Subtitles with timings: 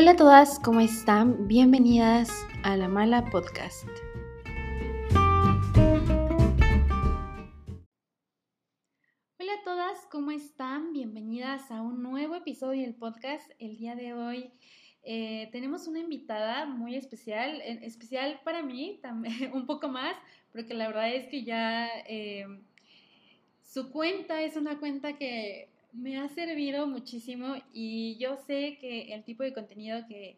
[0.00, 1.48] Hola a todas, ¿cómo están?
[1.48, 2.30] Bienvenidas
[2.62, 3.88] a La Mala Podcast.
[9.40, 10.92] Hola a todas, ¿cómo están?
[10.92, 13.50] Bienvenidas a un nuevo episodio del podcast.
[13.58, 14.52] El día de hoy
[15.02, 19.00] eh, tenemos una invitada muy especial, especial para mí,
[19.52, 20.14] un poco más,
[20.52, 22.46] porque la verdad es que ya eh,
[23.64, 29.24] su cuenta es una cuenta que me ha servido muchísimo y yo sé que el
[29.24, 30.36] tipo de contenido que,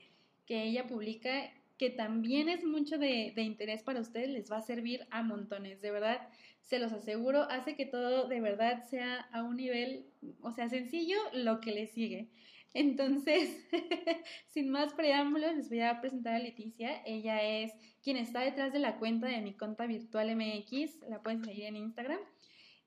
[0.53, 5.07] ella publica, que también es mucho de, de, interés para ustedes, les va a servir
[5.13, 6.29] a montones, de verdad,
[6.63, 10.07] se los aseguro, hace que todo de verdad sea a un nivel,
[10.41, 12.31] o sea, sencillo lo que le sigue.
[12.73, 13.67] Entonces,
[14.47, 17.03] sin más preámbulos, les voy a presentar a Leticia.
[17.05, 21.01] Ella es quien está detrás de la cuenta de mi cuenta virtual MX.
[21.09, 22.21] La pueden seguir en Instagram.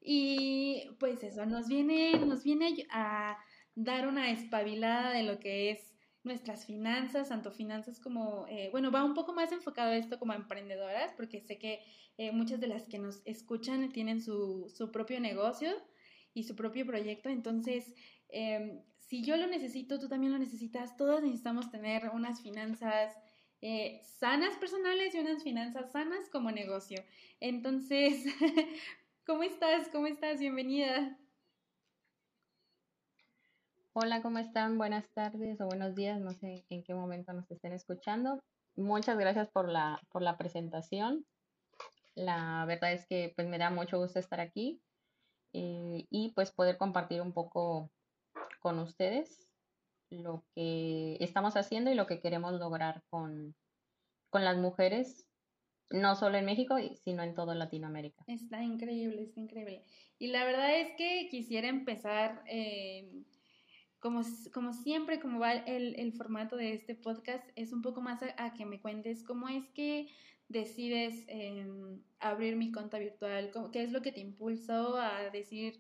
[0.06, 3.38] Y pues eso, nos viene, nos viene a
[3.74, 9.04] dar una espabilada de lo que es nuestras finanzas, tanto finanzas como, eh, bueno, va
[9.04, 11.80] un poco más enfocado a esto como emprendedoras, porque sé que
[12.18, 15.72] eh, muchas de las que nos escuchan tienen su, su propio negocio
[16.34, 17.94] y su propio proyecto, entonces,
[18.30, 23.16] em, si yo lo necesito, tú también lo necesitas, todos necesitamos tener unas finanzas
[23.62, 27.02] eh, sanas personales y unas finanzas sanas como negocio.
[27.40, 28.26] Entonces,
[29.26, 29.88] ¿Cómo estás?
[29.88, 30.38] ¿Cómo estás?
[30.38, 31.18] Bienvenida.
[33.94, 34.78] Hola, ¿cómo están?
[34.78, 38.42] Buenas tardes o buenos días, no sé en qué momento nos estén escuchando.
[38.76, 41.26] Muchas gracias por la, por la presentación.
[42.16, 44.82] La verdad es que pues me da mucho gusto estar aquí
[45.54, 47.90] eh, y pues poder compartir un poco
[48.60, 49.48] con ustedes
[50.10, 53.56] lo que estamos haciendo y lo que queremos lograr con,
[54.30, 55.23] con las mujeres
[55.94, 58.24] no solo en México, sino en toda Latinoamérica.
[58.28, 59.84] Está increíble, está increíble.
[60.18, 63.08] Y la verdad es que quisiera empezar, eh,
[64.00, 68.22] como, como siempre, como va el, el, formato de este podcast, es un poco más
[68.38, 70.08] a, que me cuentes cómo es que
[70.50, 75.80] decides em, abrir mi cuenta virtual, qué es lo que te impulsó a decir,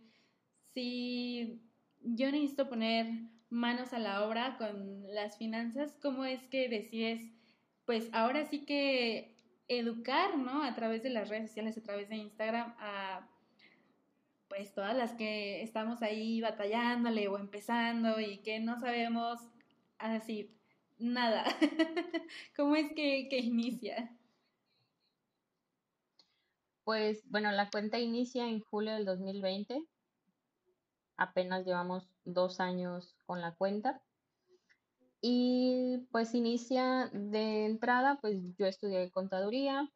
[0.75, 1.59] si
[2.01, 3.07] yo necesito poner
[3.49, 7.31] manos a la obra con las finanzas, ¿cómo es que decides,
[7.85, 9.32] pues ahora sí que
[9.79, 10.63] educar, ¿no?
[10.63, 13.28] A través de las redes sociales, a través de Instagram, a
[14.47, 19.39] pues todas las que estamos ahí batallándole o empezando y que no sabemos
[19.97, 20.56] así
[21.00, 21.44] nada.
[22.56, 24.16] ¿Cómo es que, que inicia?
[26.83, 29.83] Pues bueno, la cuenta inicia en julio del 2020.
[31.17, 34.01] Apenas llevamos dos años con la cuenta.
[35.25, 39.89] Y pues inicia de entrada, pues yo estudié contaduría,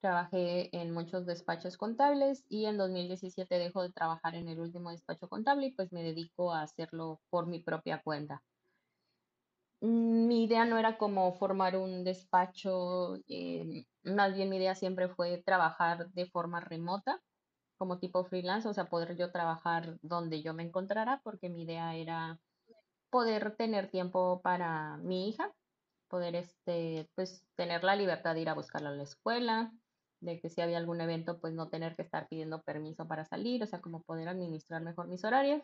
[0.00, 5.28] trabajé en muchos despachos contables y en 2017 dejo de trabajar en el último despacho
[5.28, 8.44] contable y pues me dedico a hacerlo por mi propia cuenta.
[9.80, 15.08] Mm, mi idea no era como formar un despacho, eh, más bien mi idea siempre
[15.08, 17.20] fue trabajar de forma remota,
[17.78, 21.94] como tipo freelance, o sea, poder yo trabajar donde yo me encontrara, porque mi idea
[21.96, 22.40] era
[23.10, 25.52] poder tener tiempo para mi hija,
[26.08, 29.72] poder este, pues tener la libertad de ir a buscarla a la escuela,
[30.20, 33.62] de que si había algún evento, pues no tener que estar pidiendo permiso para salir,
[33.62, 35.62] o sea, como poder administrar mejor mis horarios.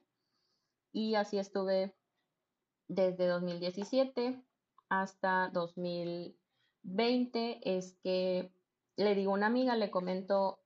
[0.93, 1.95] Y así estuve
[2.89, 4.43] desde 2017
[4.89, 8.53] hasta 2020, es que
[8.97, 10.61] le digo a una amiga, le comento,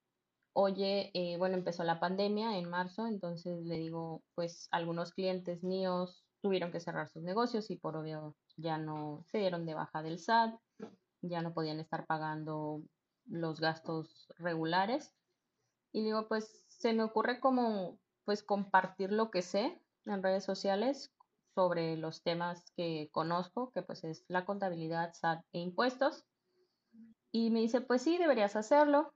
[0.53, 6.25] oye, eh, bueno, empezó la pandemia en marzo, entonces le digo, pues algunos clientes míos
[6.46, 10.20] tuvieron que cerrar sus negocios y por obvio ya no se dieron de baja del
[10.20, 10.54] SAT,
[11.20, 12.82] ya no podían estar pagando
[13.24, 15.12] los gastos regulares.
[15.92, 21.12] Y digo, pues se me ocurre como pues compartir lo que sé en redes sociales
[21.56, 26.22] sobre los temas que conozco, que pues es la contabilidad, SAT e impuestos.
[27.32, 29.12] Y me dice, pues sí, deberías hacerlo.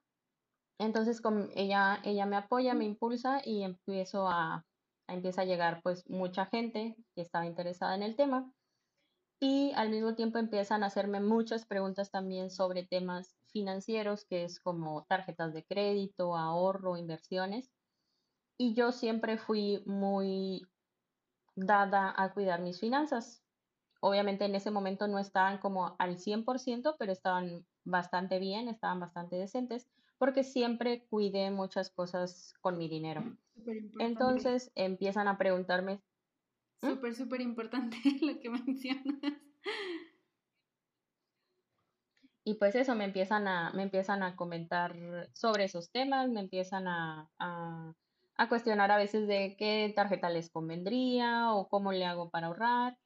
[0.78, 4.64] Entonces con ella, ella me apoya, me impulsa y empiezo a,
[5.12, 8.52] empieza a llegar pues mucha gente que estaba interesada en el tema
[9.40, 14.60] y al mismo tiempo empiezan a hacerme muchas preguntas también sobre temas financieros, que es
[14.60, 17.72] como tarjetas de crédito, ahorro, inversiones.
[18.58, 20.66] Y yo siempre fui muy
[21.56, 23.42] dada a cuidar mis finanzas.
[24.02, 29.36] Obviamente en ese momento no estaban como al 100%, pero estaban bastante bien, estaban bastante
[29.36, 29.88] decentes,
[30.20, 33.22] porque siempre cuidé muchas cosas con mi dinero.
[33.98, 36.02] Entonces empiezan a preguntarme.
[36.82, 36.90] ¿Mm?
[36.90, 39.16] Súper, súper importante lo que mencionas.
[42.44, 44.94] Y pues eso, me empiezan a, me empiezan a comentar
[45.32, 47.94] sobre esos temas, me empiezan a, a,
[48.36, 52.98] a cuestionar a veces de qué tarjeta les convendría o cómo le hago para ahorrar.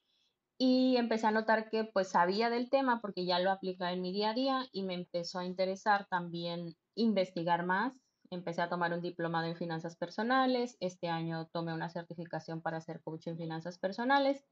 [0.58, 4.12] y empecé a notar que pues sabía del tema porque ya lo aplicaba en mi
[4.12, 8.00] día a día y me empezó a interesar también investigar más.
[8.30, 10.76] Empecé a tomar un diplomado en finanzas personales.
[10.80, 14.44] Este año tomé una certificación para ser coach en finanzas personales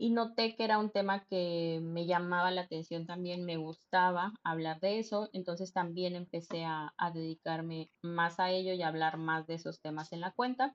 [0.00, 4.80] y noté que era un tema que me llamaba la atención también, me gustaba hablar
[4.80, 9.46] de eso, entonces también empecé a, a dedicarme más a ello y a hablar más
[9.46, 10.74] de esos temas en la cuenta.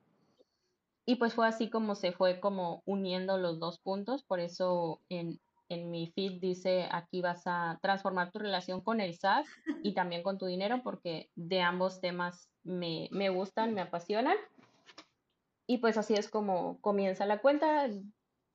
[1.08, 5.40] Y pues fue así como se fue como uniendo los dos puntos, por eso en,
[5.70, 9.46] en mi feed dice aquí vas a transformar tu relación con el SAT
[9.84, 14.38] y también con tu dinero porque de ambos temas me, me gustan, me apasionan.
[15.68, 17.90] Y pues así es como comienza la cuenta.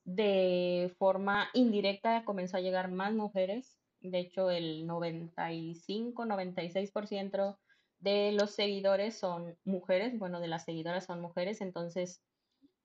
[0.04, 3.78] De forma indirecta comenzó a llegar más mujeres.
[4.00, 7.58] De hecho, el 95, 96%
[8.00, 12.22] de los seguidores son mujeres, bueno, de las seguidoras son mujeres, entonces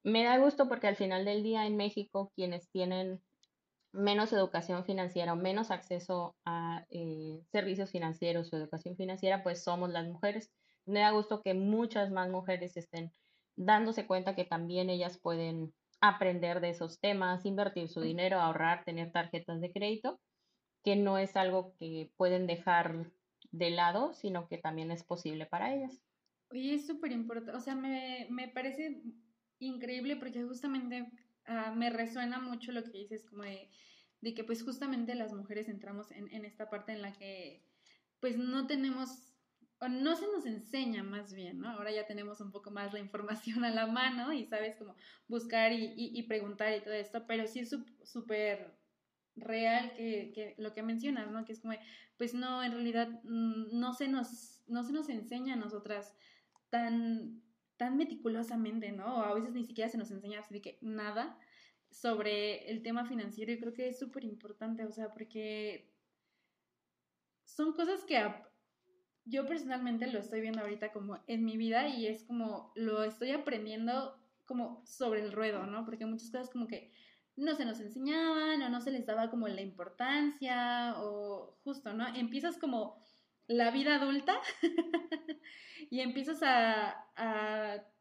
[0.04, 3.22] me da gusto porque al final del día en México quienes tienen
[3.96, 9.90] menos educación financiera o menos acceso a eh, servicios financieros o educación financiera, pues somos
[9.90, 10.52] las mujeres.
[10.86, 13.12] Me da gusto que muchas más mujeres estén
[13.56, 19.12] dándose cuenta que también ellas pueden aprender de esos temas, invertir su dinero, ahorrar, tener
[19.12, 20.20] tarjetas de crédito,
[20.84, 23.12] que no es algo que pueden dejar
[23.52, 26.02] de lado, sino que también es posible para ellas.
[26.52, 29.02] Oye, es súper importante, o sea, me, me parece
[29.60, 31.10] increíble porque justamente
[31.48, 33.70] ah, me resuena mucho lo que dices, como de,
[34.22, 37.64] de, que pues justamente las mujeres entramos en, en esta parte en la que
[38.20, 39.36] pues no tenemos
[39.80, 41.70] o no se nos enseña más bien, ¿no?
[41.70, 44.96] Ahora ya tenemos un poco más la información a la mano y sabes cómo
[45.28, 48.74] buscar y, y, preguntar y todo esto, pero sí es súper
[49.36, 51.44] real que, que, lo que mencionas, ¿no?
[51.44, 51.74] Que es como,
[52.18, 56.14] pues no, en realidad mm, no se nos, no se nos enseña a nosotras
[56.70, 57.42] tan,
[57.78, 59.18] tan meticulosamente, ¿no?
[59.18, 61.38] O a veces ni siquiera se nos enseña así que nada
[61.90, 65.94] sobre el tema financiero y creo que es súper importante, o sea, porque
[67.46, 68.22] son cosas que
[69.26, 73.32] yo personalmente lo estoy viendo ahorita como en mi vida y es como lo estoy
[73.32, 75.86] aprendiendo como sobre el ruedo, ¿no?
[75.86, 76.92] Porque muchas cosas como que
[77.36, 82.08] no se nos enseñaban o no se les daba como la importancia o justo, ¿no?
[82.16, 83.02] Empiezas como
[83.48, 84.40] la vida adulta
[85.90, 87.02] y empiezas a,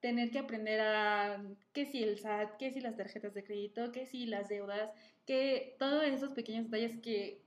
[0.00, 1.42] tener que aprender a
[1.72, 4.90] qué si el SAT, qué si las tarjetas de crédito, qué si las deudas,
[5.24, 7.40] que todos esos pequeños detalles que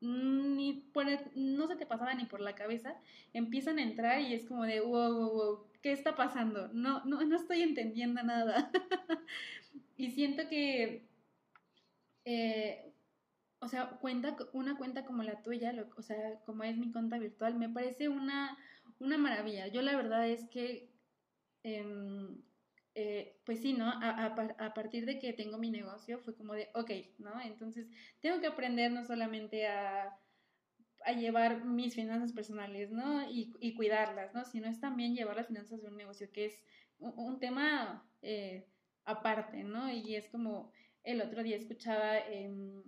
[0.00, 0.90] ni
[1.34, 2.96] no se te pasaba ni por la cabeza,
[3.32, 6.68] empiezan a entrar y es como de wow, wow, wow, ¿qué está pasando?
[6.72, 8.70] No, no, no estoy entendiendo nada.
[9.96, 11.06] y siento que
[12.24, 12.92] eh,
[13.60, 17.54] o sea, cuenta, una cuenta como la tuya, o sea, como es mi cuenta virtual,
[17.56, 18.56] me parece una,
[18.98, 19.68] una maravilla.
[19.68, 20.90] Yo la verdad es que,
[21.62, 22.42] em,
[22.94, 23.86] eh, pues sí, ¿no?
[23.86, 27.40] A, a, partir de que tengo mi negocio fue como de, ok, ¿no?
[27.40, 27.88] Entonces,
[28.20, 30.18] tengo que aprender no solamente a,
[31.04, 33.30] a llevar mis finanzas personales, ¿no?
[33.30, 34.44] Y, y, cuidarlas, ¿no?
[34.44, 36.64] Sino es también llevar las finanzas de un negocio, que es
[36.98, 38.66] un, tema eh,
[39.04, 39.90] aparte, ¿no?
[39.92, 40.72] Y es como
[41.04, 42.18] el otro día escuchaba...
[42.18, 42.82] Eh,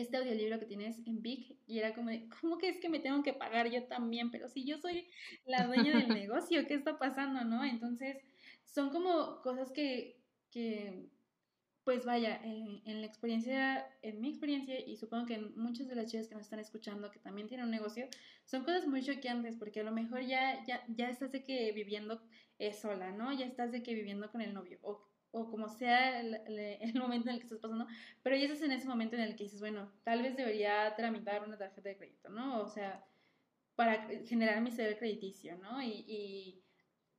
[0.00, 3.00] este audiolibro que tienes en Big y era como de, ¿cómo que es que me
[3.00, 4.30] tengo que pagar yo también?
[4.30, 5.08] Pero si yo soy
[5.44, 7.64] la dueña del negocio, ¿qué está pasando, no?
[7.64, 8.16] Entonces,
[8.64, 11.08] son como cosas que, que
[11.84, 16.10] pues vaya, en, la experiencia, en mi experiencia, y supongo que en muchas de las
[16.10, 18.06] chicas que nos están escuchando que también tienen un negocio,
[18.44, 22.20] son cosas muy choqueantes, porque a lo mejor ya, ya, ya estás de que viviendo
[22.58, 23.32] eh, sola, ¿no?
[23.32, 24.78] Ya estás de que viviendo con el novio,
[25.40, 27.86] o como sea el, momento en el que estás pasando,
[28.22, 31.44] pero ya estás en ese momento en el que dices, bueno, tal vez debería tramitar
[31.46, 32.60] una tarjeta de crédito, ¿no?
[32.60, 33.04] O sea,
[33.76, 35.82] para generar mi ser crediticio, ¿no?
[35.82, 36.62] Y,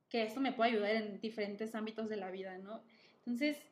[0.08, 2.82] que esto me pueda ayudar en diferentes ámbitos de la vida, ¿no?
[3.18, 3.62] Entonces,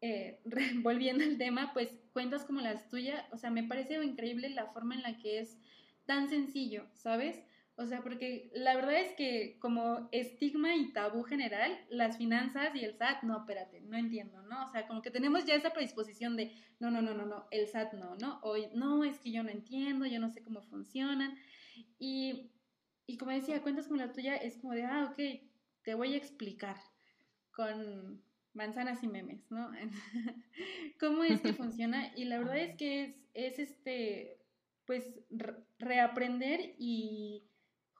[0.00, 0.40] eh,
[0.82, 4.96] volviendo al tema, pues cuentas como las tuyas, o sea, me parece increíble la forma
[4.96, 5.56] en la que es
[6.04, 7.45] tan sencillo, ¿sabes?
[7.78, 12.82] O sea, porque la verdad es que como estigma y tabú general, las finanzas y
[12.82, 14.64] el SAT, no, espérate, no entiendo, ¿no?
[14.64, 17.66] O sea, como que tenemos ya esa predisposición de, no, no, no, no, no, el
[17.66, 18.40] SAT no, ¿no?
[18.42, 21.36] O no, es que yo no entiendo, yo no sé cómo funcionan.
[21.98, 22.50] Y,
[23.06, 25.42] y como decía, cuentas como la tuya, es como de, ah, ok,
[25.82, 26.78] te voy a explicar
[27.52, 28.22] con
[28.54, 29.70] manzanas y memes, ¿no?
[30.98, 32.10] cómo es que funciona.
[32.16, 33.04] Y la verdad es que
[33.34, 34.38] es, es este,
[34.86, 35.04] pues,
[35.78, 37.50] reaprender y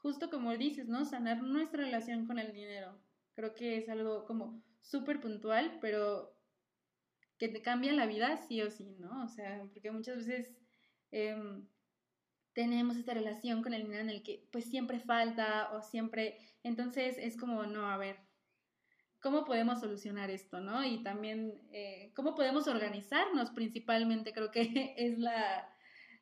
[0.07, 1.05] justo como dices, ¿no?
[1.05, 2.97] Sanar nuestra relación con el dinero.
[3.35, 6.33] Creo que es algo como súper puntual, pero
[7.39, 9.25] que te cambia la vida sí o sí, ¿no?
[9.25, 10.55] O sea, porque muchas veces
[11.11, 11.67] em,
[12.53, 17.17] tenemos esta relación con el dinero en el que pues siempre falta o siempre, entonces
[17.19, 18.17] es como, no, a ver,
[19.19, 20.85] cómo podemos solucionar esto, ¿no?
[20.85, 25.69] Y también eh, cómo podemos organizarnos principalmente, creo que es la,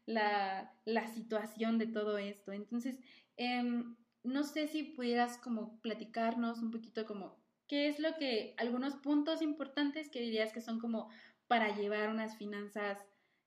[0.07, 2.53] la, la situación de todo esto.
[2.53, 2.99] Entonces,
[3.37, 7.37] em, no sé si pudieras como platicarnos un poquito como
[7.67, 11.09] qué es lo que, algunos puntos importantes que dirías que son como
[11.47, 12.99] para llevar unas finanzas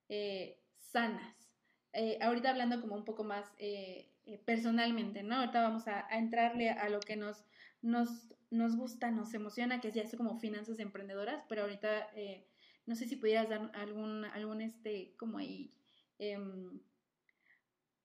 [0.09, 1.35] eh, sanas.
[1.93, 4.09] Eh, ahorita hablando como un poco más eh,
[4.45, 5.37] personalmente, ¿no?
[5.37, 7.45] Ahorita vamos a, entrarle a lo que nos,
[7.81, 12.09] nos, nos gusta, nos emociona, que es ya eso como finanzas emprendedoras, pero ahorita
[12.85, 15.73] no sé si pudieras dar algún, algún este, como ahí,
[16.19, 16.79] em,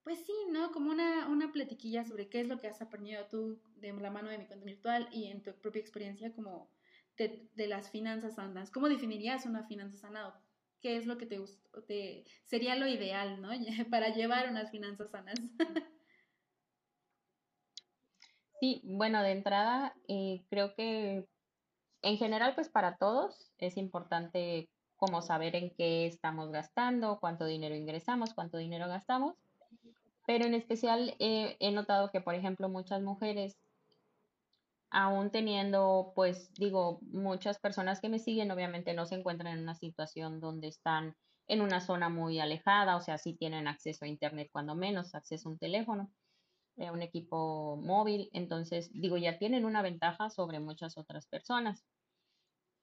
[0.04, 0.72] pues sí, ¿no?
[0.72, 4.30] Como una, una platiquilla sobre qué es lo que has aprendido tú de la mano
[4.30, 6.68] de mi cuenta virtual y en tu propia experiencia como
[7.16, 8.70] de, de las finanzas sanas.
[8.70, 10.34] ¿Cómo definirías una finanza sana?
[10.80, 11.40] ¿Qué es lo que te,
[11.86, 13.50] te sería lo ideal, ¿no?
[13.90, 15.38] Para llevar unas finanzas sanas.
[18.60, 21.26] Sí, bueno, de entrada, eh, creo que
[22.02, 27.74] en general, pues para todos es importante como saber en qué estamos gastando, cuánto dinero
[27.74, 29.41] ingresamos, cuánto dinero gastamos
[30.26, 33.58] pero en especial he notado que, por ejemplo, muchas mujeres,
[34.90, 39.74] aún teniendo, pues digo, muchas personas que me siguen, obviamente no se encuentran en una
[39.74, 41.16] situación donde están
[41.48, 45.48] en una zona muy alejada, o sea, sí tienen acceso a Internet cuando menos, acceso
[45.48, 46.12] a un teléfono,
[46.78, 51.84] a eh, un equipo móvil, entonces, digo, ya tienen una ventaja sobre muchas otras personas.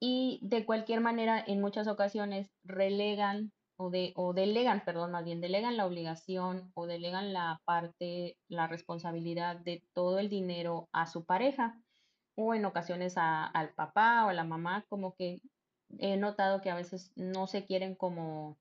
[0.01, 5.39] Y de cualquier manera, en muchas ocasiones relegan o, de, o delegan, perdón, más bien
[5.39, 11.24] delegan la obligación o delegan la parte, la responsabilidad de todo el dinero a su
[11.24, 11.81] pareja
[12.36, 15.41] o en ocasiones al papá o a la mamá, como que
[15.98, 18.57] he notado que a veces no se quieren como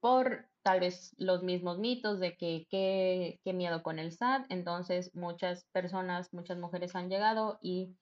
[0.00, 5.64] por tal vez los mismos mitos de que qué miedo con el SAT, entonces muchas
[5.72, 7.96] personas, muchas mujeres han llegado y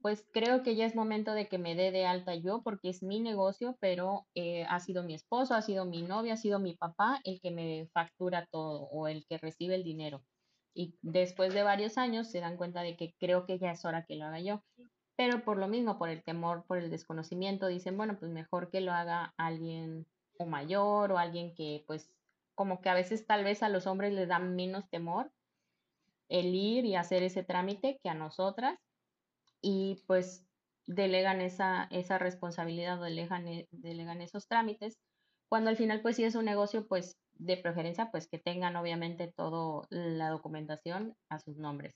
[0.00, 3.02] pues creo que ya es momento de que me dé de alta yo porque es
[3.02, 6.74] mi negocio, pero eh, ha sido mi esposo, ha sido mi novia, ha sido mi
[6.74, 10.22] papá el que me factura todo o el que recibe el dinero.
[10.74, 14.04] Y después de varios años se dan cuenta de que creo que ya es hora
[14.04, 14.62] que lo haga yo.
[15.16, 18.80] Pero por lo mismo, por el temor, por el desconocimiento, dicen, bueno, pues mejor que
[18.80, 20.06] lo haga alguien
[20.38, 22.12] o mayor o alguien que pues
[22.54, 25.32] como que a veces tal vez a los hombres les da menos temor
[26.28, 28.78] el ir y hacer ese trámite que a nosotras
[29.60, 30.46] y pues
[30.86, 34.98] delegan esa, esa responsabilidad o delegan, e, delegan esos trámites,
[35.48, 39.32] cuando al final pues si es un negocio pues de preferencia pues que tengan obviamente
[39.36, 41.94] toda la documentación a sus nombres.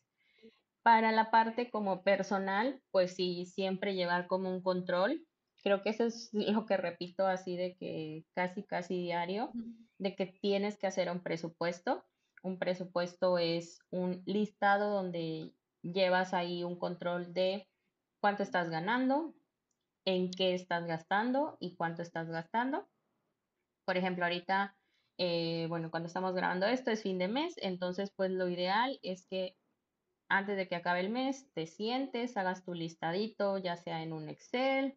[0.82, 5.24] Para la parte como personal, pues sí, siempre llevar como un control.
[5.62, 9.52] Creo que eso es lo que repito así de que casi, casi diario,
[9.98, 12.04] de que tienes que hacer un presupuesto.
[12.42, 17.68] Un presupuesto es un listado donde llevas ahí un control de
[18.20, 19.34] cuánto estás ganando,
[20.04, 22.88] en qué estás gastando y cuánto estás gastando.
[23.84, 24.76] Por ejemplo, ahorita,
[25.18, 29.26] eh, bueno, cuando estamos grabando esto es fin de mes, entonces pues lo ideal es
[29.26, 29.56] que
[30.28, 34.28] antes de que acabe el mes te sientes, hagas tu listadito, ya sea en un
[34.28, 34.96] Excel,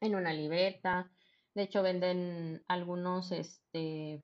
[0.00, 1.10] en una libreta.
[1.54, 4.22] De hecho, venden algunos, este,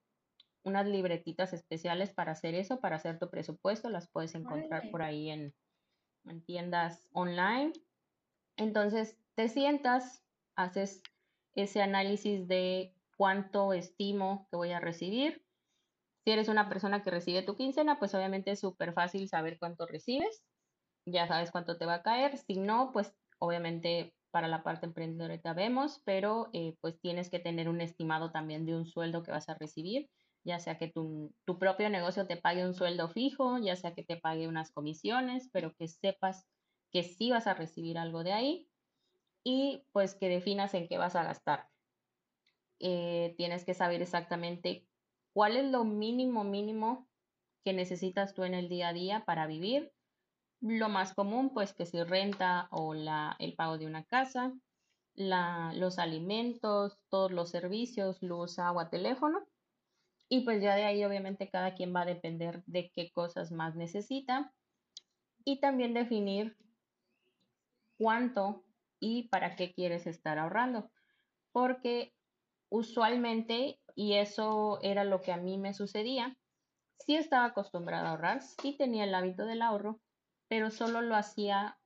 [0.67, 3.89] unas libretitas especiales para hacer eso, para hacer tu presupuesto.
[3.89, 5.55] Las puedes encontrar por ahí en,
[6.25, 7.73] en tiendas online.
[8.57, 10.25] Entonces, te sientas,
[10.57, 11.03] haces
[11.55, 15.47] ese análisis de cuánto estimo que voy a recibir.
[16.25, 19.87] Si eres una persona que recibe tu quincena, pues obviamente es súper fácil saber cuánto
[19.87, 20.43] recibes.
[21.07, 22.39] Ya sabes cuánto te va a caer.
[22.39, 27.69] Si no, pues obviamente para la parte emprendedora vemos, pero eh, pues tienes que tener
[27.69, 30.11] un estimado también de un sueldo que vas a recibir
[30.47, 34.17] ya sea que tu, propio negocio te pague un sueldo fijo, ya sea que te
[34.17, 36.47] pague unas comisiones, pero que sepas
[36.93, 38.69] que sí vas a recibir algo de ahí
[39.43, 41.69] y pues que definas en qué vas a gastar.
[42.79, 44.87] Eh, tienes que saber exactamente
[45.33, 47.09] cuál es lo mínimo mínimo
[47.65, 49.93] que necesitas tú en el día a día para vivir.
[50.61, 54.55] Lo más común, pues que si renta o la, el pago de una casa,
[55.15, 59.45] la, los alimentos, todos los servicios, luz, agua, teléfono
[60.29, 63.77] y pues ya de ahí obviamente cada quien va a depender de qué cosas más
[63.77, 64.53] necesita.
[65.45, 66.57] Y también definir
[67.99, 68.65] cuánto
[68.99, 70.91] y para qué quieres estar ahorrando.
[71.53, 72.13] Porque
[72.69, 76.37] usualmente, y eso era lo que a mí me sucedía,
[76.99, 80.01] sí estaba acostumbrada a ahorrar, sí tenía el hábito del ahorro,
[80.49, 81.79] pero solo lo hacía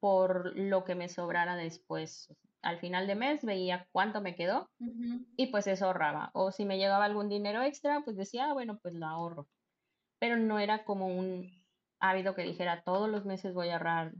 [0.00, 4.70] por lo que me sobrara después al final de mes veía cuánto me quedó
[5.36, 6.30] y pues eso ahorraba.
[6.32, 9.48] O si me llegaba algún dinero extra, pues decía, ah, bueno, pues lo ahorro.
[10.18, 11.50] Pero no era como un
[12.00, 14.12] hábito que dijera, todos los meses voy a ahorrar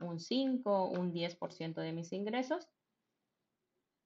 [0.00, 2.68] un 5, un 10% de mis ingresos.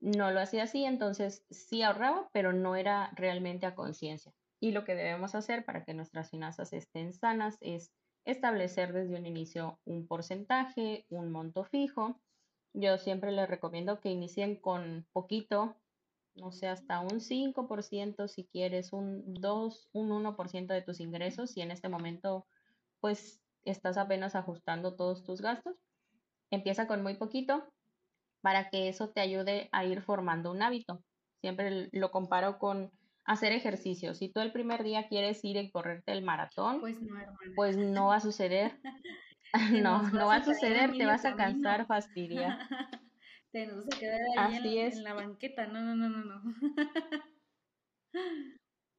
[0.01, 4.33] No lo hacía así, entonces sí ahorraba, pero no era realmente a conciencia.
[4.61, 7.93] Y lo que debemos hacer para que nuestras finanzas estén sanas es
[8.25, 12.21] establecer desde un inicio un porcentaje, un monto fijo.
[12.81, 15.75] Yo siempre les recomiendo que inicien con poquito,
[16.37, 21.61] no sé, hasta un 5% si quieres, un 2, un 1% de tus ingresos, si
[21.61, 22.47] en este momento
[23.01, 25.75] pues estás apenas ajustando todos tus gastos.
[26.53, 27.65] Empieza con muy poquito
[28.43, 31.03] para que eso te ayude a ir formando un hábito.
[31.41, 32.93] Siempre lo comparo con
[33.25, 34.15] hacer ejercicio.
[34.15, 37.17] Si tú el primer día quieres ir y correrte el maratón, pues no,
[37.57, 38.79] pues no va a suceder.
[39.83, 42.59] no, no va a suceder, te vas a cansar, fastidiar.
[43.53, 46.43] te vas a quedar ahí en, en, la banqueta, no, no, no, no, no.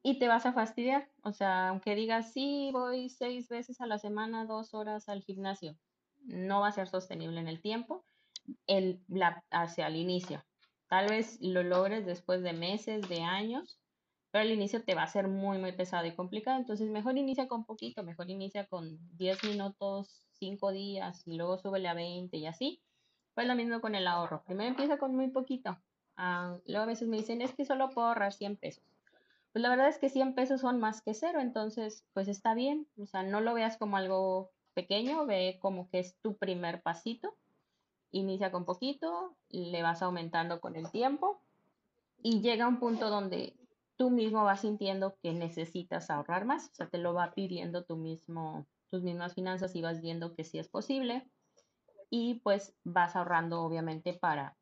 [0.02, 1.08] y te vas a fastidiar.
[1.22, 5.76] O sea, aunque digas, sí, voy seis veces a la semana, dos horas al gimnasio,
[6.24, 8.04] no va a ser sostenible en el tiempo
[8.66, 10.44] el, la, hacia el inicio.
[10.88, 13.78] Tal vez lo logres después de meses, de años,
[14.30, 16.58] pero al inicio te va a ser muy, muy pesado y complicado.
[16.58, 21.88] Entonces, mejor inicia con poquito, mejor inicia con 10 minutos, 5 días y luego súbele
[21.88, 22.82] a 20 y así.
[23.34, 24.42] Pues lo mismo con el ahorro.
[24.44, 25.78] Primero empieza con muy poquito.
[26.16, 28.82] Ah, luego a veces me dicen, es que solo puedo ahorrar 100 pesos.
[29.52, 32.88] Pues la verdad es que 100 pesos son más que cero, entonces pues está bien.
[32.98, 37.36] O sea, no lo veas como algo pequeño, ve como que es tu primer pasito.
[38.10, 41.40] Inicia con poquito, le vas aumentando con el tiempo
[42.22, 43.54] y llega un punto donde
[44.00, 47.96] tú mismo vas sintiendo que necesitas ahorrar más, o sea, te lo va pidiendo tú
[47.96, 51.30] mismo, tus mismas finanzas y vas viendo que sí es posible
[52.10, 54.56] y pues vas ahorrando obviamente para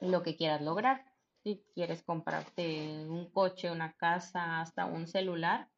[0.00, 1.04] lo que quieras lograr.
[1.42, 5.68] Si quieres comprarte un coche, una casa, hasta un celular,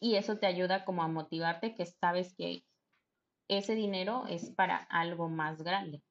[0.00, 2.64] y eso te ayuda como a motivarte que sabes que
[3.48, 6.02] ese dinero es para algo más grande.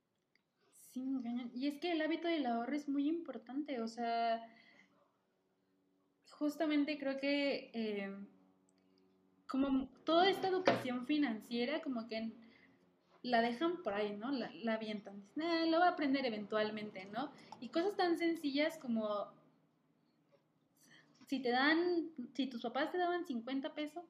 [0.92, 1.22] Sí,
[1.54, 4.42] y es que el hábito del ahorro es muy importante, o sea,
[6.30, 8.16] justamente creo que eh,
[9.56, 12.32] como toda esta educación financiera, como que
[13.24, 14.32] la dejan por ahí, ¿no?
[14.32, 15.24] La, la avientan.
[15.36, 17.32] lo va a aprender eventualmente, ¿no?
[17.62, 19.28] Y cosas tan sencillas como
[21.28, 24.04] si te dan, si tus papás te daban 50 pesos,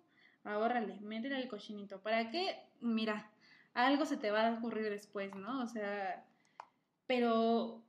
[0.43, 2.01] ahórrale, métele al cochinito.
[2.01, 2.58] ¿Para qué?
[2.81, 3.29] Mira,
[3.75, 5.62] algo se te va a ocurrir después, ¿no?
[5.62, 6.25] O sea,
[7.05, 7.84] pero,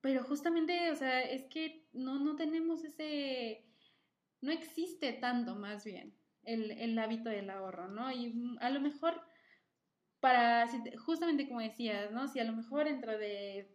[0.00, 3.64] pero justamente, o sea, es que no, no tenemos ese
[4.42, 8.10] no existe tanto más bien el, hábito del ahorro, ¿no?
[8.12, 9.20] Y a lo mejor
[10.20, 10.66] para,
[11.04, 12.28] justamente como decías, ¿no?
[12.28, 13.68] Si a lo mejor dentro de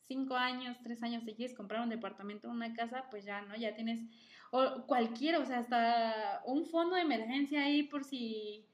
[0.00, 3.56] cinco años, tres años te quieres comprar un departamento una casa, pues ya, ¿no?
[3.56, 4.00] Ya tienes,
[4.50, 8.66] o cualquiera, o sea, hasta un fondo de emergencia ahí por si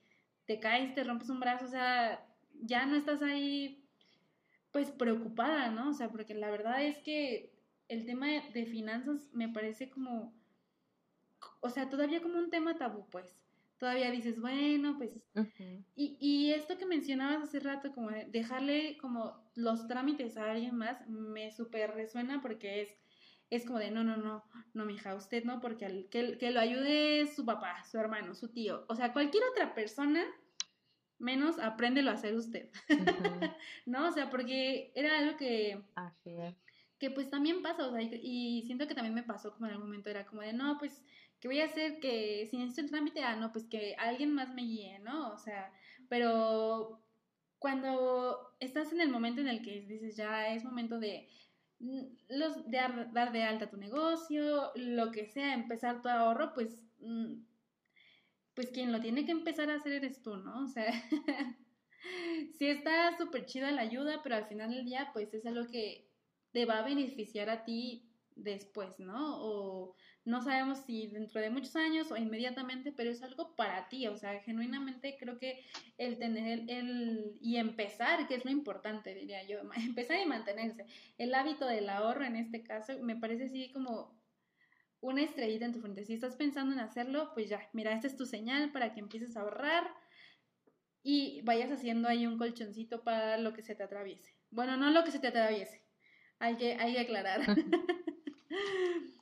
[0.47, 2.27] te caes, te rompes un brazo, o sea,
[2.63, 3.85] ya no estás ahí,
[4.73, 5.91] pues preocupada, ¿no?
[5.91, 7.53] O sea, porque la verdad es que
[7.89, 10.38] el tema de finanzas me parece como
[11.61, 13.37] o sea, todavía como un tema tabú, pues.
[13.79, 15.23] Todavía dices, bueno, pues...
[15.95, 21.07] y, y esto que mencionabas hace rato, como dejarle como los trámites a alguien más,
[21.09, 22.99] me súper resuena porque es,
[23.51, 24.45] es como de, no, no, no,
[24.75, 28.49] no, mija, usted no, porque al, que, que lo ayude su papá, su hermano, su
[28.49, 30.25] tío, o sea, cualquier otra persona
[31.19, 32.71] menos apréndelo a hacer usted.
[33.87, 34.09] ¿No?
[34.09, 35.83] O sea, porque era algo que.
[36.99, 39.73] Que pues también pasa, o sea, y, y, siento que también me pasó como en
[39.73, 41.05] algún momento, era como de, no, pues
[41.41, 42.01] ¿qué voy a hacer?
[42.01, 45.33] Que si necesito el trámite, ah, no, pues que alguien más me guíe, ¿no?
[45.33, 45.73] O sea,
[46.09, 47.03] pero
[47.59, 51.29] cuando estás en el momento en el que dices, ya es momento de,
[51.81, 52.79] mm, los, de
[53.13, 57.43] dar de alta tu negocio, lo que sea, empezar tu ahorro, pues, mm,
[58.55, 60.65] pues quien lo tiene que empezar a hacer eres tú, ¿no?
[60.65, 60.87] O sea,
[62.59, 66.09] sí está súper chida la ayuda, pero al final del día, pues es algo que
[66.53, 69.43] te va a beneficiar a ti después, ¿no?
[69.43, 69.95] O
[70.29, 74.17] no sabemos si dentro de muchos años o inmediatamente, pero es algo para ti, o
[74.17, 75.65] sea, genuinamente creo que
[75.97, 80.85] el tener el y empezar, que es lo importante, diría yo, empezar y mantenerse.
[81.17, 84.19] El hábito del ahorro en este caso me parece así como
[85.01, 86.05] una estrellita en tu frente.
[86.05, 89.35] Si estás pensando en hacerlo, pues ya, mira, esta es tu señal para que empieces
[89.35, 89.91] a ahorrar
[91.03, 94.35] y vayas haciendo ahí un colchoncito para lo que se te atraviese.
[94.51, 95.83] Bueno, no lo que se te atraviese.
[96.39, 97.41] Hay que, hay que aclarar.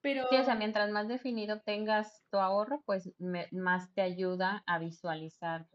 [0.00, 0.26] Pero...
[0.30, 3.10] Sí, o sea, mientras más definido tengas tu ahorro, pues
[3.50, 5.66] más te ayuda a visualizar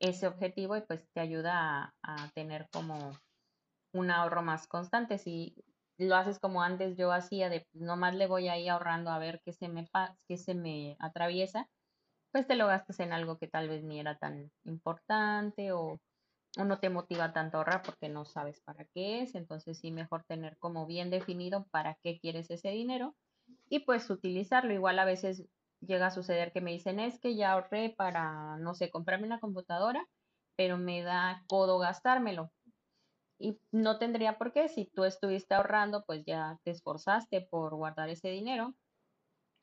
[0.00, 3.12] ese objetivo y pues te ayuda a, tener como
[3.92, 5.18] un ahorro más constante.
[5.18, 5.54] Si
[5.98, 9.52] lo haces como antes yo hacía, de nomás le voy ahí ahorrando a ver qué
[9.52, 9.88] se me,
[10.28, 11.68] qué se me atraviesa,
[12.32, 16.00] pues te lo gastas en algo que tal vez ni era tan importante o
[16.56, 19.90] o no te motiva tanto a ahorrar porque no sabes para qué es, entonces sí
[19.90, 23.14] mejor tener como bien definido para qué quieres ese dinero
[23.74, 24.72] y pues utilizarlo.
[24.72, 25.44] Igual a veces
[25.80, 29.40] llega a suceder que me dicen es que ya ahorré para, no sé, comprarme una
[29.40, 30.06] computadora,
[30.54, 32.52] pero me da codo gastármelo.
[33.36, 38.08] Y no tendría por qué, si tú estuviste ahorrando, pues ya te esforzaste por guardar
[38.10, 38.74] ese dinero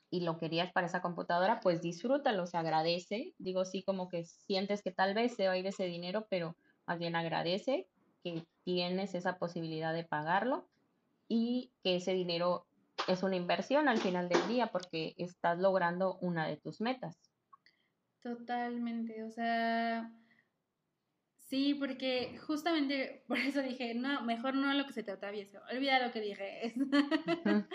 [0.09, 3.33] y lo querías para esa computadora, pues disfrútalo, se agradece.
[3.37, 6.57] Digo, sí, como que sientes que tal vez se va a ir ese dinero, pero
[6.85, 7.87] más bien agradece
[8.25, 10.67] que tienes esa posibilidad de pagarlo
[11.29, 12.67] y que ese dinero
[13.11, 17.17] es una inversión al final del día porque estás logrando una de tus metas.
[18.21, 20.11] Totalmente, o sea,
[21.39, 26.05] sí, porque justamente por eso dije, no, mejor no lo que se te atraviese, olvida
[26.05, 26.73] lo que dije.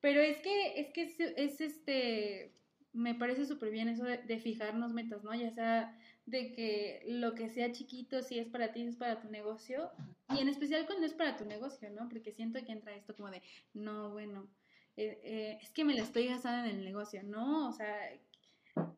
[0.00, 1.02] Pero es que, es que
[1.36, 2.54] es, este,
[2.92, 5.34] me parece súper bien eso de, fijarnos metas, ¿no?
[5.34, 5.96] Ya sea
[6.30, 9.90] de que lo que sea chiquito, si es para ti, es para tu negocio,
[10.34, 12.08] y en especial cuando es para tu negocio, ¿no?
[12.08, 13.42] Porque siento que entra esto como de,
[13.74, 14.48] no, bueno,
[14.96, 17.68] eh, eh, es que me la estoy gastando en el negocio, ¿no?
[17.68, 17.96] O sea,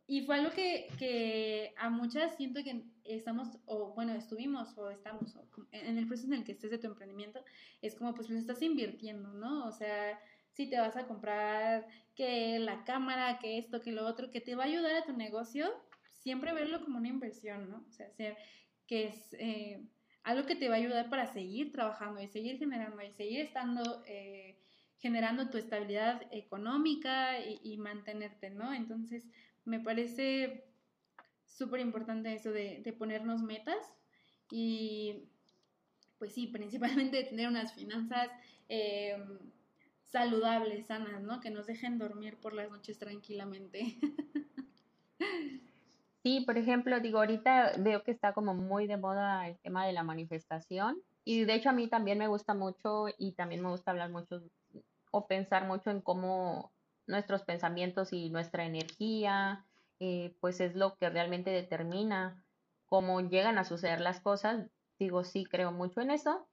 [0.06, 5.38] y fue algo que, que a muchas siento que estamos, o bueno, estuvimos o estamos,
[5.72, 7.42] en el proceso en el que estés de tu emprendimiento,
[7.80, 9.66] es como, pues, lo estás invirtiendo, ¿no?
[9.66, 14.30] O sea, si te vas a comprar que la cámara, que esto, que lo otro,
[14.30, 15.72] que te va a ayudar a tu negocio,
[16.22, 17.84] siempre verlo como una inversión, ¿no?
[17.88, 18.06] O sea,
[18.86, 19.84] que es eh,
[20.22, 24.02] algo que te va a ayudar para seguir trabajando y seguir generando y seguir estando,
[24.06, 24.58] eh,
[24.98, 28.72] generando tu estabilidad económica y, mantenerte, ¿no?
[28.72, 29.26] Entonces,
[29.64, 30.64] me parece
[31.44, 33.94] súper importante eso de, de ponernos metas
[34.50, 35.28] y,
[36.18, 38.30] pues sí, principalmente tener unas finanzas
[38.68, 39.16] eh,
[40.04, 41.40] saludables, sanas, ¿no?
[41.40, 43.98] Que nos dejen dormir por las noches tranquilamente.
[46.24, 49.92] Sí, por ejemplo, digo, ahorita veo que está como muy de moda el tema de
[49.92, 53.90] la manifestación y de hecho a mí también me gusta mucho y también me gusta
[53.90, 54.42] hablar mucho
[55.10, 56.72] o pensar mucho en cómo
[57.06, 59.66] nuestros pensamientos y nuestra energía,
[59.98, 62.44] eh, pues es lo que realmente determina
[62.86, 64.70] cómo llegan a suceder las cosas.
[65.00, 66.48] Digo, sí, creo mucho en eso,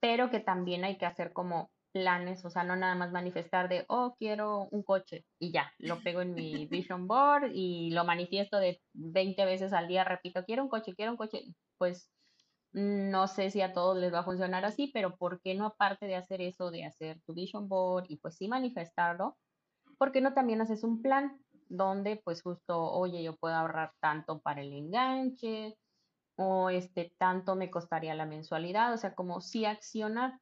[0.00, 3.84] pero que también hay que hacer como planes, o sea, no nada más manifestar de,
[3.88, 8.58] oh, quiero un coche y ya, lo pego en mi vision board y lo manifiesto
[8.58, 11.42] de 20 veces al día, repito, quiero un coche, quiero un coche,
[11.78, 12.10] pues
[12.72, 16.06] no sé si a todos les va a funcionar así, pero ¿por qué no aparte
[16.06, 19.36] de hacer eso, de hacer tu vision board y pues sí manifestarlo,
[19.98, 24.40] ¿por qué no también haces un plan donde pues justo, oye, yo puedo ahorrar tanto
[24.40, 25.76] para el enganche
[26.36, 30.38] o este tanto me costaría la mensualidad, o sea, como sí accionar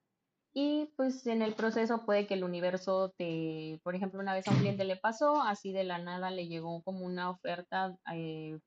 [0.60, 4.50] y pues en el proceso puede que el universo te, por ejemplo, una vez a
[4.50, 8.58] un cliente le pasó, así de la nada le llegó como una oferta eh,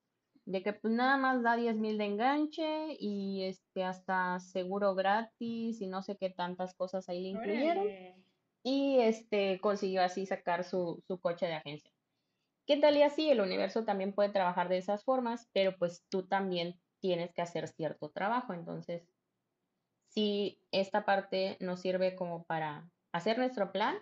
[0.45, 5.82] de que pues nada más da 10 mil de enganche y este hasta seguro gratis
[5.82, 7.86] y no sé qué tantas cosas ahí le incluyeron.
[8.63, 11.91] Y este consiguió así sacar su, su coche de agencia.
[12.65, 13.30] ¿Qué tal y así?
[13.30, 17.67] El universo también puede trabajar de esas formas, pero pues tú también tienes que hacer
[17.67, 18.54] cierto trabajo.
[18.54, 19.11] Entonces,
[20.13, 23.95] si esta parte nos sirve como para hacer nuestro plan,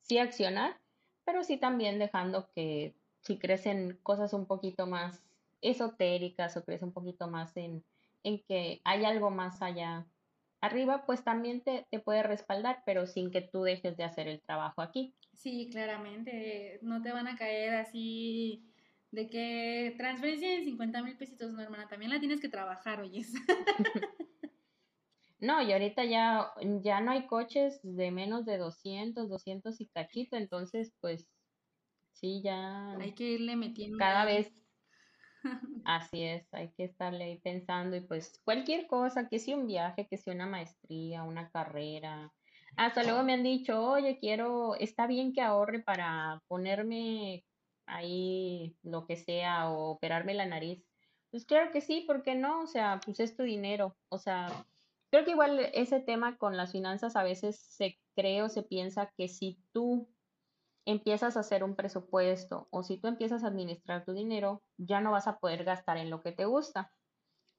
[0.00, 0.76] sí accionar,
[1.24, 5.22] pero sí también dejando que si crecen cosas un poquito más
[5.60, 7.84] esotéricas o crece un poquito más en,
[8.24, 10.04] en que hay algo más allá
[10.60, 14.40] arriba, pues también te, te, puede respaldar, pero sin que tú dejes de hacer el
[14.40, 15.14] trabajo aquí.
[15.34, 18.64] Sí, claramente, no te van a caer así
[19.10, 23.32] de que transferencia de 50 mil pesitos, no, hermana, también la tienes que trabajar, oyes.
[25.42, 26.52] No, y ahorita ya,
[26.84, 31.28] ya no hay coches de menos de 200, 200 y cachito, entonces pues
[32.12, 32.92] sí, ya...
[32.92, 33.98] Hay que irle metiendo.
[33.98, 34.52] Cada vez.
[35.84, 40.06] Así es, hay que estarle ahí pensando y pues cualquier cosa, que sea un viaje,
[40.06, 42.32] que sea una maestría, una carrera.
[42.76, 47.44] Hasta luego me han dicho, oye, quiero, está bien que ahorre para ponerme
[47.86, 50.84] ahí lo que sea o operarme la nariz.
[51.32, 52.60] Pues claro que sí, ¿por qué no?
[52.60, 53.96] O sea, pues es tu dinero.
[54.08, 54.46] O sea,
[55.12, 59.12] Creo que igual ese tema con las finanzas a veces se cree o se piensa
[59.14, 60.08] que si tú
[60.86, 65.12] empiezas a hacer un presupuesto o si tú empiezas a administrar tu dinero, ya no
[65.12, 66.94] vas a poder gastar en lo que te gusta.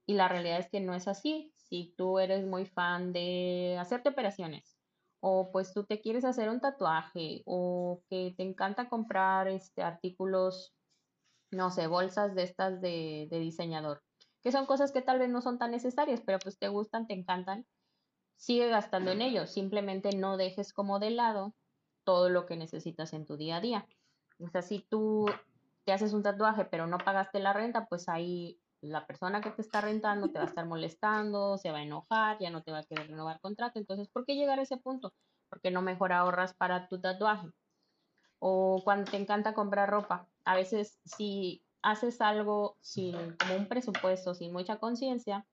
[0.08, 1.54] Y la realidad es que no es así.
[1.56, 4.80] Si tú eres muy fan de hacerte operaciones
[5.20, 10.76] o pues tú te quieres hacer un tatuaje o que te encanta comprar este, artículos,
[11.52, 14.02] no sé, bolsas de estas de, de diseñador
[14.44, 17.14] que son cosas que tal vez no son tan necesarias, pero pues te gustan, te
[17.14, 17.66] encantan,
[18.36, 21.54] sigue gastando en ellos, simplemente no dejes como de lado
[22.04, 23.88] todo lo que necesitas en tu día a día.
[24.40, 25.26] O sea, si tú
[25.86, 29.62] te haces un tatuaje pero no pagaste la renta, pues ahí la persona que te
[29.62, 32.80] está rentando te va a estar molestando, se va a enojar, ya no te va
[32.80, 33.80] a querer renovar contrato.
[33.80, 35.14] Entonces, ¿por qué llegar a ese punto?
[35.50, 37.48] Porque no mejor ahorras para tu tatuaje.
[38.40, 44.34] O cuando te encanta comprar ropa, a veces si haces algo sin como un presupuesto,
[44.34, 45.46] sin mucha conciencia,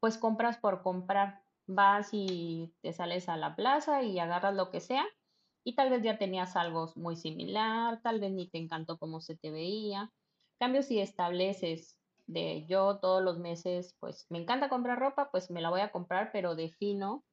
[0.00, 1.42] pues compras por comprar.
[1.66, 5.06] Vas y te sales a la plaza y agarras lo que sea
[5.64, 9.36] y tal vez ya tenías algo muy similar, tal vez ni te encantó cómo se
[9.36, 10.12] te veía.
[10.58, 15.62] cambio, si estableces de yo todos los meses, pues me encanta comprar ropa, pues me
[15.62, 17.24] la voy a comprar, pero defino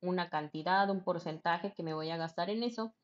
[0.00, 2.94] una cantidad, un porcentaje que me voy a gastar en eso,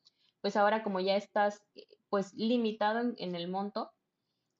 [0.41, 1.61] pues ahora como ya estás
[2.09, 3.91] pues limitado en, en el monto,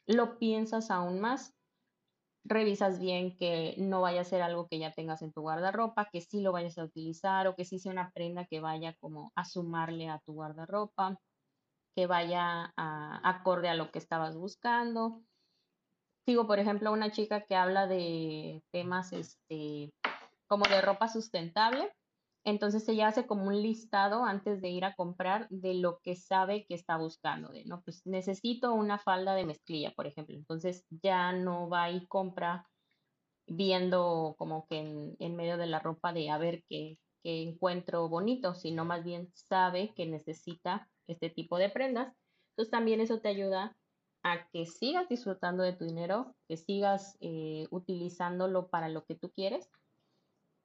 [0.08, 1.54] lo piensas aún más
[2.46, 6.22] revisas bien que no vaya a ser algo que ya tengas en tu guardarropa, que
[6.22, 9.46] sí lo vayas a utilizar o que sí sea una prenda que vaya como a
[9.46, 11.18] sumarle a tu guardarropa,
[11.96, 15.22] que vaya acorde a lo que estabas buscando.
[16.26, 19.94] Sigo, por ejemplo, una chica que habla de temas este,
[20.48, 21.92] como de ropa sustentable
[22.46, 26.66] entonces ella hace como un listado antes de ir a comprar de lo que sabe
[26.66, 30.36] que está buscando, de, no, pues necesito una falda de mezclilla, por ejemplo.
[30.36, 32.68] Entonces ya no va y compra
[33.48, 34.80] viendo como que
[35.20, 39.32] en, medio de la ropa de a ver qué, qué encuentro bonito, sino más bien
[39.34, 42.14] sabe que necesita este tipo de prendas.
[42.52, 43.76] Entonces también eso te ayuda
[44.24, 49.32] a que sigas disfrutando de tu dinero, que sigas eh, utilizándolo para lo que tú
[49.32, 49.70] quieres,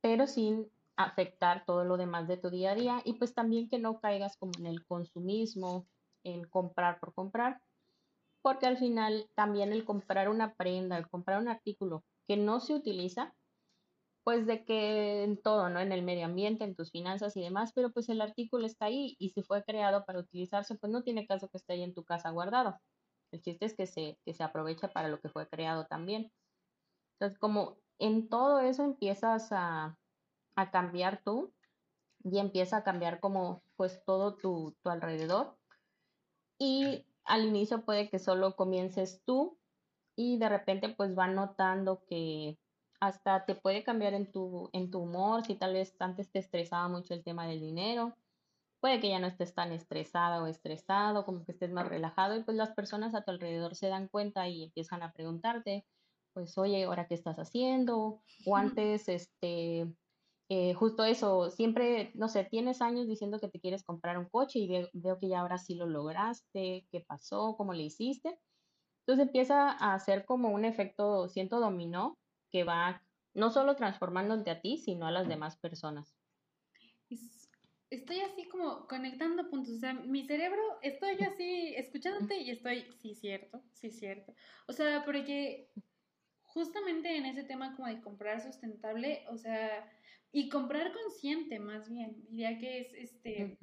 [0.01, 3.79] pero sin afectar todo lo demás de tu día a día y pues también que
[3.79, 5.87] no caigas como en el consumismo,
[6.25, 7.63] en comprar por comprar,
[8.43, 12.75] porque al final también el comprar una prenda, el comprar un artículo que no se
[12.75, 13.33] utiliza,
[14.25, 15.81] pues de que en todo, ¿no?
[15.81, 19.15] En el medio ambiente, en tus finanzas y demás, pero pues el artículo está ahí
[19.21, 22.05] y si fue creado para utilizarse, pues no tiene caso que esté ahí en tu
[22.05, 22.77] casa guardado.
[23.31, 26.33] El chiste es que se, que se aprovecha para lo que fue creado también.
[27.15, 29.97] Entonces, como en todo eso empiezas a,
[30.59, 31.53] a cambiar tú
[32.25, 35.57] y empieza a cambiar como pues todo tu, tu alrededor.
[36.59, 39.57] Y al inicio puede que solo comiences tú
[40.17, 42.59] y de repente pues va notando que
[42.99, 46.89] hasta te puede cambiar en tu, en tu humor, si tal vez antes te estresaba
[46.89, 48.17] mucho el tema del dinero,
[48.81, 52.43] puede que ya no estés tan estresada o estresado, como que estés más relajado y
[52.43, 55.87] pues las personas a tu alrededor se dan cuenta y empiezan a preguntarte,
[56.33, 59.87] pues oye, ahora qué estás haciendo, o antes este
[60.51, 64.59] eh, justo eso, siempre, no sé, tienes años diciendo que te quieres comprar un coche
[64.59, 68.39] y veo, que ya ahora sí lo lograste, qué pasó, cómo le hiciste.
[69.01, 72.19] Entonces empieza a hacer como un efecto, siento, dominó,
[72.51, 73.03] que va
[73.35, 76.17] no solo transformándote a ti, sino a las demás personas.
[77.91, 83.15] Estoy así como conectando puntos, o sea, mi cerebro, estoy así escuchándote y estoy, sí,
[83.15, 84.35] cierto, sí, cierto.
[84.67, 85.71] O sea, porque
[86.43, 89.91] justamente en ese tema como de comprar sustentable, o sea,
[90.33, 93.57] y comprar consciente, más bien, diría que es este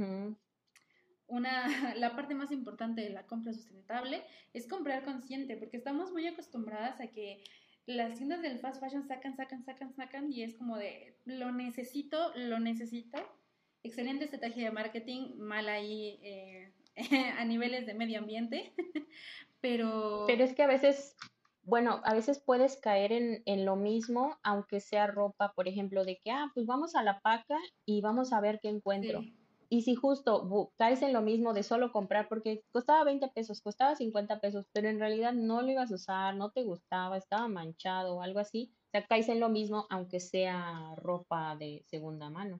[1.27, 1.65] una
[1.97, 4.23] la parte más importante de la compra sustentable
[4.53, 7.43] es comprar consciente, porque estamos muy acostumbradas a que
[7.85, 12.31] las tiendas del fast fashion sacan, sacan, sacan, sacan y es como de lo necesito,
[12.35, 13.19] lo necesito.
[13.83, 16.73] Excelente estrategia de marketing, mal ahí eh,
[17.37, 18.73] a niveles de medio ambiente,
[19.61, 20.23] pero...
[20.25, 21.15] Pero es que a veces
[21.65, 26.31] bueno, a veces puedes caer en, lo mismo, aunque sea ropa, por ejemplo, de que,
[26.31, 29.23] ah, pues vamos a la paca y vamos a ver qué encuentro.
[29.67, 33.95] Y si justo caes en lo mismo de solo comprar, porque costaba 20 pesos, costaba
[33.95, 38.15] 50 pesos, pero en realidad no lo ibas a usar, no te gustaba, estaba manchado
[38.15, 42.59] o algo así, o sea, caes en lo mismo, aunque sea ropa de segunda mano.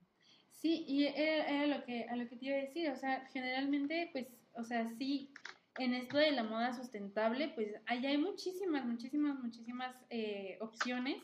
[0.50, 4.08] Sí, y era, lo que, a lo que te iba a decir, o sea, generalmente,
[4.12, 5.30] pues, o sea, sí
[5.78, 11.22] en esto de la moda sustentable, pues allá hay muchísimas, muchísimas, muchísimas eh, opciones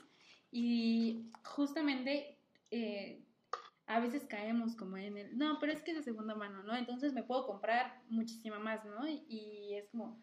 [0.51, 2.39] y justamente
[2.71, 3.23] eh,
[3.87, 6.77] a veces caemos como en el, no, pero es que es de segunda mano, ¿no?
[6.77, 9.07] Entonces me puedo comprar muchísima más, ¿no?
[9.09, 10.23] Y, es como,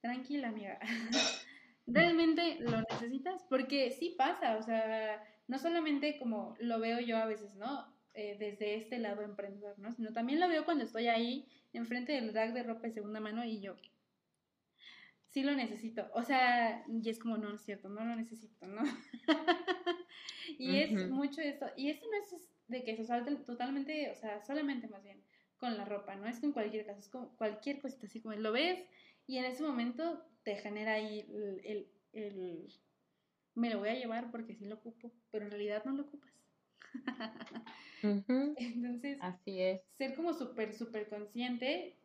[0.00, 0.78] tranquila, amiga.
[1.86, 3.44] ¿Realmente lo necesitas?
[3.48, 7.92] Porque sí pasa, o sea, no solamente como lo veo yo a veces, ¿no?
[8.14, 9.92] Eh, desde este lado emprendedor, ¿no?
[9.92, 13.44] Sino también lo veo cuando estoy ahí enfrente del rack de ropa de segunda mano
[13.44, 13.76] y yo,
[15.32, 16.08] sí lo necesito.
[16.14, 18.82] O sea, y es como, no, es cierto, no lo necesito, ¿no?
[20.58, 21.66] y es mucho esto.
[21.76, 25.22] Y esto no es de que se salte totalmente, o sea, solamente más bien
[25.56, 26.26] con la ropa, ¿no?
[26.26, 28.84] Es con cualquier caso, es con cualquier cosita así como lo ves
[29.26, 31.20] y en ese momento te genera ahí
[31.64, 32.68] el, el
[33.54, 36.32] me lo voy a llevar porque sí lo ocupo, pero en realidad no lo ocupas.
[38.02, 39.82] Entonces, así es.
[39.96, 41.96] Ser como súper, súper consciente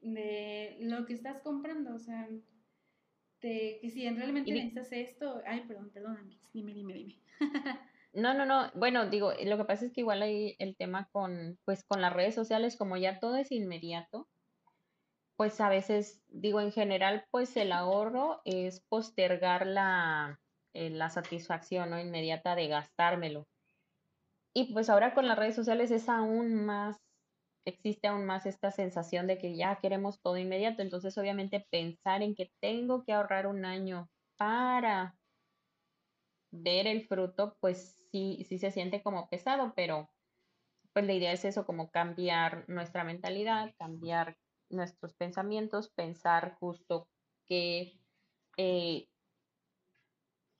[0.00, 2.28] de lo que estás comprando, o sea,
[3.40, 7.16] de que si realmente necesitas esto, ay, perdón, perdón, dime, dime, dime.
[8.12, 8.70] No, no, no.
[8.74, 12.14] Bueno, digo, lo que pasa es que igual hay el tema con, pues, con las
[12.14, 14.26] redes sociales, como ya todo es inmediato,
[15.36, 20.40] pues a veces, digo, en general, pues el ahorro es postergar la,
[20.72, 22.00] eh, la satisfacción ¿no?
[22.00, 23.46] inmediata de gastármelo.
[24.56, 26.96] Y pues ahora con las redes sociales es aún más,
[27.66, 30.80] existe aún más esta sensación de que ya queremos todo inmediato.
[30.80, 35.14] Entonces, obviamente, pensar en que tengo que ahorrar un año para
[36.50, 40.08] ver el fruto, pues sí, sí se siente como pesado, pero
[40.94, 44.38] pues la idea es eso, como cambiar nuestra mentalidad, cambiar
[44.70, 47.10] nuestros pensamientos, pensar justo
[47.46, 47.92] que
[48.56, 49.06] eh,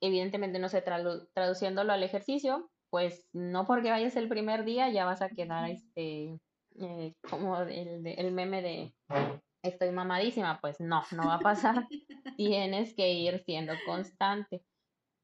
[0.01, 5.21] evidentemente no sé, traduciéndolo al ejercicio, pues no porque vayas el primer día ya vas
[5.21, 6.39] a quedar este,
[6.79, 8.93] eh, como el, el meme de
[9.63, 11.87] estoy mamadísima, pues no, no va a pasar.
[12.37, 14.63] Tienes que ir siendo constante.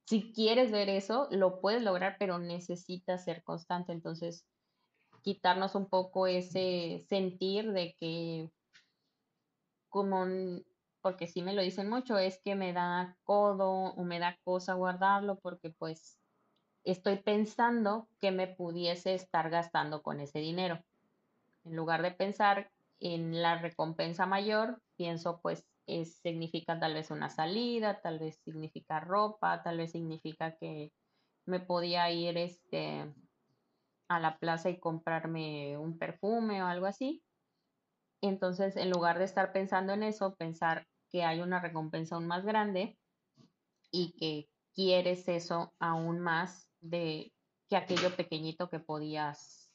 [0.06, 3.93] Si quieres ver eso, lo puedes lograr, pero necesitas ser constante.
[3.93, 4.45] Entonces,
[5.21, 8.49] quitarnos un poco ese sentir de que
[9.89, 10.26] como
[11.02, 14.73] porque sí me lo dicen mucho, es que me da codo o me da cosa
[14.73, 16.17] guardarlo porque pues
[16.84, 20.84] estoy pensando que me pudiese estar gastando con ese dinero.
[21.65, 27.30] En lugar de pensar en la recompensa mayor, pienso pues es, significa tal vez una
[27.30, 30.91] salida, tal vez significa ropa, tal vez significa que
[31.46, 33.13] me podía ir este
[34.08, 37.24] a la plaza y comprarme un perfume o algo así.
[38.22, 42.46] Entonces, en lugar de estar pensando en eso, pensar que hay una recompensa aún más
[42.46, 42.98] grande
[43.91, 47.34] y que quieres eso aún más de
[47.69, 49.72] que aquello pequeñito que podías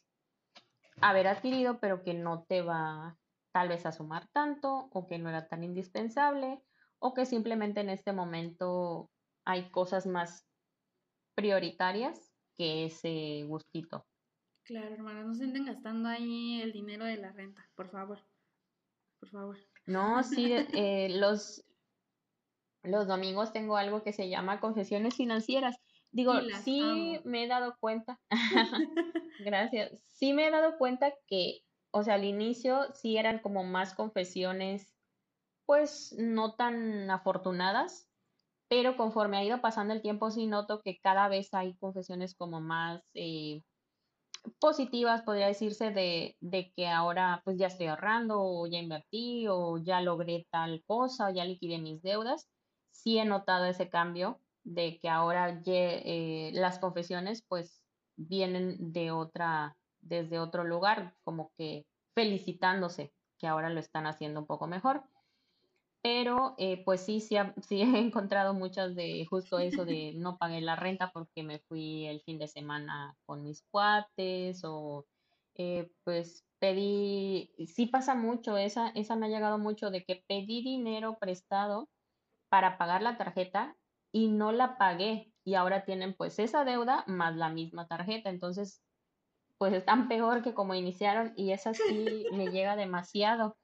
[1.01, 3.19] haber adquirido, pero que no te va
[3.53, 6.63] tal vez a sumar tanto o que no era tan indispensable
[6.99, 9.11] o que simplemente en este momento
[9.45, 10.47] hay cosas más
[11.35, 14.07] prioritarias que ese gustito.
[14.65, 18.19] Claro, hermana, no se estén gastando ahí el dinero de la renta, por favor.
[19.21, 19.57] Por favor.
[19.87, 21.65] No, sí, eh, los,
[22.83, 25.77] los domingos tengo algo que se llama confesiones financieras.
[26.11, 26.33] Digo,
[26.65, 28.19] sí me he dado cuenta,
[29.41, 33.95] gracias, sí me he dado cuenta que, o sea, al inicio sí eran como más
[33.95, 34.95] confesiones,
[35.67, 38.09] pues no tan afortunadas,
[38.69, 42.61] pero conforme ha ido pasando el tiempo sí noto que cada vez hay confesiones como
[42.61, 43.63] más eh,
[44.59, 49.79] positivas, podría decirse, de, de, que ahora pues ya estoy ahorrando o ya invertí o
[49.79, 52.49] ya logré tal cosa o ya liquidé mis deudas.
[52.91, 57.83] Sí he notado ese cambio de que ahora eh, las confesiones pues
[58.17, 64.47] vienen de otra, desde otro lugar, como que felicitándose que ahora lo están haciendo un
[64.47, 65.05] poco mejor.
[66.03, 70.61] Pero eh, pues sí, sí, sí, he encontrado muchas de justo eso de no pagué
[70.61, 75.07] la renta porque me fui el fin de semana con mis cuates o
[75.55, 80.63] eh, pues pedí, sí pasa mucho, esa, esa me ha llegado mucho de que pedí
[80.63, 81.89] dinero prestado
[82.51, 83.78] para pagar la tarjeta
[84.13, 88.83] y no la pagué y ahora tienen pues esa deuda más la misma tarjeta, entonces
[89.59, 93.57] pues están peor que como iniciaron y esa sí me llega demasiado.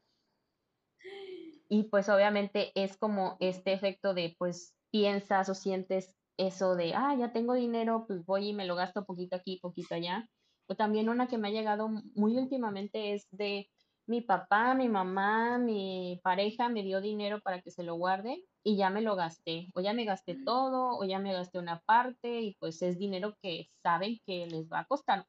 [1.69, 7.15] Y pues obviamente es como este efecto de pues piensas o sientes eso de, ah,
[7.19, 10.29] ya tengo dinero, pues voy y me lo gasto poquito aquí, poquito allá.
[10.67, 13.71] O también una que me ha llegado muy últimamente es de
[14.07, 18.77] mi papá, mi mamá, mi pareja me dio dinero para que se lo guarde y
[18.77, 19.69] ya me lo gasté.
[19.75, 23.37] O ya me gasté todo, o ya me gasté una parte y pues es dinero
[23.43, 25.27] que saben que les va a costar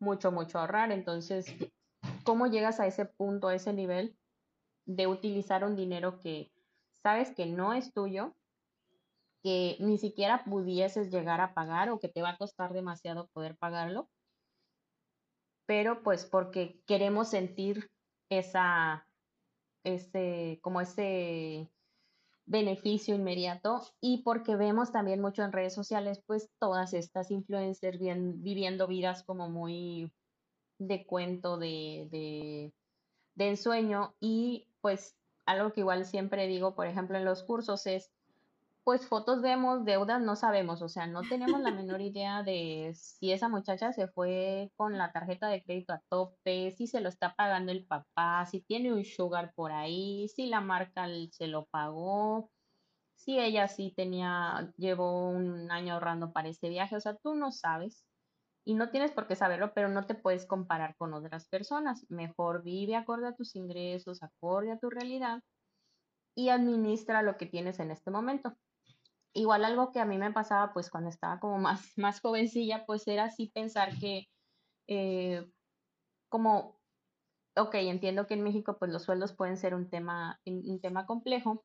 [0.00, 0.92] mucho, mucho ahorrar.
[0.92, 1.54] Entonces,
[2.24, 4.16] ¿cómo llegas a ese punto, a ese nivel?
[4.86, 6.52] de utilizar un dinero que
[7.02, 8.34] sabes que no es tuyo,
[9.42, 13.56] que ni siquiera pudieses llegar a pagar o que te va a costar demasiado poder
[13.56, 14.08] pagarlo,
[15.66, 17.90] pero pues porque queremos sentir
[18.28, 19.06] esa,
[19.84, 21.70] ese, como ese
[22.46, 28.86] beneficio inmediato y porque vemos también mucho en redes sociales pues todas estas influencers viviendo
[28.86, 30.12] vidas como muy
[30.78, 32.74] de cuento, de, de,
[33.34, 35.16] de ensueño y pues
[35.46, 38.12] algo que igual siempre digo, por ejemplo, en los cursos es,
[38.84, 43.32] pues fotos vemos, deudas no sabemos, o sea, no tenemos la menor idea de si
[43.32, 47.34] esa muchacha se fue con la tarjeta de crédito a tope, si se lo está
[47.34, 52.50] pagando el papá, si tiene un sugar por ahí, si la marca se lo pagó,
[53.16, 57.52] si ella sí tenía, llevó un año ahorrando para ese viaje, o sea, tú no
[57.52, 58.04] sabes
[58.64, 62.06] y no tienes por qué saberlo, pero no te puedes comparar con otras personas.
[62.10, 65.42] Mejor vive acorde a tus ingresos, acorde a tu realidad
[66.36, 68.56] y administra lo que tienes en este momento.
[69.34, 73.06] Igual algo que a mí me pasaba pues cuando estaba como más, más jovencilla, pues
[73.08, 74.26] era así pensar que
[74.88, 75.50] eh,
[76.30, 76.80] como,
[77.56, 81.64] ok, entiendo que en México pues los sueldos pueden ser un tema, un tema complejo,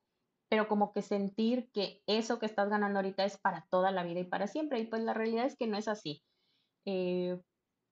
[0.49, 4.22] pero como que sentir que eso que estás ganando ahorita es para toda la vida
[4.22, 4.80] y para siempre.
[4.80, 6.24] Y pues la realidad es que no es así.
[6.86, 7.39] Eh,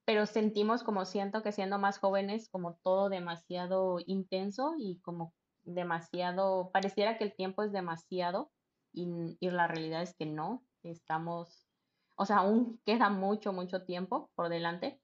[0.05, 6.71] pero sentimos como siento que siendo más jóvenes, como todo demasiado intenso y como demasiado,
[6.71, 8.51] pareciera que el tiempo es demasiado
[8.95, 11.67] y, y la realidad es que no, estamos,
[12.15, 15.01] o sea, aún queda mucho, mucho tiempo por delante,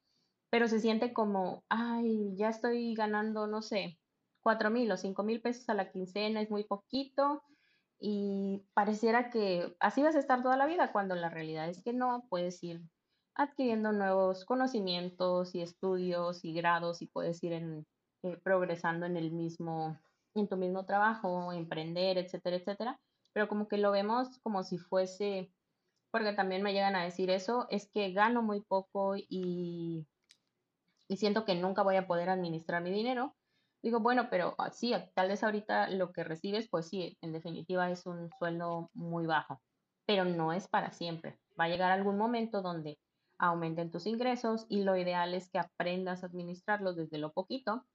[0.49, 3.99] pero se siente como, ay, ya estoy ganando, no sé,
[4.41, 7.43] cuatro mil o cinco mil pesos a la quincena, es muy poquito
[7.99, 11.93] y pareciera que así vas a estar toda la vida, cuando la realidad es que
[11.93, 12.81] no, puedes ir
[13.35, 17.85] adquiriendo nuevos conocimientos y estudios y grados y puedes ir en,
[18.23, 19.97] eh, progresando en el mismo,
[20.35, 22.99] en tu mismo trabajo, emprender, etcétera, etcétera.
[23.34, 25.53] Pero como que lo vemos como si fuese,
[26.11, 30.07] porque también me llegan a decir eso, es que gano muy poco y,
[31.07, 33.36] y siento que nunca voy a poder administrar mi dinero.
[33.84, 37.89] Digo, bueno, pero ah, sí, tal vez ahorita lo que recibes, pues sí, en definitiva
[37.89, 39.61] es un sueldo muy bajo,
[40.05, 41.39] pero no es para siempre.
[41.59, 42.99] Va a llegar algún momento donde
[43.39, 47.86] aumenten tus ingresos y lo ideal es que aprendas a administrarlos desde lo poquito,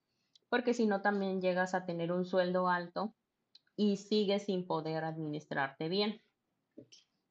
[0.49, 3.15] porque si no también llegas a tener un sueldo alto
[3.77, 6.23] y sigues sin poder administrarte bien.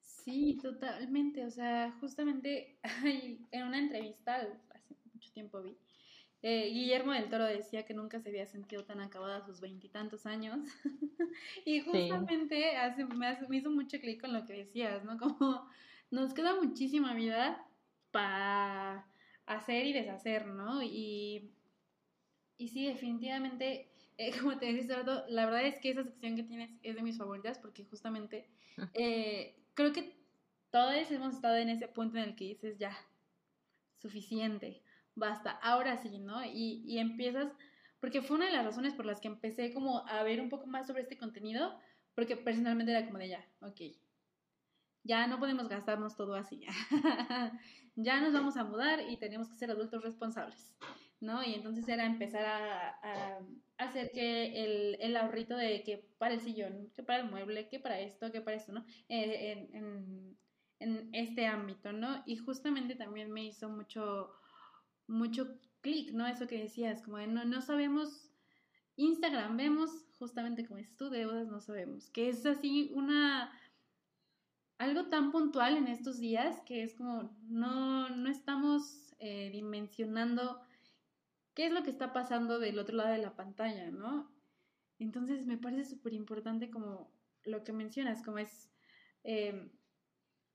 [0.00, 1.44] Sí, totalmente.
[1.44, 2.80] O sea, justamente
[3.52, 4.36] en una entrevista
[4.70, 5.78] hace mucho tiempo vi,
[6.42, 10.26] eh, Guillermo del Toro decía que nunca se había sentido tan acabada a sus veintitantos
[10.26, 10.68] años.
[11.64, 15.18] y justamente hace, me, me hizo mucho clic con lo que decías, ¿no?
[15.18, 15.68] Como
[16.10, 17.68] nos queda muchísima vida
[18.12, 19.12] para
[19.46, 20.82] hacer y deshacer, ¿no?
[20.82, 21.54] Y,
[22.58, 26.70] y sí, definitivamente, eh, como te decía, la verdad es que esa sección que tienes
[26.82, 28.48] es de mis favoritas porque justamente
[28.94, 30.16] eh, creo que
[30.70, 32.96] todos hemos estado en ese punto en el que dices, ya,
[33.98, 34.82] suficiente,
[35.14, 36.44] basta, ahora sí, ¿no?
[36.44, 37.52] Y, y empiezas,
[38.00, 40.66] porque fue una de las razones por las que empecé como a ver un poco
[40.66, 41.78] más sobre este contenido,
[42.14, 43.80] porque personalmente era como de ya, ok,
[45.06, 46.60] ya no podemos gastarnos todo así.
[47.94, 50.74] ya nos vamos a mudar y tenemos que ser adultos responsables,
[51.44, 53.38] Y entonces era empezar a,
[53.78, 57.78] hacer que el, el, ahorrito de que para el sillón, que para el mueble, que
[57.78, 58.86] para esto, que para esto, ¿no?
[59.08, 60.36] Eh, en,
[60.78, 62.22] en, este ámbito, ¿no?
[62.26, 64.32] Y justamente también me hizo mucho,
[65.06, 66.26] mucho clic, ¿no?
[66.26, 68.30] Eso que decías, como de no, no sabemos,
[68.96, 73.52] Instagram vemos, justamente como es tu deudas, no sabemos, que es así una
[74.78, 80.60] algo tan puntual en estos días que es como no, no estamos eh, dimensionando
[81.56, 84.30] qué es lo que está pasando del otro lado de la pantalla, ¿no?
[84.98, 87.10] Entonces me parece súper importante como
[87.44, 88.70] lo que mencionas, como es
[89.24, 89.70] em,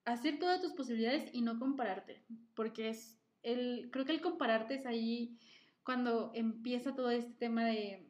[0.06, 2.24] hacer todas tus posibilidades y no compararte,
[2.54, 5.39] porque es el, creo que el compararte es ahí
[5.84, 8.08] cuando empieza todo este tema de,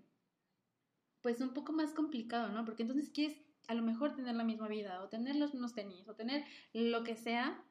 [1.22, 2.66] pues un poco más complicado, ¿no?
[2.66, 6.10] Porque entonces quieres a lo mejor tener la misma vida o tener los mismos tenis
[6.10, 7.64] o tener lo que sea,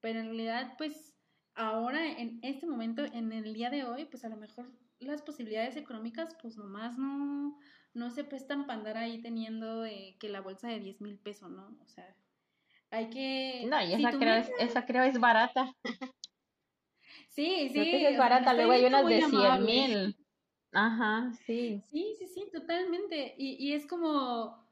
[0.00, 1.11] pero en realidad pues
[1.54, 5.76] ahora en este momento, en el día de hoy, pues a lo mejor las posibilidades
[5.76, 7.58] económicas pues nomás no,
[7.94, 11.50] no se prestan para andar ahí teniendo eh, que la bolsa de 10 mil pesos,
[11.50, 11.76] ¿no?
[11.82, 12.16] O sea,
[12.90, 13.64] hay que...
[13.66, 15.72] No, y esa, creo, es, esa creo es barata.
[17.28, 17.80] Sí, sí.
[17.80, 20.16] es barata, luego hay unas de 100 mil.
[20.72, 21.82] Ajá, sí.
[21.90, 23.34] Sí, sí, sí, totalmente.
[23.38, 24.62] Y, y es como,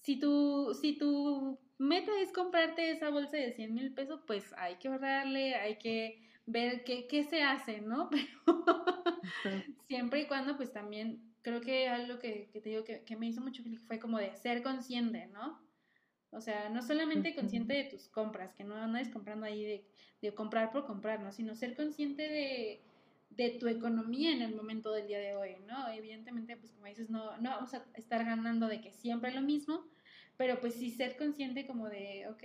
[0.00, 4.76] si tu, si tu meta es comprarte esa bolsa de 100 mil pesos, pues hay
[4.76, 8.10] que ahorrarle, hay que ver qué, qué se hace, ¿no?
[9.42, 13.16] Pero siempre y cuando, pues también creo que algo que, que te digo que, que,
[13.16, 15.60] me hizo mucho clic fue como de ser consciente, ¿no?
[16.30, 19.86] O sea, no solamente consciente de tus compras, que no andes comprando ahí de,
[20.20, 21.32] de comprar por comprar, ¿no?
[21.32, 22.82] Sino ser consciente de,
[23.30, 25.88] de tu economía en el momento del día de hoy, ¿no?
[25.88, 29.86] Evidentemente, pues como dices, no, no vamos a estar ganando de que siempre lo mismo,
[30.36, 32.42] pero pues sí ser consciente como de, ok,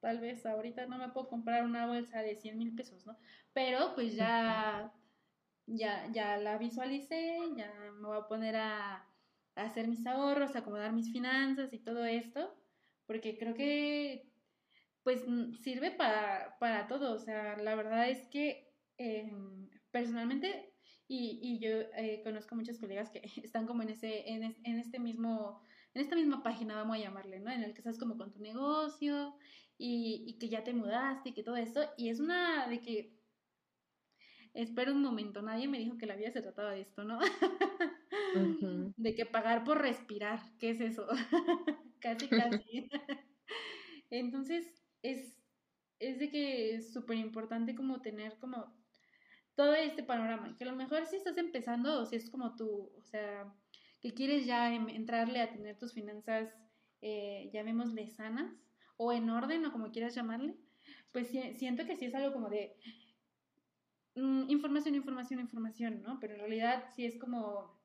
[0.00, 3.18] tal vez ahorita no me puedo comprar una bolsa de 100 mil pesos, ¿no?
[3.52, 4.92] Pero pues ya,
[5.66, 8.96] ya, ya la visualicé, ya me voy a poner a,
[9.54, 12.54] a hacer mis ahorros, a acomodar mis finanzas y todo esto,
[13.06, 14.32] porque creo que
[15.02, 15.24] pues
[15.60, 20.72] sirve para, para todo, o sea, la verdad es que em, personalmente
[21.08, 24.98] y, y yo eh, conozco muchas colegas que están como en ese en, en este
[24.98, 25.62] mismo
[25.94, 27.50] en esta misma página, vamos a llamarle, ¿no?
[27.50, 29.34] En el que estás como con tu negocio
[29.78, 31.80] y, y que ya te mudaste y que todo eso.
[31.96, 33.18] Y es una de que,
[34.54, 37.18] espera un momento, nadie me dijo que la vida se trataba de esto, ¿no?
[38.96, 41.06] de que pagar por respirar, ¿qué es eso?
[42.00, 42.88] casi, casi.
[44.10, 44.66] Entonces,
[45.02, 45.38] es,
[45.98, 48.74] es de que es súper importante como tener como
[49.54, 52.92] todo este panorama, que a lo mejor si estás empezando o si es como tú,
[52.96, 53.54] o sea,
[54.02, 56.52] que quieres ya entrarle a tener tus finanzas,
[57.00, 58.52] eh, llamémosle sanas,
[58.96, 60.56] o en orden, o como quieras llamarle,
[61.12, 62.74] pues siento que sí es algo como de
[64.16, 66.18] mm, información, información, información, ¿no?
[66.20, 67.80] Pero en realidad sí es como...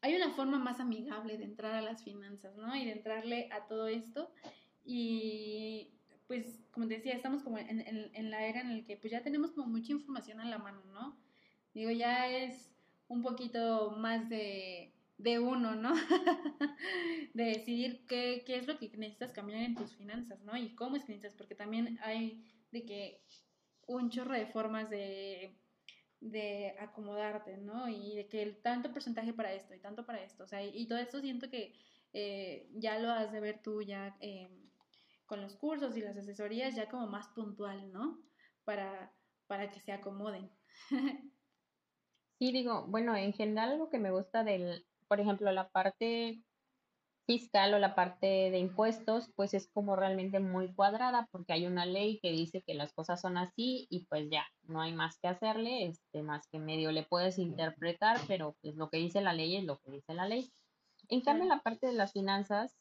[0.00, 2.76] Hay una forma más amigable de entrar a las finanzas, ¿no?
[2.76, 4.32] Y de entrarle a todo esto.
[4.84, 5.98] Y
[6.28, 9.22] pues, como te decía, estamos como en, en, la era en la que pues ya
[9.22, 11.18] tenemos como mucha información a la mano, ¿no?
[11.74, 12.67] Digo, ya es
[13.08, 15.94] un poquito más de, de uno, ¿no?
[17.34, 20.56] de decidir qué, qué, es lo que necesitas cambiar en tus finanzas, ¿no?
[20.56, 23.22] Y cómo es que necesitas, porque también hay de que
[23.86, 25.58] un chorro de formas de,
[26.20, 27.88] de acomodarte, ¿no?
[27.88, 30.86] Y de que el tanto porcentaje para esto y tanto para esto, o sea, y,
[30.86, 31.74] todo esto siento que
[32.12, 34.48] eh, ya lo has de ver tú ya eh,
[35.26, 38.22] con los cursos y las asesorías ya como más puntual, ¿no?
[38.64, 39.12] Para,
[39.46, 40.50] para que se acomoden.
[42.38, 46.42] sí, digo, bueno, en general lo que me gusta del, por ejemplo, la parte
[47.26, 51.84] fiscal o la parte de impuestos, pues es como realmente muy cuadrada porque hay una
[51.84, 55.28] ley que dice que las cosas son así y pues ya, no hay más que
[55.28, 59.56] hacerle, este, más que medio le puedes interpretar, pero pues lo que dice la ley
[59.56, 60.50] es lo que dice la ley.
[61.10, 62.78] En cambio, la parte de las finanzas,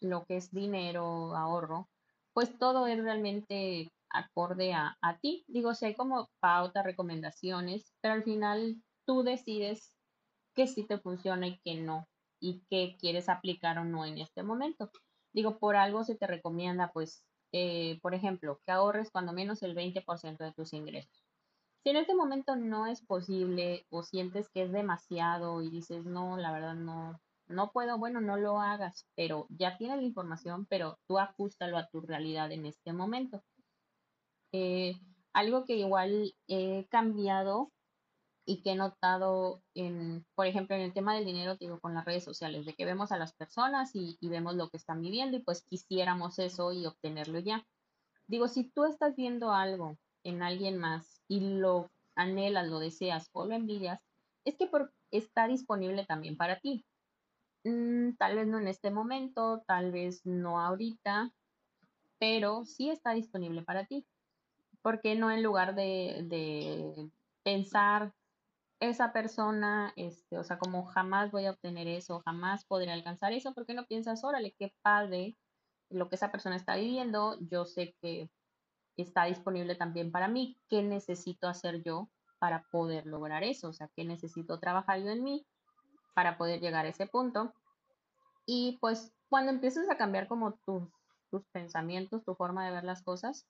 [0.00, 1.88] lo que es dinero, ahorro,
[2.32, 5.44] pues todo es realmente acorde a, a ti.
[5.48, 9.96] Digo, si hay como pautas, recomendaciones, pero al final tú decides
[10.54, 12.08] que sí te funciona y que no,
[12.40, 14.90] y que quieres aplicar o no en este momento.
[15.32, 19.74] Digo, por algo se te recomienda, pues, eh, por ejemplo, que ahorres cuando menos el
[19.74, 21.24] 20% de tus ingresos.
[21.84, 26.36] Si en este momento no es posible o sientes que es demasiado y dices, no,
[26.36, 30.98] la verdad no, no puedo, bueno, no lo hagas, pero ya tienes la información, pero
[31.06, 33.42] tú ajustalo a tu realidad en este momento.
[34.52, 34.94] Eh,
[35.32, 37.72] algo que igual he cambiado
[38.44, 42.04] y que he notado en, por ejemplo, en el tema del dinero, digo, con las
[42.04, 45.42] redes sociales, de que vemos a las personas y, vemos lo que están viviendo y
[45.42, 47.64] pues quisiéramos eso y obtenerlo ya.
[48.26, 53.46] Digo, si tú estás viendo algo en alguien más y lo anhelas, lo deseas o
[53.46, 54.00] lo envidias,
[54.44, 56.84] es que por, está disponible también para ti.
[57.64, 61.32] Mm, tal vez no en este momento, tal vez no ahorita,
[62.18, 64.06] pero sí está disponible para ti.
[64.82, 67.10] Porque no en lugar de, de
[67.42, 68.12] pensar
[68.80, 73.54] esa persona, este, o sea, como jamás voy a obtener eso, jamás podré alcanzar eso,
[73.54, 75.36] ¿por qué no piensas, órale, qué padre
[75.88, 77.38] lo que esa persona está viviendo?
[77.48, 78.28] Yo sé que
[78.96, 82.10] está disponible también para mí, ¿qué necesito hacer yo
[82.40, 83.68] para poder lograr eso?
[83.68, 85.46] O sea, ¿qué necesito trabajar yo en mí
[86.14, 87.54] para poder llegar a ese punto?
[88.46, 90.88] Y pues cuando empieces a cambiar como tus,
[91.30, 93.46] tus pensamientos, tu forma de ver las cosas,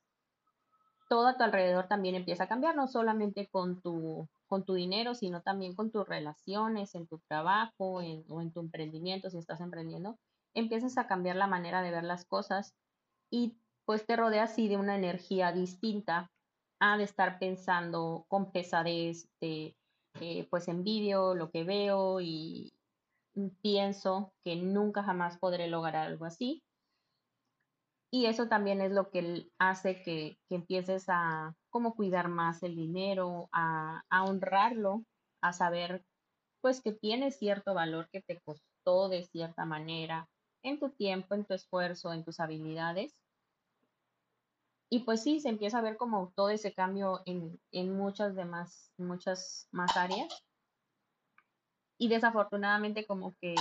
[1.13, 5.15] todo a tu alrededor también empieza a cambiar, no solamente con tu, con tu dinero,
[5.15, 10.17] sino también con tus relaciones, en tu trabajo o en tu emprendimiento, si estás emprendiendo,
[10.55, 12.73] empiezas a cambiar la manera de ver las cosas
[13.31, 16.31] y pues te rodeas así de una energía distinta
[16.81, 19.77] a de estar pensando con pesadez, de
[20.19, 22.73] eh, pues envidio lo que veo y
[23.61, 26.63] pienso que nunca jamás podré lograr algo así
[28.15, 33.49] y eso también es lo que hace que, empieces a como cuidar más el dinero,
[33.53, 35.03] a, honrarlo,
[35.41, 36.05] a saber
[36.61, 40.29] pues que tiene cierto valor que te costó de cierta manera
[40.63, 43.15] en tu tiempo, en tu esfuerzo, en tus habilidades.
[44.91, 48.93] Y pues sí, se empieza a ver como todo ese cambio en, en muchas demás,
[48.99, 50.45] muchas más áreas.
[51.97, 53.55] Y desafortunadamente como que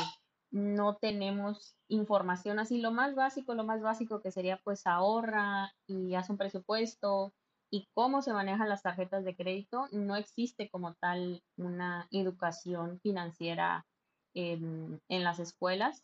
[0.51, 2.79] no tenemos información así.
[2.79, 7.33] Lo más básico, lo más básico que sería pues ahorra y haz un presupuesto
[7.69, 9.87] y cómo se manejan las tarjetas de crédito.
[9.91, 13.85] No existe como tal una educación financiera
[14.33, 16.03] en, en las escuelas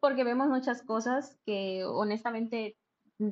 [0.00, 2.76] porque vemos muchas cosas que honestamente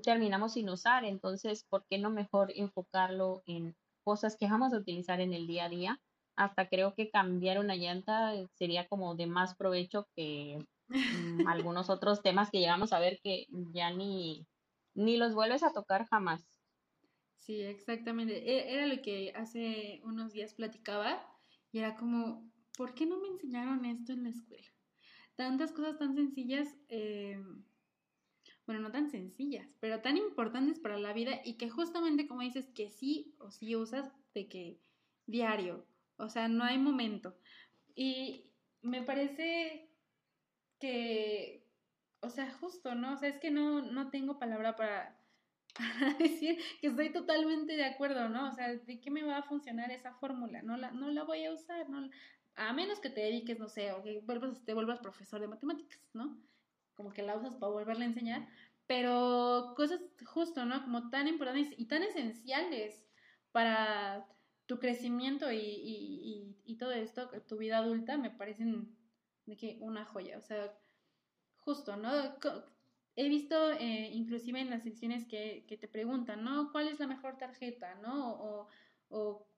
[0.03, 1.05] terminamos sin usar.
[1.05, 3.75] Entonces, ¿por qué no mejor enfocarlo en
[4.05, 6.01] cosas que vamos a utilizar en el día a día?
[6.39, 10.67] Hasta creo que cambiar una llanta sería como de más provecho que
[11.11, 14.47] mm, algunos otros temas que llegamos a ver que ya ni,
[14.95, 16.47] ni los vuelves a tocar jamás.
[17.39, 18.35] Sí, exactamente.
[18.51, 21.27] E, era lo que hace unos días platicaba
[21.73, 24.69] y era como, ¿por qué no me enseñaron esto en la escuela?
[25.37, 27.39] Tantas cosas tan sencillas, eh,
[28.67, 32.69] bueno, no tan sencillas, pero tan importantes para la vida y que justamente como dices
[32.69, 34.81] que sí o sí usas de que
[35.27, 35.87] diario,
[36.19, 37.37] o sea, no hay momento.
[37.95, 38.53] Y
[38.83, 39.91] me parece
[40.79, 41.67] que,
[42.21, 43.15] o sea, justo, ¿no?
[43.15, 45.17] O sea, es que no, no tengo palabra para,
[46.19, 48.49] decir que estoy totalmente de acuerdo, ¿no?
[48.49, 50.63] O sea, ¿de qué me va a funcionar esa fórmula?
[50.63, 52.09] No la, no la voy a usar, ¿no?
[52.57, 56.01] A menos que te dediques, no sé, o que vuelvas, te vuelvas profesor de matemáticas,
[56.13, 56.37] ¿no?
[56.95, 58.49] Como que la usas para volverla a enseñar.
[58.89, 60.83] Pero cosas justo, ¿no?
[60.83, 63.07] Como tan importantes y tan esenciales
[63.53, 64.27] para
[64.69, 68.95] tu crecimiento y, y, y, todo esto, tu vida adulta, me parecen
[69.57, 70.37] que una joya.
[70.37, 70.79] O sea,
[71.57, 72.11] justo, ¿no?
[73.17, 76.71] He visto eh, inclusive en las secciones que, que, te preguntan, ¿no?
[76.71, 78.35] ¿Cuál es la mejor tarjeta, ¿no?
[78.35, 78.69] O,
[79.09, 79.49] o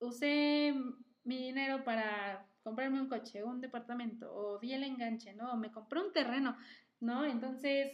[0.00, 0.74] usé
[1.22, 5.52] mi dinero para comprarme un coche, un departamento, o di el enganche, ¿no?
[5.52, 6.56] O me compré un terreno,
[6.98, 7.24] ¿no?
[7.24, 7.92] Entonces,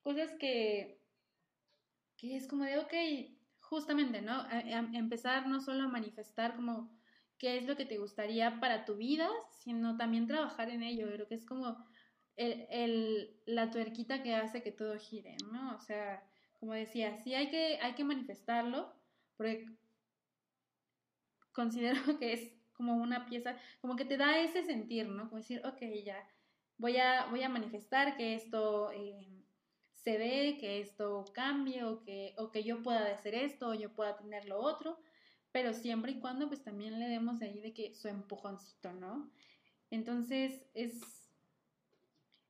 [0.00, 0.98] cosas que,
[2.16, 2.94] que es como de, ok,
[3.72, 4.44] justamente, ¿no?
[4.92, 6.94] empezar no solo a manifestar como
[7.38, 11.10] qué es lo que te gustaría para tu vida, sino también trabajar en ello.
[11.10, 11.82] Creo que es como
[12.36, 15.74] el, la tuerquita que hace que todo gire, ¿no?
[15.74, 16.22] O sea,
[16.60, 18.92] como decía, sí hay que, hay que manifestarlo,
[19.38, 19.66] porque
[21.52, 25.30] considero que es como una pieza, como que te da ese sentir, ¿no?
[25.30, 26.28] Como decir, ok, ya,
[26.76, 29.41] voy a, voy a manifestar que esto eh,
[30.04, 33.92] se dé, que esto cambie, o que, o que yo pueda hacer esto, o yo
[33.94, 34.98] pueda tener lo otro,
[35.52, 39.30] pero siempre y cuando pues también le demos ahí de que su empujoncito, ¿no?
[39.90, 41.00] Entonces es,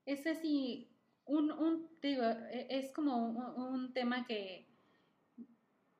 [0.06, 0.88] es así,
[1.26, 4.68] un, un digo, e, es como un tema que,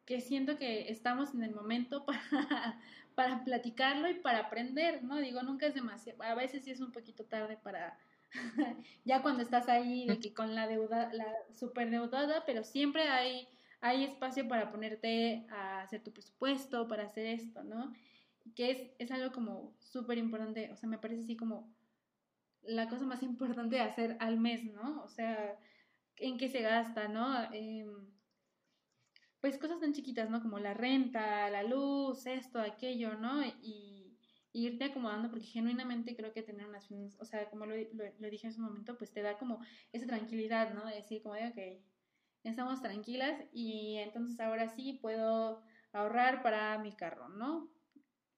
[0.06, 2.80] que siento que estamos en el momento para,
[3.14, 5.18] para platicarlo y para aprender, ¿no?
[5.18, 7.98] Digo, nunca es demasiado, a veces sí es un poquito tarde para,
[9.04, 13.48] ya cuando estás ahí, de que con la deuda, la superdeudada, pero siempre hay,
[13.80, 17.92] hay espacio para ponerte a hacer tu presupuesto, para hacer esto, ¿no?
[18.54, 21.72] Que es, es algo como súper importante, o sea, me parece así como
[22.62, 25.02] la cosa más importante de hacer al mes, ¿no?
[25.02, 25.58] O sea,
[26.16, 27.42] en qué se gasta, ¿no?
[27.52, 27.86] Eh,
[29.40, 30.40] pues cosas tan chiquitas, ¿no?
[30.40, 33.44] Como la renta, la luz, esto, aquello, ¿no?
[33.44, 33.91] Y,
[34.52, 38.46] irte acomodando porque genuinamente creo que tener unas finanzas, o sea, como lo, lo, dije
[38.46, 39.60] en su momento, pues te da como
[39.92, 40.86] esa tranquilidad, ¿no?
[40.86, 41.82] De decir como de, ok,
[42.44, 47.70] estamos tranquilas y entonces ahora sí puedo ahorrar para mi carro, ¿no?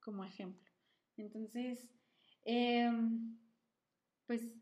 [0.01, 0.71] Como ejemplo.
[1.17, 1.89] Entonces,
[2.45, 3.39] em,
[4.27, 4.53] pues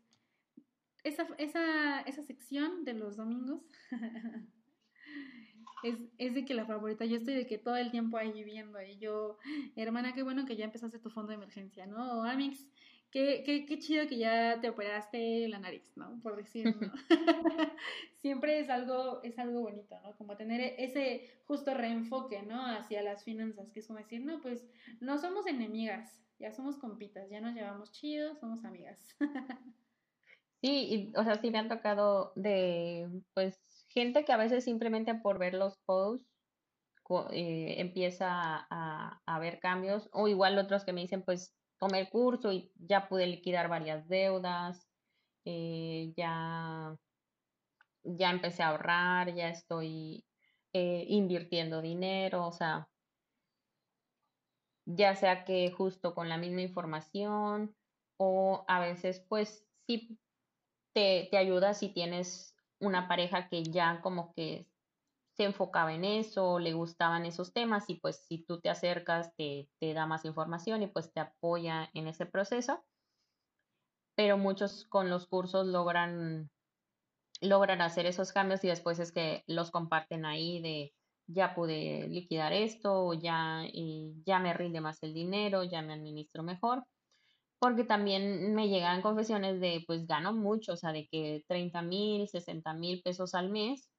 [1.03, 3.61] esa, esa, esa sección de los domingos
[5.83, 8.81] es, es de que la favorita, yo estoy de que todo el tiempo ahí viendo
[8.81, 9.37] y yo,
[9.75, 12.19] hermana, qué bueno que ya empezaste tu fondo de emergencia, ¿no?
[12.19, 12.67] O Amix,
[13.11, 16.19] qué, qué, qué chido que ya te operaste la nariz, ¿no?
[16.21, 16.91] Por decir, ¿no?
[18.21, 20.15] Siempre es algo, es algo bonito, ¿no?
[20.17, 22.65] Como tener ese justo reenfoque, ¿no?
[22.65, 24.67] Hacia las finanzas, que es como decir, no, pues
[24.99, 29.15] no somos enemigas, ya somos compitas, ya nos llevamos chidos, somos amigas.
[30.63, 33.59] Sí, y, o sea, sí me han tocado de, pues,
[33.93, 36.27] gente que a veces simplemente por ver los posts
[37.31, 42.51] eh, empieza a, ver cambios, o igual otros que me dicen, pues tomé el curso
[42.51, 44.87] y ya pude liquidar varias deudas,
[45.45, 46.95] eh, ya,
[48.03, 50.25] ya empecé a ahorrar, ya estoy
[50.73, 52.87] eh, invirtiendo dinero, o sea,
[54.85, 57.75] ya sea que justo con la misma información
[58.17, 60.19] o a veces pues sí
[60.93, 62.52] te, te ayuda si tienes
[62.83, 64.67] una pareja que ya como que
[65.35, 69.69] se enfocaba en eso, le gustaban esos temas y pues si tú te acercas te,
[69.79, 72.83] te da más información y pues te apoya en ese proceso.
[74.15, 76.51] Pero muchos con los cursos logran,
[77.41, 80.93] logran hacer esos cambios y después es que los comparten ahí de
[81.25, 86.43] ya pude liquidar esto, ya, y ya me rinde más el dinero, ya me administro
[86.43, 86.83] mejor
[87.63, 92.27] porque también me llegan confesiones de, pues gano mucho, o sea, de que 30 mil,
[92.27, 93.89] 60 mil pesos al mes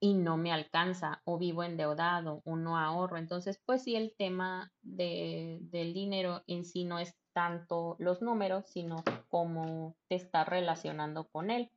[0.00, 3.16] y no me alcanza o vivo endeudado o no ahorro.
[3.16, 8.64] Entonces, pues sí, el tema de, del dinero en sí no es tanto los números,
[8.66, 11.70] sino cómo te estás relacionando con él,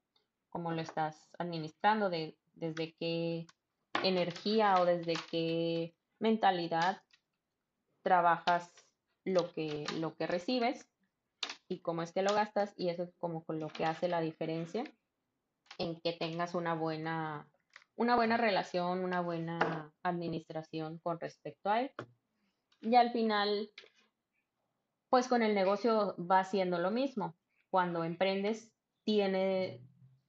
[0.49, 3.45] cómo lo estás administrando, de, desde qué
[4.01, 7.03] energía o desde qué mentalidad
[8.01, 8.73] trabajas
[9.25, 10.89] lo que, lo que recibes
[11.69, 14.19] y cómo es que lo gastas y eso es como con lo que hace la
[14.19, 14.83] diferencia
[15.77, 17.47] en que tengas una buena
[17.99, 21.91] una buena relación, una buena administración con respecto a él.
[22.79, 23.69] Y al final,
[25.09, 27.35] pues con el negocio va siendo lo mismo.
[27.69, 28.71] Cuando emprendes,
[29.03, 29.81] tiene,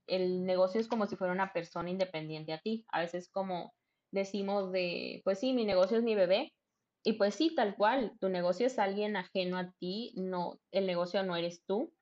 [0.09, 2.85] el negocio es como si fuera una persona independiente a ti.
[2.89, 3.73] A veces como
[4.11, 6.53] decimos de, pues sí, mi negocio es mi bebé,
[7.03, 11.23] Y pues sí, tal cual, tu negocio es alguien ajeno a ti, no, el negocio
[11.23, 11.95] no eres tú,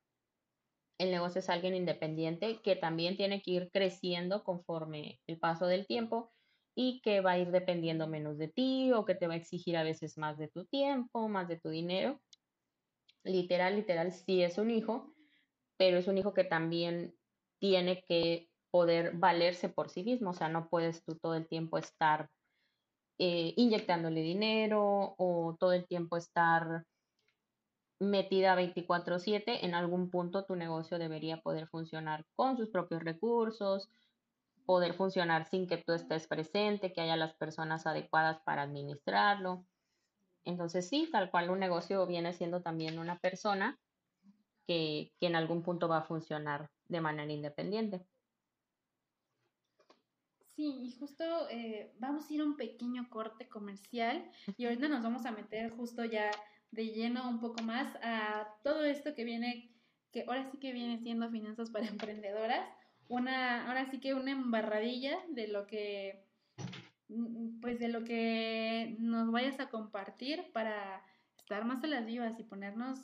[0.99, 5.87] el negocio es alguien independiente que también tiene que ir creciendo conforme el paso del
[5.87, 6.33] tiempo
[6.75, 9.77] y que va a ir dependiendo menos de ti o que te va a exigir
[9.77, 12.21] a veces más de tu tiempo, más de tu dinero.
[13.23, 15.13] Literal, literal, sí es un hijo,
[15.77, 17.15] pero es un hijo que también
[17.59, 21.77] tiene que poder valerse por sí mismo, o sea, no puedes tú todo el tiempo
[21.77, 22.29] estar
[23.19, 26.85] eh, inyectándole dinero o todo el tiempo estar
[27.99, 33.89] metida 24/7, en algún punto tu negocio debería poder funcionar con sus propios recursos,
[34.65, 39.65] poder funcionar sin que tú estés presente, que haya las personas adecuadas para administrarlo.
[40.45, 43.77] Entonces sí, tal cual un negocio viene siendo también una persona
[44.65, 48.05] que, que en algún punto va a funcionar de manera independiente.
[50.59, 55.01] Sí, y justo eh, vamos a ir a un pequeño corte comercial y ahorita nos
[55.01, 56.31] vamos a meter justo ya
[56.71, 59.71] de lleno un poco más a todo esto que viene,
[60.11, 62.67] que ahora sí que viene siendo finanzas para emprendedoras,
[63.07, 66.25] una, ahora sí que una embarradilla de lo que,
[67.07, 71.01] mm, pues de lo que nos vayas a compartir para
[71.37, 72.99] estar más a las vivas y ponernos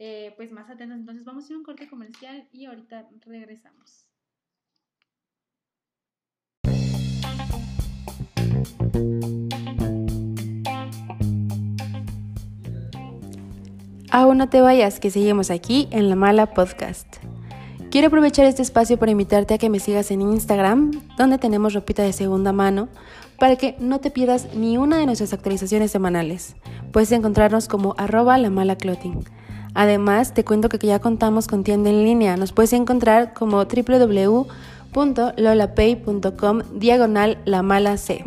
[0.00, 0.98] eh, pues más atentos.
[0.98, 4.05] Entonces vamos a ir a un corte comercial y ahorita regresamos.
[14.10, 17.06] Aún no te vayas, que seguimos aquí en La Mala Podcast.
[17.90, 22.02] Quiero aprovechar este espacio para invitarte a que me sigas en Instagram, donde tenemos ropita
[22.02, 22.88] de segunda mano,
[23.38, 26.56] para que no te pierdas ni una de nuestras actualizaciones semanales.
[26.92, 29.24] Puedes encontrarnos como arroba la mala clothing.
[29.74, 32.38] Además, te cuento que ya contamos con tienda en línea.
[32.38, 33.66] Nos puedes encontrar como
[34.96, 38.24] www.lolapay.com diagonal la mala C.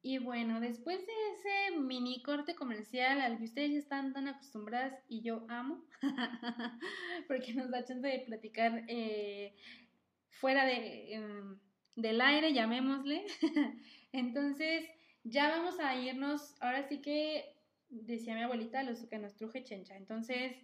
[0.00, 5.20] Y bueno, después de ese mini corte comercial al que ustedes están tan acostumbradas y
[5.20, 5.84] yo amo,
[7.28, 9.54] porque nos da chance de platicar eh,
[10.30, 11.58] fuera de, em,
[11.96, 13.26] del aire, llamémosle.
[14.12, 14.86] Entonces,
[15.22, 17.53] ya vamos a irnos, ahora sí que
[17.88, 19.96] decía mi abuelita, los que nos truje chencha.
[19.96, 20.56] Entonces,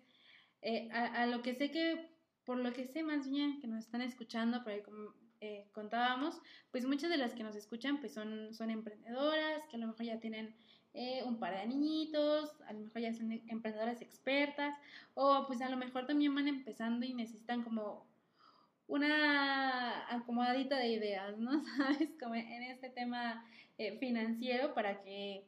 [0.62, 2.10] eh, a, lo que sé que,
[2.44, 6.40] por lo que sé más bien, que nos están escuchando, por ahí como eh, contábamos,
[6.70, 10.04] pues muchas de las que nos escuchan pues son, son emprendedoras, que a lo mejor
[10.04, 10.54] ya tienen
[10.92, 14.76] eh, un par de niñitos, a lo mejor ya son emprendedoras expertas,
[15.14, 18.06] o pues a lo mejor también van empezando y necesitan como
[18.86, 21.62] una acomodadita de ideas, ¿no?
[21.76, 22.10] ¿Sabes?
[22.20, 23.46] Como en este tema
[23.78, 25.46] eh, financiero para que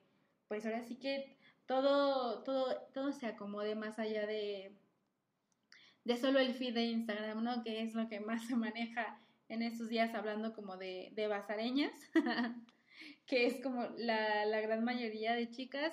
[0.49, 4.77] pues ahora sí que todo, todo, todo se acomode más allá de,
[6.05, 7.63] de solo el feed de Instagram, ¿no?
[7.63, 11.93] Que es lo que más se maneja en estos días hablando como de, de basareñas,
[13.27, 15.93] que es como la, la, gran mayoría de chicas,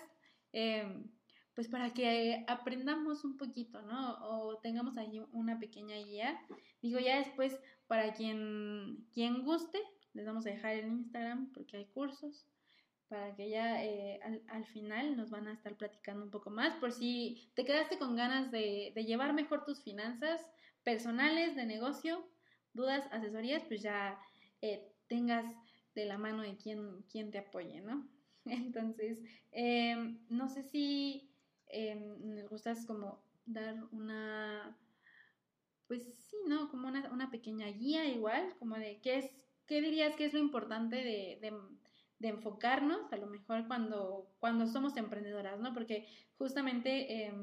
[0.53, 1.09] em,
[1.55, 4.17] pues para que aprendamos un poquito, ¿no?
[4.22, 6.39] O tengamos ahí una pequeña guía.
[6.82, 9.80] Digo, ya después, para quien, quien guste,
[10.13, 12.47] les vamos a dejar el Instagram porque hay cursos
[13.10, 16.76] para que ya eh, al, al, final nos van a estar platicando un poco más
[16.76, 20.45] por si te quedaste con ganas de, de llevar mejor tus finanzas
[20.84, 22.26] personales, de negocio,
[22.74, 24.20] dudas, asesorías, pues ya
[24.62, 25.45] eh, tengas
[25.95, 28.07] de la mano de quien, te apoye, ¿no?
[28.45, 31.32] Entonces, em, no sé si
[31.68, 34.78] eh, nos gustas como dar una,
[35.88, 36.70] pues sí, ¿no?
[36.70, 39.32] Como una, una, pequeña guía igual, como de qué es,
[39.66, 41.53] qué dirías que es lo importante de,
[42.20, 45.74] de enfocarnos, a lo mejor cuando, cuando somos emprendedoras, ¿no?
[45.74, 46.07] Porque
[46.38, 47.34] justamente eh,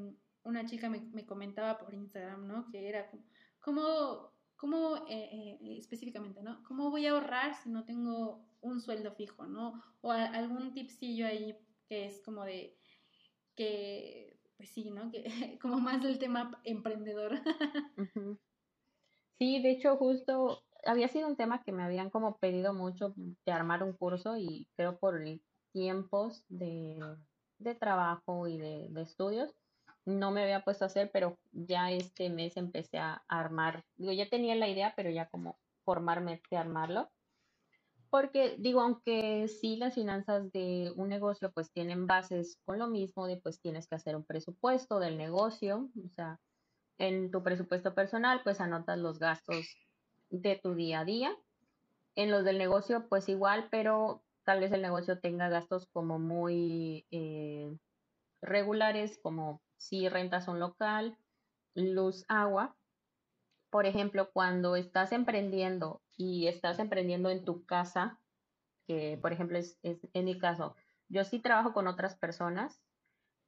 [0.44, 2.68] una chica me, me, comentaba por Instagram, ¿no?
[2.70, 3.24] Que era como,
[3.60, 6.62] ¿cómo, ¿cómo eh, eh, específicamente, ¿no?
[6.64, 9.82] ¿Cómo voy a ahorrar si no tengo un sueldo fijo, ¿no?
[10.02, 11.56] O algún tipsillo ahí
[11.88, 12.76] que es como de
[13.54, 15.10] que, pues sí, ¿no?
[15.10, 15.24] Que,
[15.62, 17.32] como más del tema emprendedor.
[19.38, 23.52] Sí, de hecho, justo había sido un tema que me habían como pedido mucho de
[23.52, 25.20] armar un curso y creo por
[25.72, 26.98] tiempos de,
[27.58, 29.54] de trabajo y de, de estudios,
[30.06, 34.28] no me había puesto a hacer, pero ya este mes empecé a armar, digo, ya
[34.28, 37.10] tenía la idea, pero ya como formarme de armarlo.
[38.08, 43.26] Porque digo, aunque sí las finanzas de un negocio pues tienen bases con lo mismo
[43.26, 46.38] de pues tienes que hacer un presupuesto del negocio, o sea,
[46.98, 49.66] en tu presupuesto personal pues anotas los gastos
[50.30, 51.36] de tu día a día.
[52.14, 57.06] En los del negocio pues igual, pero tal vez el negocio tenga gastos como muy
[57.10, 57.76] eh,
[58.40, 61.18] regulares, como si rentas un local,
[61.74, 62.76] luz, agua.
[63.70, 68.20] Por ejemplo, cuando estás emprendiendo y estás emprendiendo en tu casa,
[68.86, 70.76] que por ejemplo es, es en mi caso,
[71.08, 72.80] yo sí trabajo con otras personas,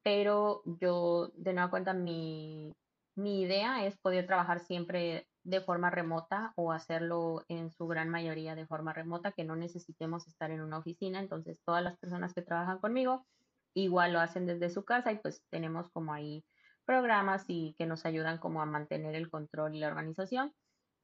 [0.03, 2.75] pero yo de nueva cuenta mi,
[3.15, 8.55] mi idea es poder trabajar siempre de forma remota o hacerlo en su gran mayoría
[8.55, 11.21] de forma remota, que no necesitemos estar en una oficina.
[11.21, 13.27] Entonces, todas las personas que trabajan conmigo
[13.75, 16.45] igual lo hacen desde su casa y pues tenemos como ahí
[16.85, 20.53] programas y que nos ayudan como a mantener el control y la organización,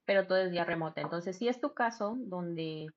[0.05, 1.01] pero todo es día remota.
[1.01, 2.89] Entonces, si es tu caso donde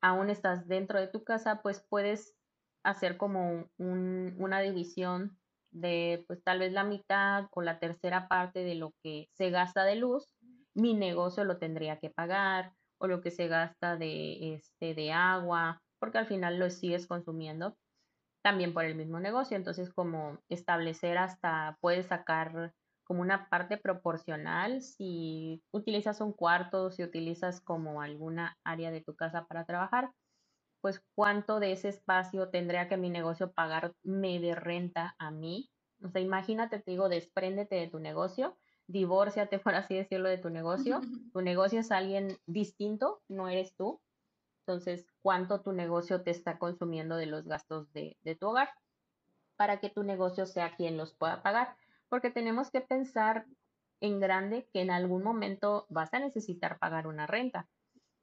[0.00, 2.34] aún estás dentro de tu casa, pues puedes
[2.82, 5.38] hacer como una división
[5.70, 9.84] de pues tal vez la mitad o la tercera parte de lo que se gasta
[9.84, 10.37] de luz,
[10.78, 15.82] mi negocio lo tendría que pagar o lo que se gasta de este de agua,
[15.98, 17.76] porque al final lo sigues consumiendo
[18.42, 22.72] también por el mismo negocio, entonces como establecer hasta puedes sacar
[23.04, 29.16] como una parte proporcional si utilizas un cuarto, si utilizas como alguna área de tu
[29.16, 30.12] casa para trabajar,
[30.80, 35.70] pues cuánto de ese espacio tendría que mi negocio pagarme de renta a mí.
[36.04, 38.56] O sea, imagínate, te digo, despréndete de tu negocio,
[38.88, 41.00] divórciate, por así decirlo, de tu negocio.
[41.32, 44.00] Tu negocio es alguien distinto, no eres tú.
[44.66, 48.70] Entonces, ¿cuánto tu negocio te está consumiendo de los gastos de, de tu hogar?
[49.56, 51.76] Para que tu negocio sea quien los pueda pagar.
[52.08, 53.46] Porque tenemos que pensar
[54.00, 57.68] en grande que en algún momento vas a necesitar pagar una renta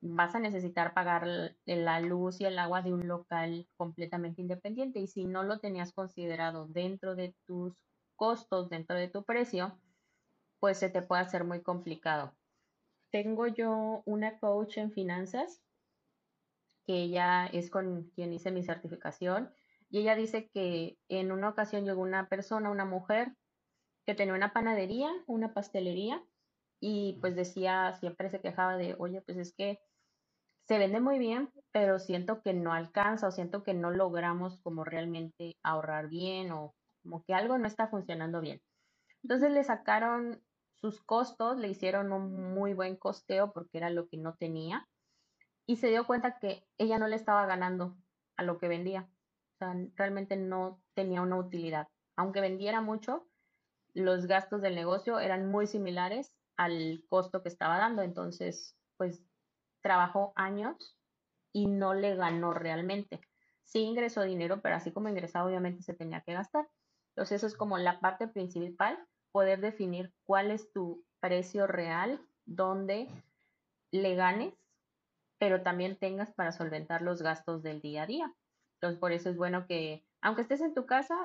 [0.01, 1.27] vas a necesitar pagar
[1.65, 5.93] la luz y el agua de un local completamente independiente y si no lo tenías
[5.93, 7.73] considerado dentro de tus
[8.15, 9.77] costos, dentro de tu precio,
[10.59, 12.33] pues se te puede hacer muy complicado.
[13.11, 15.61] Tengo yo una coach en finanzas
[16.85, 19.51] que ella es con quien hice mi certificación
[19.89, 23.35] y ella dice que en una ocasión llegó una persona, una mujer,
[24.05, 26.23] que tenía una panadería, una pastelería
[26.79, 29.79] y pues decía, siempre se quejaba de, oye, pues es que
[30.67, 34.83] se vende muy bien, pero siento que no alcanza o siento que no logramos como
[34.83, 38.61] realmente ahorrar bien o como que algo no está funcionando bien.
[39.23, 40.43] Entonces le sacaron
[40.85, 44.87] sus costos, le hicieron un muy buen costeo porque era lo que no tenía
[45.65, 47.97] y se dio cuenta que ella no le estaba ganando
[48.37, 49.09] a lo que vendía.
[49.55, 51.87] O sea, realmente no tenía una utilidad.
[52.15, 53.27] Aunque vendiera mucho,
[53.95, 58.03] los gastos del negocio eran muy similares al costo que estaba dando.
[58.03, 59.23] Entonces, pues
[59.81, 60.95] trabajó años
[61.51, 63.21] y no le ganó realmente.
[63.63, 66.67] Sí ingresó dinero, pero así como ingresaba, obviamente se tenía que gastar.
[67.15, 68.99] Entonces, eso es como la parte principal,
[69.35, 73.09] poder definir cuál es tu precio real, donde
[73.91, 74.53] le ganes,
[75.37, 78.33] pero también tengas para solventar los gastos del día a día.
[78.75, 81.17] Entonces, por eso es bueno que, aunque estés en tu casa,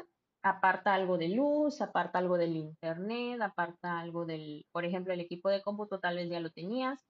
[0.42, 5.48] aparta algo de luz, aparta algo del internet, aparta algo del, por ejemplo, el equipo
[5.48, 7.06] de cómputo tal vez ya lo tenías,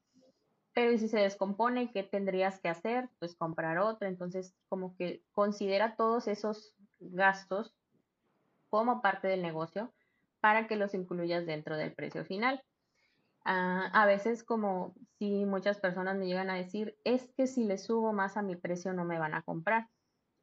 [0.75, 3.09] pero si se descompone, ¿qué tendrías que hacer?
[3.19, 4.07] Pues comprar otra.
[4.07, 7.75] Entonces, como que considera todos esos gastos
[8.69, 9.95] como parte del negocio
[10.41, 12.63] para que los incluyas dentro del precio final.
[13.45, 17.79] Ah, a veces como si muchas personas me llegan a decir, es que si le
[17.79, 19.89] subo más a mi precio no me van a comprar.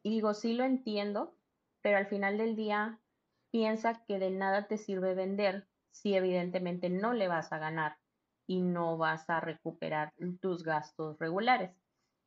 [0.03, 1.35] Y digo, sí lo entiendo,
[1.81, 2.99] pero al final del día
[3.51, 7.97] piensa que de nada te sirve vender si evidentemente no le vas a ganar
[8.47, 11.71] y no vas a recuperar tus gastos regulares.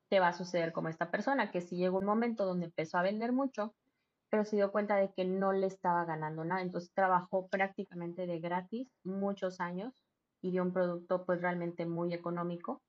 [0.09, 3.03] Te va a suceder como esta persona que si llegó un momento donde empezó a
[3.03, 3.75] vender mucho,
[4.31, 6.63] pero se dio cuenta de que no le estaba ganando nada.
[6.63, 10.05] Entonces trabajó prácticamente de gratis muchos años
[10.41, 12.83] y dio un producto pues realmente muy económico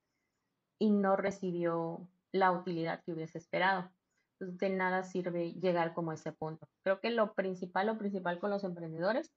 [0.80, 3.92] y no recibió la utilidad que hubiese esperado.
[4.39, 6.68] Entonces de nada sirve llegar como a ese punto.
[6.84, 9.34] Creo que lo principal, lo principal con los emprendedores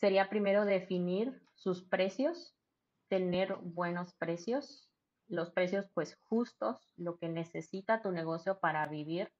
[0.00, 2.54] sería primero definir sus precios
[3.08, 4.88] tener buenos precios,
[5.28, 9.30] los precios pues justos, lo que necesita tu negocio para vivir,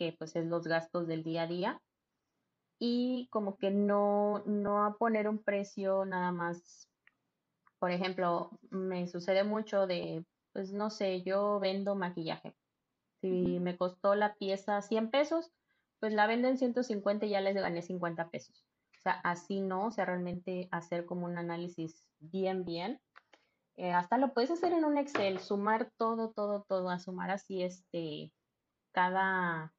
[0.00, 1.82] que pues es los gastos del día a día,
[2.78, 6.88] y como que no, no a poner un precio nada más,
[7.78, 10.24] por ejemplo, me sucede mucho de,
[10.54, 12.56] pues no sé, yo vendo maquillaje.
[13.20, 15.52] Si me costó la pieza 100 pesos,
[15.98, 18.64] pues la vendo en 150 y ya les gané 50 pesos.
[18.98, 22.98] O sea, así no, o sea, realmente hacer como un análisis bien, bien.
[23.76, 27.62] Eh, hasta lo puedes hacer en un Excel, sumar todo, todo, todo, a sumar así
[27.62, 28.32] este,
[28.92, 29.74] cada,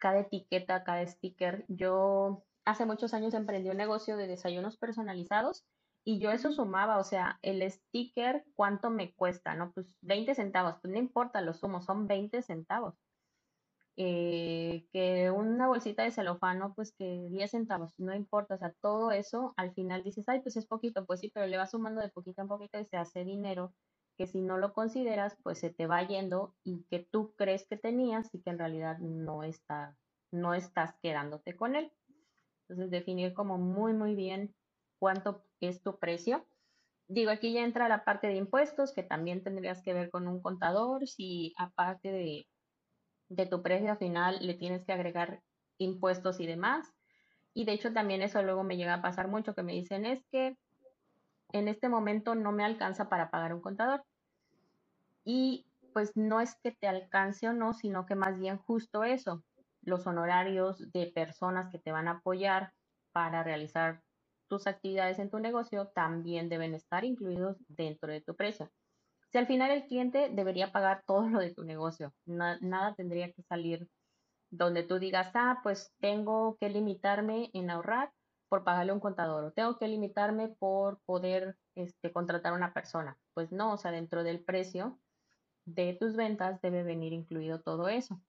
[0.00, 1.64] cada etiqueta, cada sticker.
[1.68, 5.64] Yo hace muchos años emprendí un negocio de desayunos personalizados
[6.04, 9.54] y yo eso sumaba, o sea, el sticker, ¿cuánto me cuesta?
[9.54, 12.94] No, pues 20 centavos, pues no importa, lo sumo, son 20 centavos.
[13.96, 19.10] Eh, que una bolsita de celofano, pues que 10 centavos, no importa, o sea, todo
[19.10, 22.08] eso al final dices, ay, pues es poquito, pues sí, pero le vas sumando de
[22.08, 23.74] poquito en poquito y se hace dinero
[24.20, 27.78] que si no lo consideras, pues se te va yendo y que tú crees que
[27.78, 29.96] tenías y que en realidad no está,
[30.30, 31.90] no estás quedándote con él.
[32.68, 34.54] Entonces, definir como muy, muy bien
[34.98, 36.46] cuánto es tu precio.
[37.08, 40.42] Digo, aquí ya entra la parte de impuestos, que también tendrías que ver con un
[40.42, 42.46] contador, si aparte de,
[43.30, 45.40] de tu precio final le tienes que agregar
[45.78, 46.92] impuestos y demás.
[47.54, 50.22] Y de hecho también eso luego me llega a pasar mucho, que me dicen es
[50.30, 50.58] que
[51.52, 54.04] en este momento no me alcanza para pagar un contador.
[55.24, 59.42] Y pues no es que te alcance o no, sino que más bien justo eso,
[59.82, 62.72] los honorarios de personas que te van a apoyar
[63.12, 64.02] para realizar
[64.48, 68.70] tus actividades en tu negocio también deben estar incluidos dentro de tu precio.
[69.30, 73.42] Si al final el cliente debería pagar todo lo de tu negocio, nada tendría que
[73.42, 73.88] salir
[74.50, 78.12] donde tú digas, ah, pues tengo que limitarme en ahorrar
[78.48, 83.16] por pagarle un contador o tengo que limitarme por poder este, contratar a una persona.
[83.32, 84.98] Pues no, o sea, dentro del precio
[85.74, 88.20] de tus ventas debe venir incluido todo eso.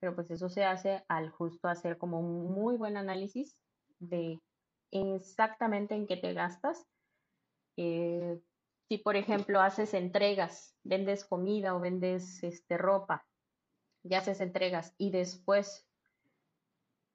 [0.00, 3.56] Pero pues eso se hace al justo hacer como un muy buen análisis
[3.98, 4.40] de
[4.90, 6.86] exactamente en qué te gastas.
[7.76, 8.40] Eh,
[8.88, 13.26] si por ejemplo haces entregas, vendes comida o vendes este, ropa,
[14.02, 15.88] ya haces entregas y después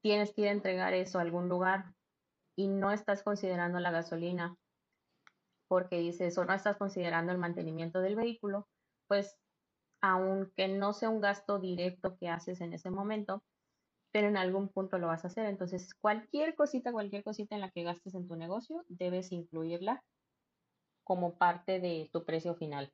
[0.01, 1.93] tienes que ir a entregar eso a algún lugar
[2.55, 4.57] y no estás considerando la gasolina
[5.67, 8.67] porque dices o no estás considerando el mantenimiento del vehículo,
[9.07, 9.38] pues
[10.02, 13.43] aunque no sea un gasto directo que haces en ese momento,
[14.12, 15.45] pero en algún punto lo vas a hacer.
[15.45, 20.04] Entonces, cualquier cosita, cualquier cosita en la que gastes en tu negocio, debes incluirla
[21.04, 22.93] como parte de tu precio final.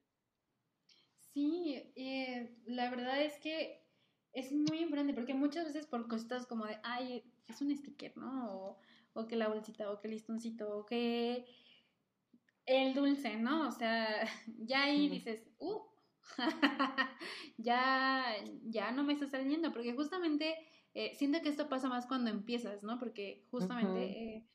[1.34, 3.86] Sí, eh, la verdad es que
[4.32, 8.78] es muy importante porque muchas veces por cosas como de, ay, es un sticker, ¿no?
[9.14, 11.46] O, que la bolsita, o que el listoncito, o que
[12.66, 13.68] el dulce, ¿no?
[13.68, 14.08] O sea,
[14.60, 15.82] ya ahí dices, uh,
[17.58, 18.26] ya,
[18.64, 20.56] ya no me está saliendo, porque justamente
[20.94, 23.00] eh, siento que esto pasa más cuando empiezas, ¿no?
[23.00, 24.48] Porque justamente, eh,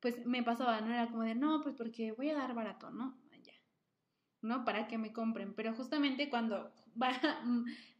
[0.00, 0.92] pues me pasaba, ¿no?
[0.92, 3.18] Era como de, no, pues porque voy a dar barato, ¿no?
[3.42, 3.52] Ya,
[4.42, 4.64] ¿no?
[4.64, 7.12] Para que me compren, pero justamente cuando va,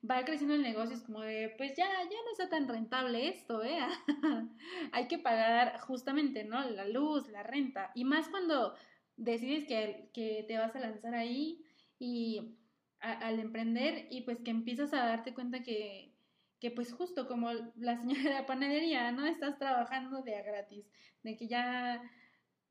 [0.09, 3.63] va creciendo el negocio, es como de, pues ya, ya no está tan rentable esto,
[3.63, 3.79] ¿eh?
[4.93, 6.69] Hay que pagar justamente, ¿no?
[6.71, 7.93] La luz, la renta.
[7.95, 8.75] Y más cuando
[9.17, 11.65] decides que, que te vas a lanzar ahí
[11.99, 12.57] y
[13.01, 16.15] al emprender y pues que empiezas a darte cuenta que,
[16.61, 19.27] que pues justo como la señora de la panadería, ¿no?
[19.27, 20.87] Estás trabajando de a gratis,
[21.23, 22.03] de que ya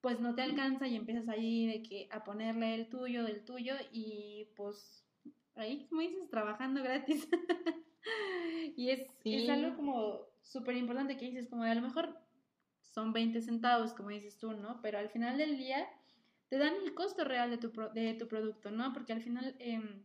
[0.01, 3.73] pues no te alcanza y empiezas ahí de que a ponerle el tuyo, del tuyo
[3.91, 5.05] y pues
[5.55, 7.27] ahí, como dices, trabajando gratis.
[8.77, 12.17] y es, es algo como súper importante que dices, como de a lo mejor
[12.82, 14.82] son 20 centavos, como dices tú, ¿no?
[14.82, 15.88] Pero al final del día
[16.47, 18.93] te dan el costo real de tu, de tu producto, ¿no?
[18.93, 20.03] Porque al final, em,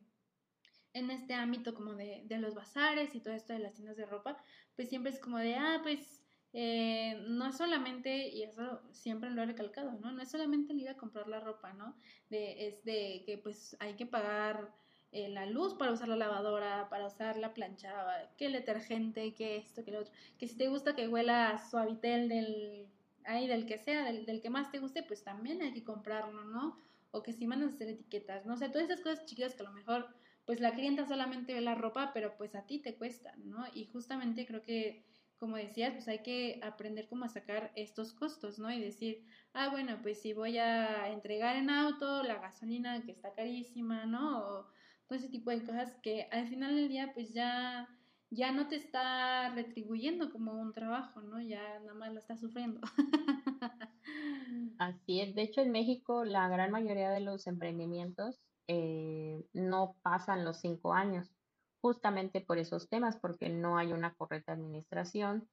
[0.94, 4.06] en este ámbito como de, de, los bazares y todo esto de las tiendas de
[4.06, 4.42] ropa,
[4.76, 9.42] pues siempre es como de, ah, pues eh, no es solamente, y eso siempre lo
[9.42, 10.12] he recalcado, ¿no?
[10.12, 11.96] No es solamente el ir a comprar la ropa, ¿no?
[12.30, 14.72] De, es de que pues hay que pagar
[15.10, 17.92] eh, la luz para usar la lavadora, para usar la plancha,
[18.38, 20.12] que el detergente, que esto, que lo otro.
[20.38, 22.88] Que si te gusta que huela suavitel del,
[23.24, 26.44] ahí, del que sea, del, del que más te guste, pues también hay que comprarlo,
[26.44, 26.80] ¿no?
[27.10, 29.66] O que si mandan a hacer etiquetas, no sé, todas esas cosas chicas que a
[29.66, 30.06] lo mejor,
[30.46, 33.64] pues la clienta solamente ve la ropa, pero pues a ti te cuesta, ¿no?
[33.74, 35.04] Y justamente creo que
[35.38, 38.70] como decías, pues hay que aprender cómo sacar estos costos, ¿no?
[38.70, 43.34] Y decir, ah, bueno, pues si voy a entregar en auto la gasolina que está
[43.34, 44.38] carísima, ¿no?
[44.38, 44.66] O
[45.06, 47.88] todo ese tipo de cosas que al final del día pues ya,
[48.30, 51.42] ya no te está retribuyendo como un trabajo, ¿no?
[51.42, 52.80] Ya nada más lo estás sufriendo.
[54.78, 60.44] Así es, de hecho en México la gran mayoría de los emprendimientos eh, no pasan
[60.44, 61.34] los cinco años,
[61.80, 65.48] justamente por esos temas, porque no hay una correcta administración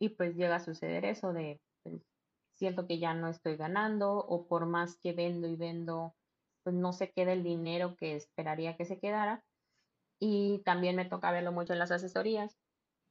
[0.00, 2.02] y pues llega a suceder eso de pues,
[2.54, 6.14] siento que ya no estoy ganando o por más que vendo y vendo
[6.62, 9.44] pues no se queda el dinero que esperaría que se quedara.
[10.20, 12.58] Y también me toca verlo mucho en las asesorías,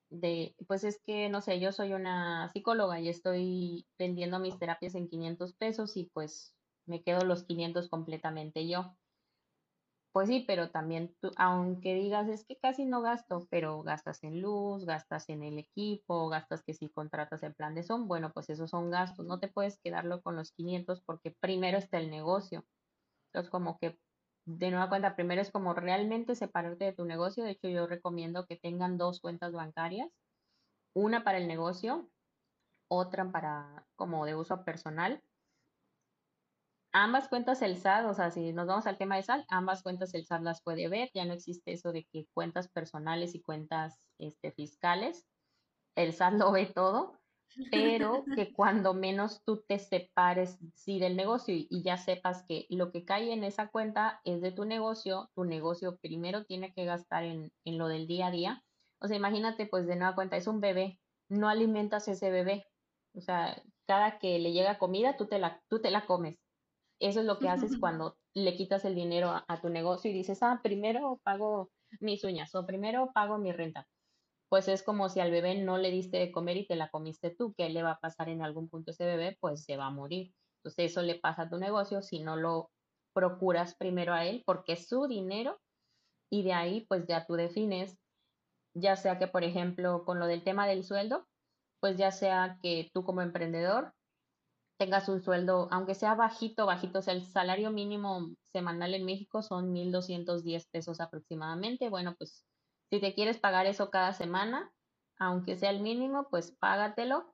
[0.10, 4.96] de, pues es que, no sé, yo soy una psicóloga y estoy vendiendo mis terapias
[4.96, 8.98] en 500 pesos y pues me quedo los 500 completamente yo.
[10.18, 14.42] Pues sí, pero también tú, aunque digas es que casi no gasto, pero gastas en
[14.42, 18.50] luz, gastas en el equipo, gastas que si contratas el plan de son, bueno, pues
[18.50, 22.66] esos son gastos, no te puedes quedarlo con los 500 porque primero está el negocio.
[23.28, 24.00] Entonces, como que
[24.48, 27.44] de nueva cuenta, primero es como realmente separarte de tu negocio.
[27.44, 30.12] De hecho, yo recomiendo que tengan dos cuentas bancarias,
[30.96, 32.12] una para el negocio,
[32.90, 35.24] otra para como de uso personal.
[36.92, 40.14] Ambas cuentas el SAT, o sea, si nos vamos al tema de SAT, ambas cuentas
[40.14, 44.00] el SAT las puede ver, ya no existe eso de que cuentas personales y cuentas
[44.18, 45.26] este, fiscales,
[45.96, 47.20] el SAT lo ve todo,
[47.72, 52.68] pero que cuando menos tú te separes sí del negocio y, y, ya sepas que
[52.70, 56.86] lo que cae en esa cuenta es de tu negocio, tu negocio primero tiene que
[56.86, 58.64] gastar en, en lo del día a día.
[59.00, 62.66] O sea, imagínate pues de nueva cuenta, es un bebé, no alimentas ese bebé.
[63.14, 66.38] O sea, cada que le llega comida, tú te la, tú te la comes.
[67.00, 70.14] Eso es lo que haces cuando le quitas el dinero a, a tu negocio y
[70.14, 71.70] dices, ah, primero pago
[72.00, 73.88] mis uñas o primero pago mi renta
[74.50, 77.36] pues es como si al bebé no le diste de comer y te la comiste
[77.36, 79.38] tú, ¿qué le va a pasar en algún punto ese bebé?
[79.40, 80.34] Pues se va a morir.
[80.60, 82.72] Entonces eso le pasa a tu negocio si no lo
[83.14, 85.60] procuras primero a él, porque es su dinero
[86.30, 87.98] y de ahí pues ya tú defines,
[88.74, 91.26] ya sea que por ejemplo con lo del tema del sueldo,
[91.80, 93.94] pues ya sea que tú como emprendedor
[94.78, 99.42] tengas un sueldo, aunque sea bajito, bajito, o sea, el salario mínimo semanal en México
[99.42, 102.46] son 1.210 pesos aproximadamente, bueno, pues
[102.90, 104.72] si te quieres pagar eso cada semana,
[105.20, 107.34] aunque sea el mínimo, pues págatelo.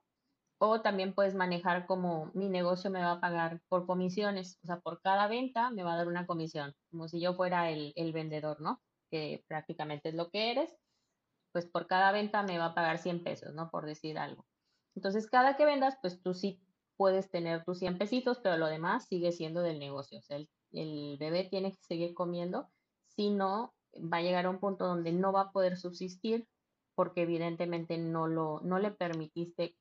[0.58, 4.80] O también puedes manejar como mi negocio me va a pagar por comisiones, o sea,
[4.80, 8.12] por cada venta me va a dar una comisión, como si yo fuera el, el
[8.12, 8.80] vendedor, ¿no?
[9.10, 10.74] Que prácticamente es lo que eres,
[11.52, 13.70] pues por cada venta me va a pagar 100 pesos, ¿no?
[13.70, 14.46] Por decir algo.
[14.96, 16.63] Entonces, cada que vendas, pues tú sí
[16.96, 20.18] puedes tener tus 100 pesitos, pero lo demás sigue siendo del negocio.
[20.18, 22.68] O sea, el, el bebé tiene que seguir comiendo,
[23.16, 26.46] si no, va a llegar a un punto donde no va a poder subsistir
[26.94, 29.76] porque evidentemente no, lo, no le permitiste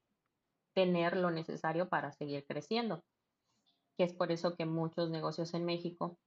[0.73, 3.03] tener lo necesario para seguir creciendo.
[3.97, 6.17] Que es por eso que muchos negocios en México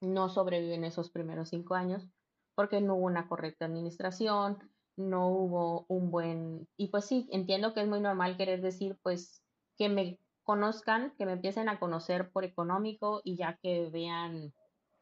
[0.00, 2.08] no sobreviven esos primeros cinco años
[2.54, 6.68] porque no hubo una correcta administración, no hubo un buen...
[6.76, 9.42] Y pues sí, entiendo que es muy normal querer decir, pues,
[9.76, 14.52] que me conozcan, que me empiecen a conocer por económico y ya que vean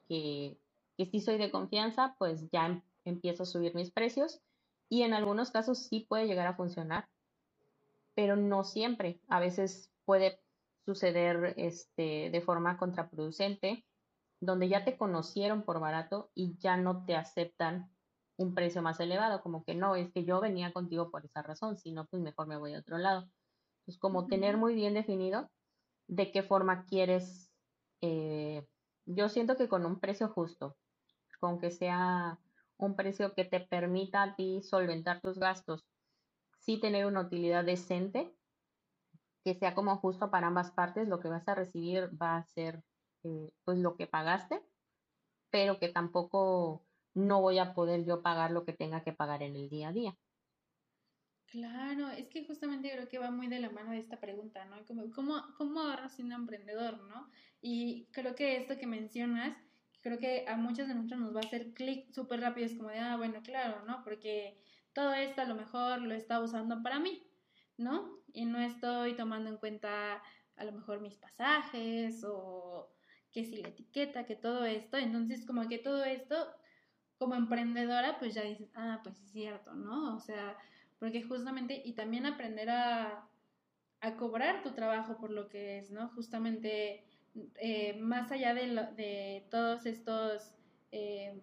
[0.08, 0.58] que
[0.98, 4.42] que si soy de confianza, pues ya em, empiezo a subir mis precios
[4.88, 7.08] y en algunos casos sí puede llegar a funcionar,
[8.14, 9.20] pero no siempre.
[9.28, 10.40] A veces puede
[10.84, 13.86] suceder este, de forma contraproducente,
[14.40, 17.88] donde ya te conocieron por barato y ya no te aceptan
[18.36, 21.76] un precio más elevado, como que no, es que yo venía contigo por esa razón,
[21.76, 23.28] si no, pues mejor me voy a otro lado.
[23.88, 25.50] Entonces, como tener muy bien definido
[26.08, 27.50] de qué forma quieres,
[28.02, 28.66] eh,
[29.06, 30.76] yo siento que con un precio justo,
[31.40, 32.38] con que sea
[32.76, 35.86] un precio que te permita a ti solventar tus gastos,
[36.58, 38.36] sí tener una utilidad decente,
[39.42, 42.84] que sea como justo para ambas partes, lo que vas a recibir va a ser
[43.22, 44.60] eh, pues lo que pagaste,
[45.48, 46.84] pero que tampoco
[47.14, 49.92] no voy a poder yo pagar lo que tenga que pagar en el día a
[49.92, 50.18] día.
[51.50, 54.84] Claro, es que justamente creo que va muy de la mano de esta pregunta, ¿no?
[54.84, 57.30] Como, ¿cómo, cómo ahorras siendo emprendedor, ¿no?
[57.62, 59.56] Y creo que esto que mencionas
[60.02, 62.90] creo que a muchos de nosotros nos va a hacer clic súper rápido, es como
[62.90, 64.02] de, ah, bueno, claro, ¿no?
[64.04, 64.58] Porque
[64.92, 67.26] todo esto a lo mejor lo está usando para mí,
[67.76, 68.18] ¿no?
[68.32, 70.22] Y no estoy tomando en cuenta
[70.56, 72.90] a lo mejor mis pasajes o
[73.32, 76.48] que si la etiqueta, que todo esto, entonces como que todo esto,
[77.18, 80.16] como emprendedora, pues ya dices, ah, pues es cierto, ¿no?
[80.16, 80.56] O sea,
[80.98, 83.28] porque justamente, y también aprender a,
[84.00, 86.08] a cobrar tu trabajo por lo que es, ¿no?
[86.10, 87.04] Justamente
[87.60, 90.54] eh, más allá de, de todos estos
[90.92, 91.40] eh,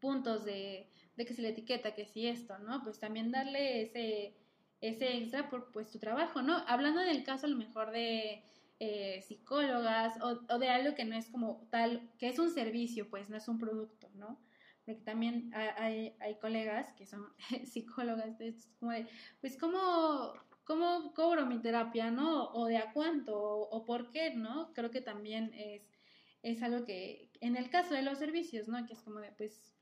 [0.00, 2.82] puntos de, de, que si la etiqueta, que si esto, ¿no?
[2.82, 4.34] Pues también darle ese,
[4.80, 6.62] ese extra por pues tu trabajo, ¿no?
[6.66, 8.42] Hablando del caso a lo mejor de
[8.80, 13.08] eh, psicólogas o, o, de algo que no es como tal, que es un servicio,
[13.08, 14.38] pues no es un producto, ¿no?
[14.84, 17.32] Porque también hay, hay colegas que son
[17.64, 19.06] psicólogas, es como de,
[19.40, 20.34] pues cómo
[20.64, 22.50] cobro mi terapia, ¿no?
[22.52, 24.72] O de a cuánto, o, por qué, ¿no?
[24.74, 25.82] Creo que también es,
[26.42, 28.84] es algo que, en el caso de los servicios, ¿no?
[28.86, 29.74] Que es como de, pues,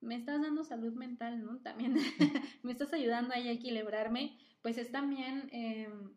[0.00, 1.60] me estás dando salud mental, ¿no?
[1.60, 1.94] También
[2.62, 6.14] me estás ayudando ahí a equilibrarme, pues es también em,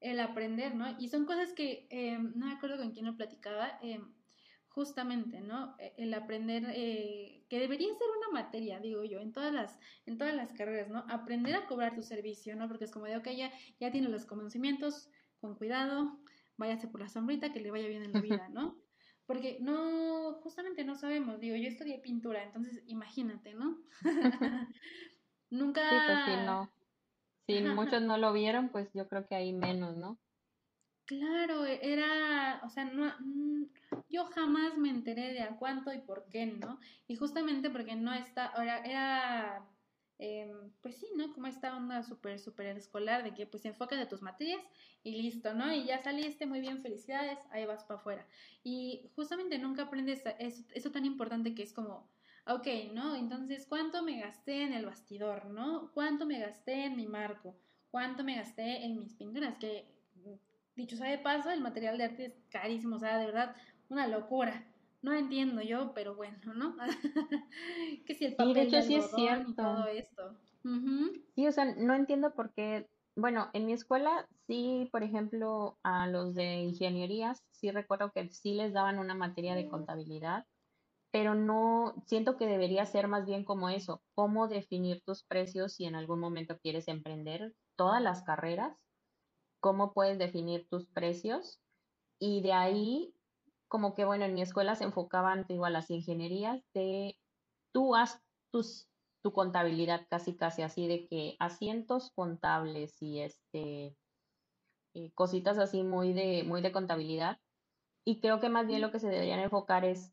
[0.00, 0.98] el aprender, ¿no?
[0.98, 4.12] Y son cosas que, em, no me acuerdo con quién lo platicaba, em,
[4.74, 5.74] justamente, ¿no?
[5.78, 10.18] E, el aprender, eh, que debería ser una materia, digo yo, en todas las, en
[10.18, 11.04] todas las carreras, ¿no?
[11.08, 12.68] Aprender a cobrar tu servicio, ¿no?
[12.68, 16.18] Porque es como de, ok, ya, ya tiene los conocimientos, con cuidado,
[16.56, 18.78] váyase por la sombrita, que le vaya bien en la vida, ¿no?
[19.26, 23.78] Porque no, justamente no sabemos, digo, yo estudié pintura, entonces imagínate, ¿no?
[25.50, 25.82] Nunca...
[25.90, 26.72] Sí, pues sí, no.
[27.46, 30.18] Si muchos no lo vieron, pues yo creo que hay menos, ¿no?
[31.12, 33.64] Claro, e, era, o sea, no, mm,
[34.08, 36.78] yo jamás me enteré de a cuánto y por qué, ¿no?
[37.06, 39.68] Y justamente porque no está, ahora era,
[40.18, 41.32] Em, pues sí, ¿no?
[41.32, 44.62] Como esta onda súper, súper escolar de que pues enfocas de tus materias
[45.02, 45.72] y listo, ¿no?
[45.74, 48.26] Y ya saliste muy bien, felicidades, ahí vas para afuera.
[48.62, 52.08] Y justamente nunca aprendes eso, tan importante que es como,
[52.46, 53.16] ok, ¿no?
[53.16, 55.90] Entonces, ¿cuánto me gasté en el bastidor, ¿no?
[55.92, 57.56] ¿Cuánto me gasté en mi marco?
[57.90, 59.56] ¿Cuánto me gasté en mis pinturas?
[59.58, 59.91] Que,
[60.76, 63.56] dicho sea de paso, el material de arte es carísimo, o sea, de verdad,
[63.88, 64.66] una locura.
[65.02, 66.76] No entiendo yo, pero bueno, ¿no?
[68.06, 69.50] que si el papel de hecho sí es cierto.
[69.50, 70.36] y todo esto.
[71.34, 76.06] Sí, o sea, no entiendo por qué, bueno, en mi escuela sí, por ejemplo, a
[76.06, 80.46] los de ingenierías, sí recuerdo que sí les daban una materia de contabilidad,
[81.10, 85.84] pero no, siento que debería ser más bien como eso, cómo definir tus precios si
[85.84, 88.76] en algún momento quieres emprender todas las carreras,
[89.62, 91.62] cómo puedes definir tus precios.
[92.18, 93.14] Y de ahí
[93.68, 97.16] como que, bueno, en mi escuela se enfocaban, digo, a las ingenierías de
[97.72, 98.20] tú haz
[98.50, 98.88] tus,
[99.22, 103.96] tu contabilidad casi, casi así, de que asientos contables y este,
[104.94, 107.38] eh, cositas así muy de, muy de contabilidad.
[108.04, 110.12] Y creo que más bien lo que se deberían enfocar es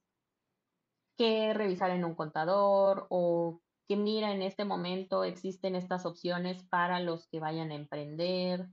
[1.18, 7.00] qué revisar en un contador o que mira en este momento existen estas opciones para
[7.00, 8.70] los que vayan a emprender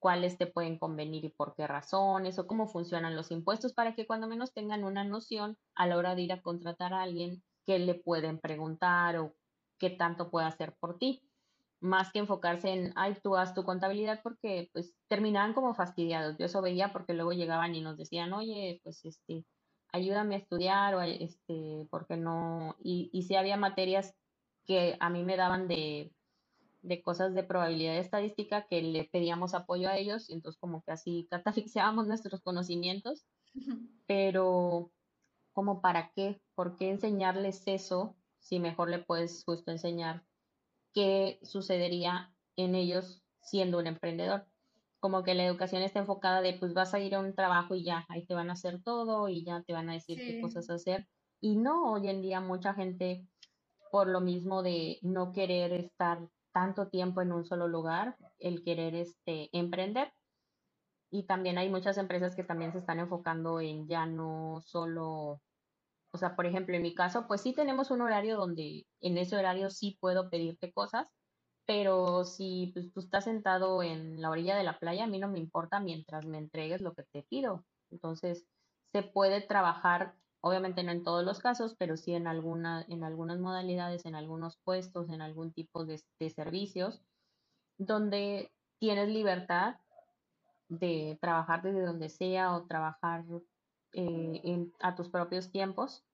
[0.00, 4.06] cuáles te pueden convenir y por qué razones, o cómo funcionan los impuestos, para que
[4.06, 7.78] cuando menos tengan una noción a la hora de ir a contratar a alguien, qué
[7.78, 9.34] le pueden preguntar o
[9.78, 11.22] qué tanto puede hacer por ti,
[11.80, 16.36] más que enfocarse en, ay, tú haz tu contabilidad, porque pues terminaban como fastidiados.
[16.38, 19.44] Yo eso veía porque luego llegaban y nos decían, oye, pues este,
[19.92, 24.14] ayúdame a estudiar o este, porque no, y, y si había materias
[24.66, 26.12] que a mí me daban de
[26.82, 30.92] de cosas de probabilidad estadística que le pedíamos apoyo a ellos y entonces como que
[30.92, 33.26] así catafixiábamos nuestros conocimientos,
[34.06, 34.90] pero
[35.52, 40.24] como para qué, por qué enseñarles eso si mejor le puedes justo enseñar
[40.94, 44.46] qué sucedería en ellos siendo un emprendedor.
[45.00, 47.84] Como que la educación está enfocada de pues vas a ir a un trabajo y
[47.84, 50.68] ya, ahí te van a hacer todo y ya te van a decir qué cosas
[50.70, 51.08] hacer.
[51.40, 53.26] Y no, hoy en día mucha gente
[53.90, 58.94] por lo mismo de no querer estar tanto tiempo en un solo lugar, el querer
[58.94, 60.12] este, emprender.
[61.10, 65.40] Y también hay muchas empresas que también se están enfocando en ya no solo,
[66.12, 69.36] o sea, por ejemplo, en mi caso, pues sí tenemos un horario donde en ese
[69.36, 71.08] horario sí puedo pedirte cosas,
[71.66, 75.28] pero si pues, tú estás sentado en la orilla de la playa, a mí no
[75.28, 77.64] me importa mientras me entregues lo que te pido.
[77.90, 78.46] Entonces,
[78.92, 83.38] se puede trabajar Obviamente no en todos los casos, pero sí en, alguna, en algunas
[83.38, 87.02] modalidades, en algunos puestos, en algún tipo de, servicios,
[87.78, 89.76] donde tienes libertad
[90.68, 93.24] de trabajar desde donde sea o trabajar
[93.92, 96.04] eh, a tus propios tiempos,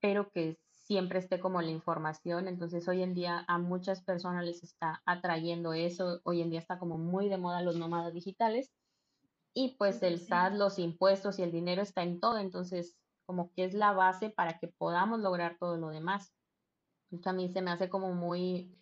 [0.00, 2.48] pero que siempre esté como la información.
[2.48, 6.20] Entonces hoy en día a muchas personas les está atrayendo eso.
[6.24, 8.72] Hoy en día está como muy de moda los nómadas digitales.
[9.52, 12.38] Y pues el SAT, los impuestos y el dinero está en todo.
[12.38, 12.96] Entonces
[13.26, 16.32] como que es la base para que podamos lograr todo lo demás.
[17.24, 18.72] A mí se me hace como muy...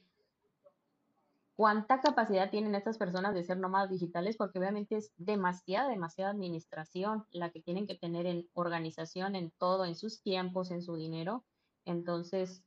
[1.57, 4.37] ¿Cuánta capacidad tienen estas personas de ser nómadas digitales?
[4.37, 9.85] Porque obviamente es demasiada, demasiada administración la que tienen que tener en organización, en todo,
[9.85, 11.45] en sus tiempos, en su dinero.
[11.85, 12.65] Entonces,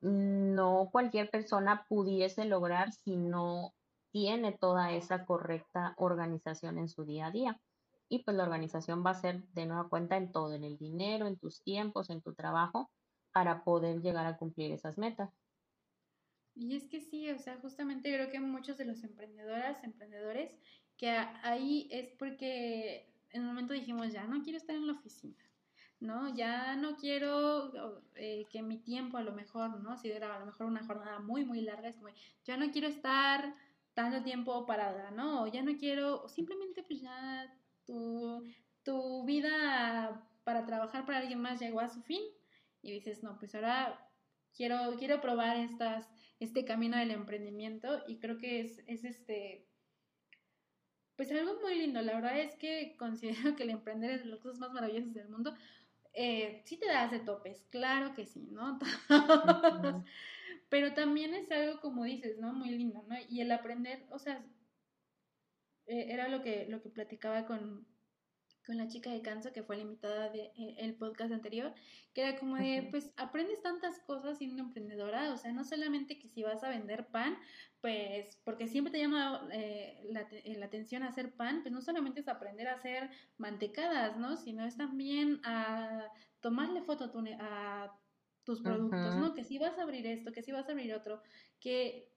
[0.00, 3.74] no cualquier persona pudiese lograr si no
[4.12, 7.60] tiene toda esa correcta organización en su día a día
[8.08, 11.26] y pues la organización va a ser de nueva cuenta en todo, en el dinero,
[11.26, 12.90] en tus tiempos, en tu trabajo,
[13.32, 15.30] para poder llegar a cumplir esas metas.
[16.54, 20.52] Y es que sí, o sea, justamente creo que muchos de los emprendedoras, emprendedores,
[20.96, 25.44] que ahí es porque en un momento dijimos, ya no quiero estar en la oficina,
[26.00, 26.34] ¿no?
[26.34, 29.98] Ya no quiero eh, que mi tiempo a lo mejor, ¿no?
[29.98, 32.08] Si era a lo mejor una jornada muy, muy larga, es como,
[32.44, 33.54] ya no quiero estar
[33.92, 35.46] tanto tiempo parada, ¿no?
[35.48, 37.54] Ya no quiero, simplemente pues ya
[37.86, 38.44] tu,
[38.82, 42.22] tu vida para trabajar para alguien más llegó a su fin
[42.82, 44.06] y dices, no, pues ahora
[44.54, 46.08] quiero, quiero probar estas,
[46.38, 49.66] este camino del emprendimiento y creo que es, es este,
[51.16, 52.00] pues algo muy lindo.
[52.02, 55.28] La verdad es que considero que el emprender es de las cosas más maravillosas del
[55.28, 55.54] mundo.
[56.12, 58.78] Eh, sí te das de topes, claro que sí, ¿no?
[60.70, 62.54] Pero también es algo, como dices, ¿no?
[62.54, 63.16] Muy lindo, ¿no?
[63.28, 64.42] Y el aprender, o sea,
[65.86, 67.86] eh, era lo que, lo que platicaba con,
[68.66, 71.72] con la chica de Canso, que fue la invitada del de, eh, el podcast anterior,
[72.12, 76.28] que era como de, pues aprendes tantas cosas siendo emprendedora, o sea, no solamente que
[76.28, 77.38] si vas a vender pan,
[77.80, 80.26] pues porque siempre te llama eh, la,
[80.58, 83.08] la, atención hacer pan, pues no solamente es aprender a hacer
[83.38, 84.36] mantecadas, ¿no?
[84.36, 86.10] Sino es también a
[86.40, 88.00] tomarle foto a tu, a
[88.42, 89.34] tus productos, ¿no?
[89.34, 91.22] Que si vas a abrir esto, que si vas a abrir otro,
[91.60, 92.15] que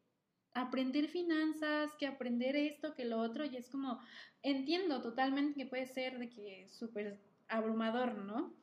[0.54, 4.00] aprender finanzas, que aprender esto, que lo otro, y es como,
[4.42, 8.54] entiendo totalmente que puede ser de que súper abrumador, ¿no?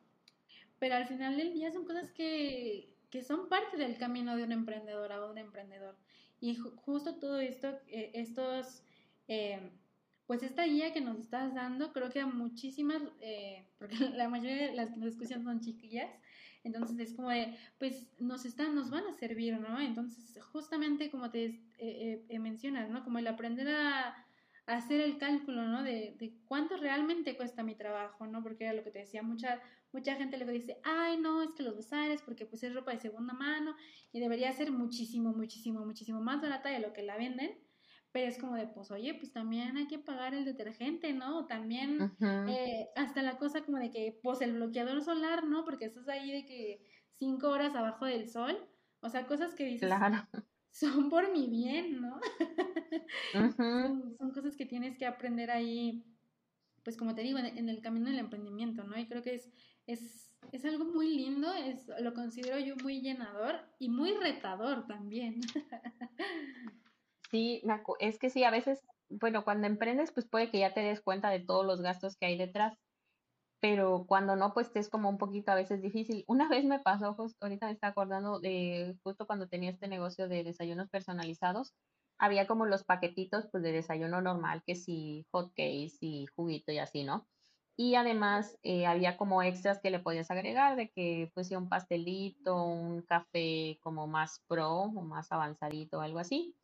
[0.78, 4.54] Pero al final del día son cosas que, que son parte del camino de una
[4.54, 5.96] emprendedora o un emprendedor.
[6.40, 8.82] Y justo todo esto, eh, estos,
[9.28, 9.70] eh,
[10.26, 14.68] pues esta guía que nos estás dando, creo que a muchísimas, eh, porque la mayoría
[14.68, 16.10] de las que nos escuchan son chiquillas,
[16.66, 19.80] entonces es como de, pues nos están, nos van a servir, ¿no?
[19.80, 21.60] Entonces justamente como te
[22.38, 23.04] mencionas, ¿no?
[23.04, 24.22] Como el aprender a,
[24.66, 25.84] hacer el cálculo, ¿no?
[25.84, 28.42] De, de, cuánto realmente cuesta mi trabajo, ¿no?
[28.42, 29.60] Porque era lo que te decía, mucha,
[29.92, 32.98] mucha gente luego dice, ay, no, es que los besares, porque pues es ropa de
[32.98, 33.76] segunda mano
[34.12, 37.56] y debería ser muchísimo, muchísimo, muchísimo más barata de lo que la venden.
[38.16, 41.44] Pero es como de, pues, oye, pues también hay que pagar el detergente, ¿no?
[41.44, 42.14] También
[42.48, 45.66] eh, hasta la cosa como de que, pues, el bloqueador solar, ¿no?
[45.66, 46.80] Porque estás ahí de que
[47.12, 48.56] cinco horas abajo del sol.
[49.00, 50.26] O sea, cosas que dices, claro
[50.70, 52.18] son por mi bien, ¿no?
[53.54, 56.02] son, cosas que tienes que aprender ahí,
[56.84, 58.98] pues como te digo, en, el camino del emprendimiento, ¿no?
[58.98, 59.52] Y creo que es,
[59.86, 65.42] es, es algo muy lindo, es, lo considero yo muy llenador y muy retador también.
[67.36, 67.62] sí,
[68.00, 71.30] es que sí, a veces, bueno, cuando emprendes, pues puede que ya te des cuenta
[71.30, 72.78] de todos los gastos que hay detrás
[73.60, 76.24] pero cuando no, pues es como un poquito a veces difícil.
[76.28, 80.28] Una vez me pasó, justo, ahorita me está acordando de justo cuando tenía este negocio
[80.28, 81.74] de desayunos personalizados,
[82.18, 86.78] había como los paquetitos pues de desayuno normal, que sí, hot cakes y juguito y
[86.78, 87.26] así, ¿no?
[87.76, 92.64] Y además eh, había como extras que le podías agregar de que fuese un pastelito,
[92.64, 96.56] un café como más pro o más avanzadito, algo así.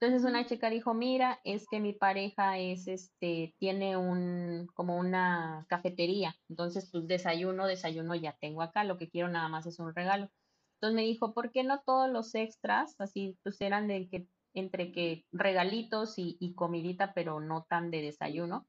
[0.00, 5.66] Entonces una chica dijo, mira, es que mi pareja es, este, tiene un, como una
[5.68, 9.92] cafetería, entonces pues desayuno, desayuno ya tengo acá, lo que quiero nada más es un
[9.94, 10.30] regalo.
[10.76, 14.92] Entonces me dijo, ¿por qué no todos los extras, así pues eran de que, entre
[14.92, 18.68] que regalitos y, y comidita, pero no tan de desayuno?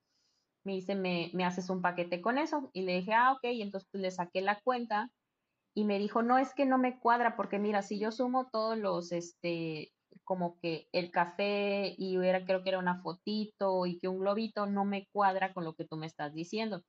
[0.63, 2.69] Me dice, me, me haces un paquete con eso.
[2.73, 5.11] Y le dije, ah, ok, y entonces pues le saqué la cuenta
[5.75, 8.77] y me dijo, no, es que no me cuadra, porque mira, si yo sumo todos
[8.77, 9.93] los, este,
[10.23, 14.65] como que el café y era, creo que era una fotito y que un globito
[14.65, 16.83] no me cuadra con lo que tú me estás diciendo.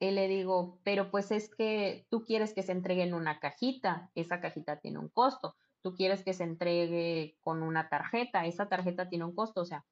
[0.00, 4.10] Y le digo, pero pues es que tú quieres que se entregue en una cajita,
[4.14, 5.56] esa cajita tiene un costo.
[5.82, 9.84] Tú quieres que se entregue con una tarjeta, esa tarjeta tiene un costo, o sea,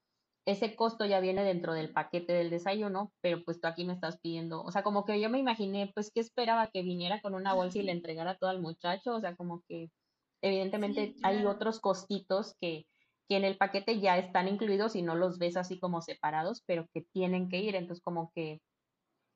[0.46, 4.18] ese costo ya viene dentro del paquete del desayuno, pero pues tú aquí me estás
[4.20, 7.52] pidiendo, o sea, como que yo me imaginé, pues que esperaba que viniera con una
[7.52, 9.90] bolsa y le entregara todo al muchacho, o sea, como que
[10.42, 12.86] Evidentemente hay otros costitos que,
[13.28, 16.86] que en el paquete ya están incluidos y no los ves así como separados, pero
[16.92, 17.74] que tienen que ir.
[17.76, 18.60] Entonces, como que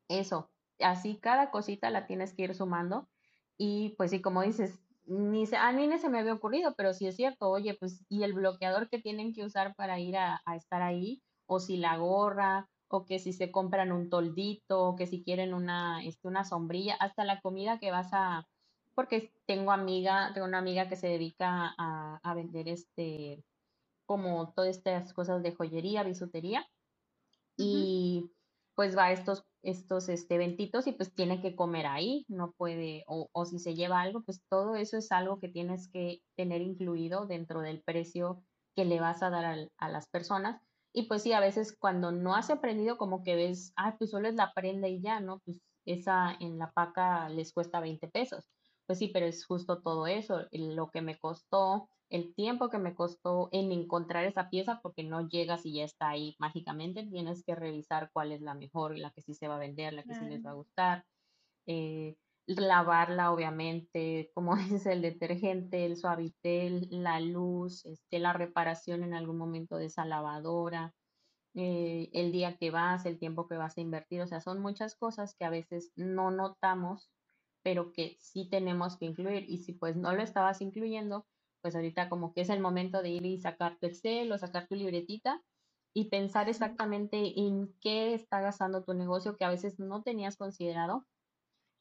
[0.08, 0.50] eso,
[0.80, 3.08] así cada cosita la tienes que ir sumando.
[3.58, 6.94] Y pues sí, como dices, ni se, a mí ni se me había ocurrido, pero
[6.94, 10.40] sí es cierto, oye, pues, y el bloqueador que tienen que usar para ir a,
[10.46, 14.96] a estar ahí, o si la gorra, o que si se compran un toldito, o
[14.96, 18.44] que si quieren una, este, una sombrilla, hasta la comida que vas a,
[18.94, 23.44] porque tengo amiga, tengo una amiga que se dedica a, vender este,
[24.06, 26.66] como todas estas cosas de joyería, bisutería,
[27.56, 28.30] y
[28.74, 33.04] pues va a estos, estos este, eventitos y pues tiene que comer ahí, no puede,
[33.06, 36.62] o, o si se lleva algo, pues todo eso es algo que tienes que tener
[36.62, 38.42] incluido dentro del precio
[38.74, 40.60] que le vas a dar a las personas.
[40.92, 44.28] Y pues sí, a veces cuando no has aprendido, como que ves, ah, pues solo
[44.28, 45.40] es la prenda y ya, ¿no?
[45.40, 48.44] Pues esa en la paca les cuesta 20 pesos.
[48.90, 52.96] Pues sí, pero es justo todo eso, lo que me costó, el tiempo que me
[52.96, 57.54] costó en encontrar esa pieza, porque no llegas y ya está ahí mágicamente, tienes que
[57.54, 60.26] revisar cuál es la mejor, la que sí se va a vender, la que sí
[60.26, 61.04] les va a gustar.
[61.66, 69.14] Eh, lavarla, obviamente, como dices, el detergente, el suavitel, la luz, este, la reparación en
[69.14, 70.94] algún momento de esa lavadora,
[71.54, 74.96] eh, el día que vas, el tiempo que vas a invertir, o sea, son muchas
[74.96, 77.12] cosas que a veces no notamos
[77.62, 79.44] pero que sí tenemos que incluir.
[79.48, 81.26] Y si pues no lo estabas incluyendo,
[81.60, 84.66] pues ahorita como que es el momento de ir y sacar tu Excel o sacar
[84.68, 85.42] tu libretita
[85.92, 91.06] y pensar exactamente en qué está gastando tu negocio que a veces no tenías considerado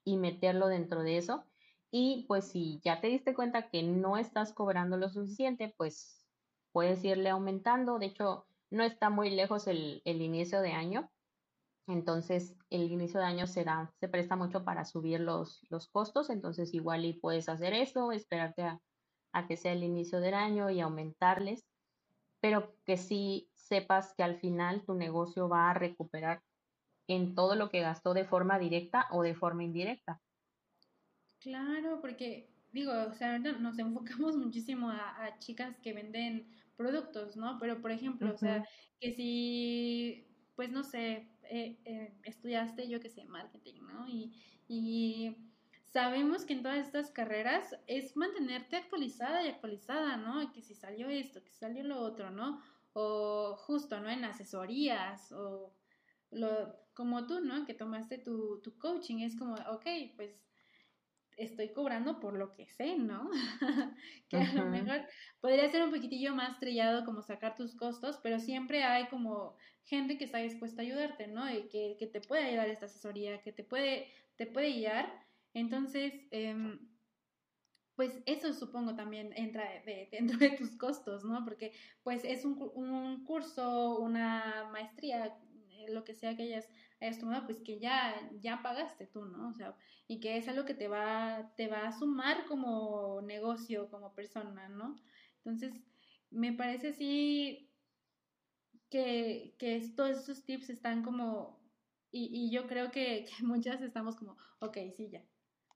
[0.04, 1.46] y meterlo dentro de eso.
[1.92, 6.26] Y pues si ya te diste cuenta que no estás cobrando lo suficiente, pues
[6.72, 8.00] puedes irle aumentando.
[8.00, 11.12] De hecho, no está muy lejos el, el inicio de año
[11.90, 16.74] entonces, el inicio de año será, se presta mucho para subir los, los costos, entonces
[16.74, 18.80] igual y puedes hacer eso, esperarte a,
[19.34, 21.66] a que sea el inicio del año y aumentarles,
[22.40, 26.42] pero que sí sepas que al final tu negocio va a recuperar
[27.08, 30.22] en todo lo que gastó de forma directa o de forma indirecta.
[31.40, 37.58] Claro, porque digo, o sea, nos enfocamos muchísimo a, chicas que venden productos, ¿no?
[37.60, 38.64] Pero, por ejemplo, o sea,
[39.00, 44.08] que si, pues no sé, eh, eh, estudiaste, yo que sé, marketing, ¿no?
[44.08, 44.34] Y,
[44.68, 45.36] y
[45.84, 50.52] sabemos que en todas estas carreras es mantenerte actualizada y actualizada, ¿no?
[50.54, 52.62] Que si salió esto, que salió lo otro, ¿no?
[52.94, 54.10] O justo, ¿no?
[54.10, 55.74] En asesorías o
[56.32, 57.66] lo, como tú, ¿no?
[57.66, 59.86] Que tomaste tu, tu coaching, es como, ok,
[60.16, 60.49] pues
[61.40, 63.30] estoy cobrando por lo que sé, ¿no?
[64.30, 65.02] que a lo mejor
[65.42, 70.18] podría ser un poquitillo más trillado como sacar tus costos, pero siempre hay como gente
[70.18, 71.50] que está dispuesta a ayudarte, ¿no?
[71.52, 75.12] Y que, que te puede ayudar esta asesoría, que te puede, te puede guiar.
[75.54, 76.80] Entonces, em,
[77.96, 79.66] pues eso supongo también entra
[80.12, 81.44] dentro de tus costos, ¿no?
[81.44, 85.38] Porque pues es un, un curso, una maestría,
[85.72, 86.70] eh, lo que sea que hayas
[87.20, 89.50] tomado, pues que ya, ya pagaste tú, ¿no?
[89.50, 89.76] O sea,
[90.08, 94.68] y que es algo que te va, te va a sumar como negocio, como persona,
[94.70, 94.96] ¿no?
[95.38, 95.82] Entonces,
[96.30, 97.72] me parece así
[98.90, 101.60] que, que todos esos tips están como,
[102.12, 105.24] y, y yo creo que, que, muchas estamos como, ok, sí, ya.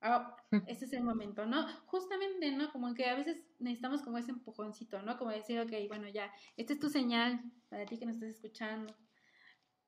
[0.02, 0.36] Ah,
[0.68, 1.66] ese es el momento, ¿no?
[1.86, 2.74] Justamente, ¿no?
[2.74, 5.18] Como que a veces necesitamos como ese empujoncito, ¿no?
[5.18, 8.94] Como decir, ok, bueno, ya, esta es tu señal para ti que nos estás escuchando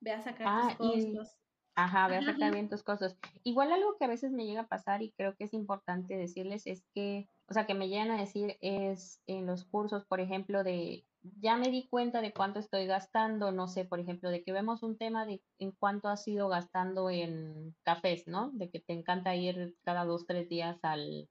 [0.06, 1.36] ve a sacar tus ah, costos.
[1.74, 3.16] ajá, ve a sacar bien tus costos.
[3.42, 6.66] Igual algo que a veces me llega a pasar y creo que es importante decirles
[6.68, 10.62] es que, o sea, que me llegan a decir es en los cursos, por ejemplo,
[10.62, 11.04] de
[11.40, 14.84] ya me di cuenta de cuánto estoy gastando, no sé, por ejemplo, de que vemos
[14.84, 18.52] un tema de en cuánto has ido gastando en cafés, ¿no?
[18.52, 21.28] De que te encanta ir cada dos, tres días al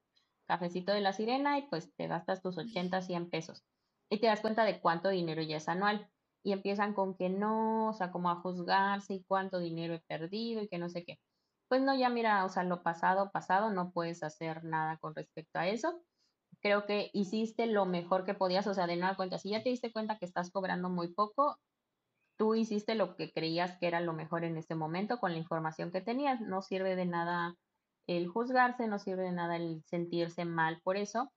[0.47, 3.63] cafecito de la sirena y pues te gastas tus 80, 100 pesos.
[4.09, 6.09] Y te das cuenta de cuánto dinero ya es anual
[6.45, 10.61] y empiezan con que no, o sea, como a juzgarse y cuánto dinero he perdido
[10.61, 11.17] y que no sé qué.
[11.67, 15.57] Pues no, ya mira, o sea, lo pasado, pasado, no puedes hacer nada con respecto
[15.59, 16.03] a eso.
[16.61, 19.69] Creo que hiciste lo mejor que podías, o sea, de nada cuenta, si ya te
[19.69, 21.57] diste cuenta que estás cobrando muy poco,
[22.37, 25.91] tú hiciste lo que creías que era lo mejor en ese momento con la información
[25.91, 26.41] que tenías.
[26.41, 27.55] No sirve de nada
[28.07, 31.31] el juzgarse, no sirve de nada el sentirse mal por eso.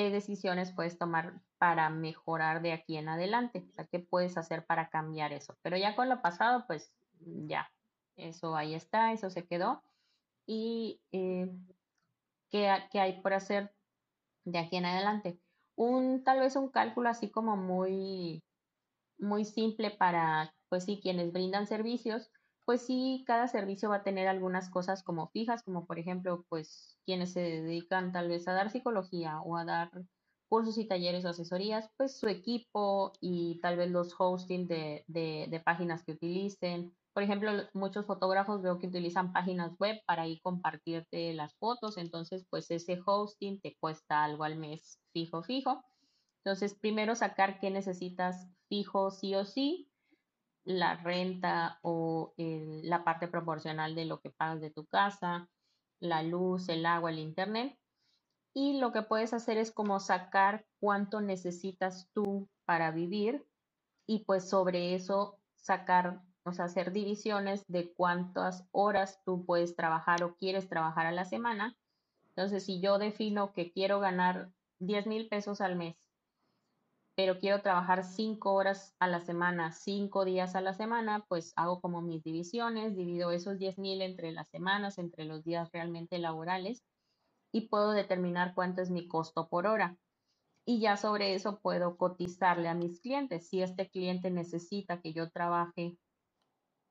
[0.00, 3.66] ¿Qué decisiones puedes tomar para mejorar de aquí en adelante.
[3.68, 5.58] O sea, ¿qué puedes hacer para cambiar eso?
[5.60, 6.90] Pero ya con lo pasado, pues
[7.20, 7.70] ya,
[8.16, 9.82] eso ahí está, eso se quedó.
[10.46, 11.54] ¿Y eh,
[12.48, 13.74] ¿qué, hay por hacer
[14.44, 15.38] de aquí en adelante?
[15.76, 18.42] Un, tal vez un cálculo así como muy,
[19.18, 22.32] muy simple para, pues sí, quienes brindan servicios,
[22.64, 26.98] pues sí, cada servicio va a tener algunas cosas como fijas, como por ejemplo, pues
[27.04, 29.90] quienes se dedican tal vez a dar psicología o a dar
[30.48, 35.62] cursos y talleres o asesorías, pues su equipo y tal vez los hosting de, de,
[35.64, 36.92] páginas que utilicen.
[37.12, 42.46] Por ejemplo, muchos fotógrafos veo que utilizan páginas web para ir compartirte las fotos, entonces
[42.50, 45.84] pues ese hosting te cuesta algo al mes fijo, fijo.
[46.44, 49.89] Entonces, primero sacar qué necesitas fijo sí o sí,
[50.64, 55.48] la renta o la parte proporcional de lo que pagas de tu casa,
[56.00, 57.80] la luz, el agua, el internet
[58.52, 63.46] y lo que puedes hacer es como sacar cuánto necesitas tú para vivir
[64.06, 70.24] y pues sobre eso sacar, o sea, hacer divisiones de cuántas horas tú puedes trabajar
[70.24, 71.76] o quieres trabajar a la semana.
[72.30, 74.50] Entonces, si yo defino que quiero ganar
[74.80, 75.96] 10 mil pesos al mes,
[77.20, 81.78] pero quiero trabajar 5 horas a la semana, 5 días a la semana, pues hago
[81.82, 86.82] como mis divisiones, divido esos 10 mil entre las semanas, entre los días realmente laborales
[87.52, 89.98] y puedo determinar cuánto es mi costo por hora.
[90.64, 93.50] Y ya sobre eso puedo cotizarle a mis clientes.
[93.50, 95.98] Si este cliente necesita que yo trabaje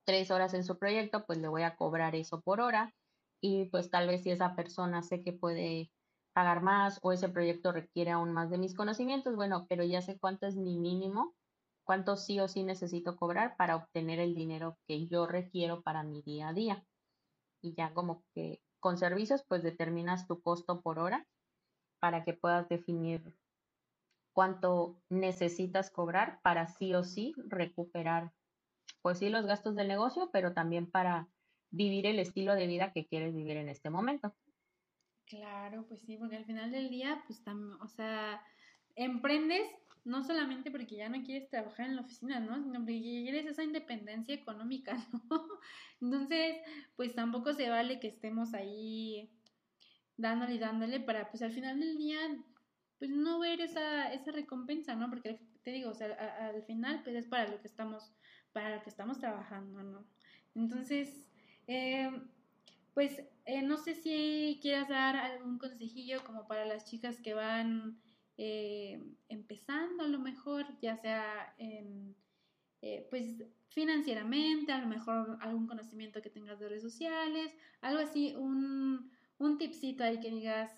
[0.06, 2.94] tres horas en su proyecto, pues le voy a cobrar eso por hora.
[3.42, 5.90] Y pues tal vez si esa persona sé que puede
[6.34, 10.18] pagar más o ese proyecto requiere aún más de mis conocimientos, bueno, pero ya sé
[10.20, 11.36] cuánto es mi mínimo,
[11.84, 16.22] cuánto sí o sí necesito cobrar para obtener el dinero que yo requiero para mi
[16.22, 16.86] día a día.
[17.62, 21.28] Y ya como que con servicios, pues determinas tu costo por hora
[22.00, 23.36] para que puedas definir
[24.34, 28.32] cuánto necesitas cobrar para sí o sí recuperar,
[29.02, 31.28] pues sí, los gastos del negocio, pero también para
[31.72, 34.34] vivir el estilo de vida que quieres vivir en este momento.
[35.30, 38.42] Claro, pues sí, porque al final del día, pues también, o sea,
[38.96, 39.62] emprendes
[40.04, 42.60] no solamente porque ya no quieres trabajar en la oficina, ¿no?
[42.64, 44.98] Sino porque quieres esa independencia económica,
[45.30, 45.48] ¿no?
[46.02, 46.58] Entonces,
[46.96, 49.30] pues tampoco se vale que estemos ahí
[50.18, 52.20] dándole y dándole para, pues al final del día,
[52.98, 55.10] pues no ver esa, esa recompensa, ¿no?
[55.12, 56.08] Porque te digo, o sea,
[56.48, 58.16] al final, pues es para lo que estamos,
[58.52, 60.08] para lo que estamos trabajando, ¿no?
[60.56, 61.30] Entonces,
[61.68, 62.10] eh,
[62.96, 68.00] pues eh, no sé si quieras dar algún consejillo como para las chicas que van
[68.38, 72.16] eh, empezando a lo mejor, ya sea en,
[72.84, 77.52] eh, pues financieramente, a lo mejor algún conocimiento que tengas de redes sociales,
[77.82, 80.72] algo así, un, un tipcito ahí que digas,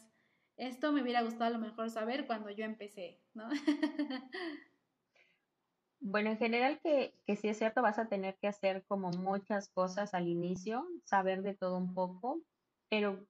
[0.55, 3.49] esto me hubiera gustado a lo mejor saber cuando yo empecé, ¿no?
[6.03, 10.15] Bueno, en general que, que es cierto, vas a tener que hacer como muchas cosas
[10.15, 12.41] al inicio, saber de todo un poco,
[12.91, 13.25] pero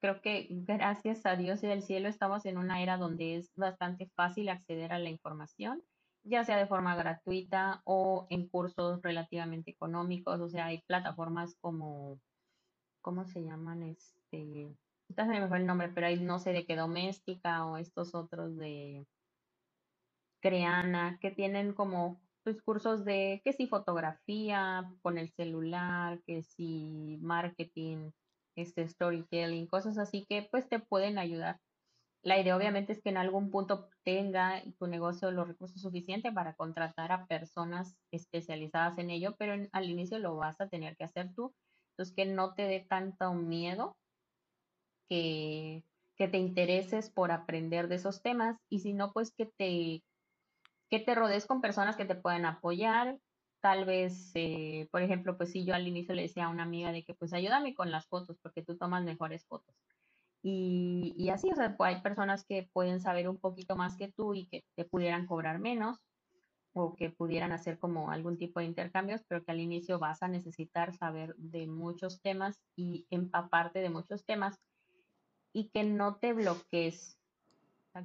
[0.00, 4.10] creo que gracias a Dios y al cielo estamos en una era donde es bastante
[4.16, 5.84] fácil acceder a la información,
[6.24, 12.18] ya sea de forma gratuita o en cursos relativamente económicos, o sea, hay plataformas como,
[13.02, 13.84] ¿cómo se llaman?
[13.84, 14.74] Este,
[15.08, 18.56] se me fue el nombre, pero hay no sé de qué doméstica o estos otros
[18.56, 19.06] de
[20.42, 27.16] Creana, que tienen como pues, cursos de que si fotografía con el celular, que si
[27.22, 28.10] marketing,
[28.56, 31.60] este storytelling, cosas así que pues te pueden ayudar.
[32.22, 36.54] La idea obviamente es que en algún punto tenga tu negocio los recursos suficientes para
[36.54, 41.34] contratar a personas especializadas en ello, pero al inicio lo vas a tener que hacer
[41.34, 41.54] tú.
[41.92, 43.96] Entonces que no te dé tanto miedo
[45.08, 45.84] que,
[46.16, 50.02] que te intereses por aprender de esos temas y si no, pues que te,
[50.90, 53.18] que te rodees con personas que te puedan apoyar.
[53.64, 56.92] Tal vez, eh, por ejemplo, pues si yo al inicio le decía a una amiga
[56.92, 59.74] de que pues ayúdame con las fotos porque tú tomas mejores fotos.
[60.42, 64.12] Y, y así, o sea, pues hay personas que pueden saber un poquito más que
[64.12, 65.96] tú y que te pudieran cobrar menos
[66.74, 70.28] o que pudieran hacer como algún tipo de intercambios, pero que al inicio vas a
[70.28, 74.60] necesitar saber de muchos temas y empaparte de muchos temas
[75.54, 77.18] y que no te bloquees,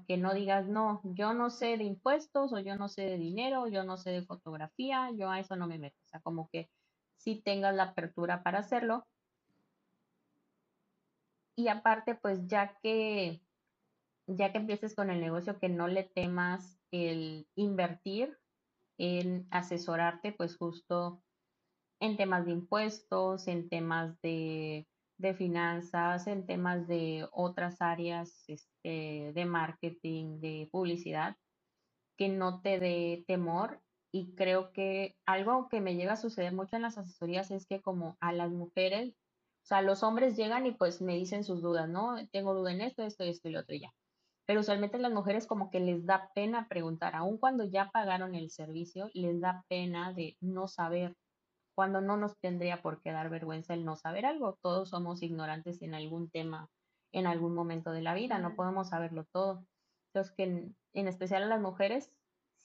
[0.07, 3.67] que no digas, no, yo no sé de impuestos o yo no sé de dinero,
[3.67, 5.97] yo no sé de fotografía, yo a eso no me meto.
[6.05, 6.69] O sea, como que
[7.17, 9.07] sí tengas la apertura para hacerlo.
[11.55, 13.41] Y aparte, pues ya que
[14.27, 18.37] ya que empieces con el negocio, que no le temas el invertir
[18.97, 21.23] en asesorarte, pues justo
[21.99, 24.87] en temas de impuestos, en temas de
[25.19, 31.35] de finanzas, en temas de otras áreas este, de marketing, de publicidad,
[32.17, 33.81] que no te dé temor.
[34.11, 37.81] Y creo que algo que me llega a suceder mucho en las asesorías es que
[37.81, 39.09] como a las mujeres,
[39.63, 42.15] o sea, los hombres llegan y pues me dicen sus dudas, ¿no?
[42.31, 43.93] Tengo duda en esto, esto, esto y lo otro y ya.
[44.47, 48.49] Pero usualmente las mujeres como que les da pena preguntar, aun cuando ya pagaron el
[48.49, 51.15] servicio, les da pena de no saber
[51.79, 54.59] cuando no nos tendría por qué dar vergüenza el no saber algo.
[54.61, 56.67] Todos somos ignorantes en algún tema,
[57.13, 59.63] en algún momento de la vida, no podemos saberlo todo.
[60.07, 62.11] Entonces, que en, especial a las mujeres,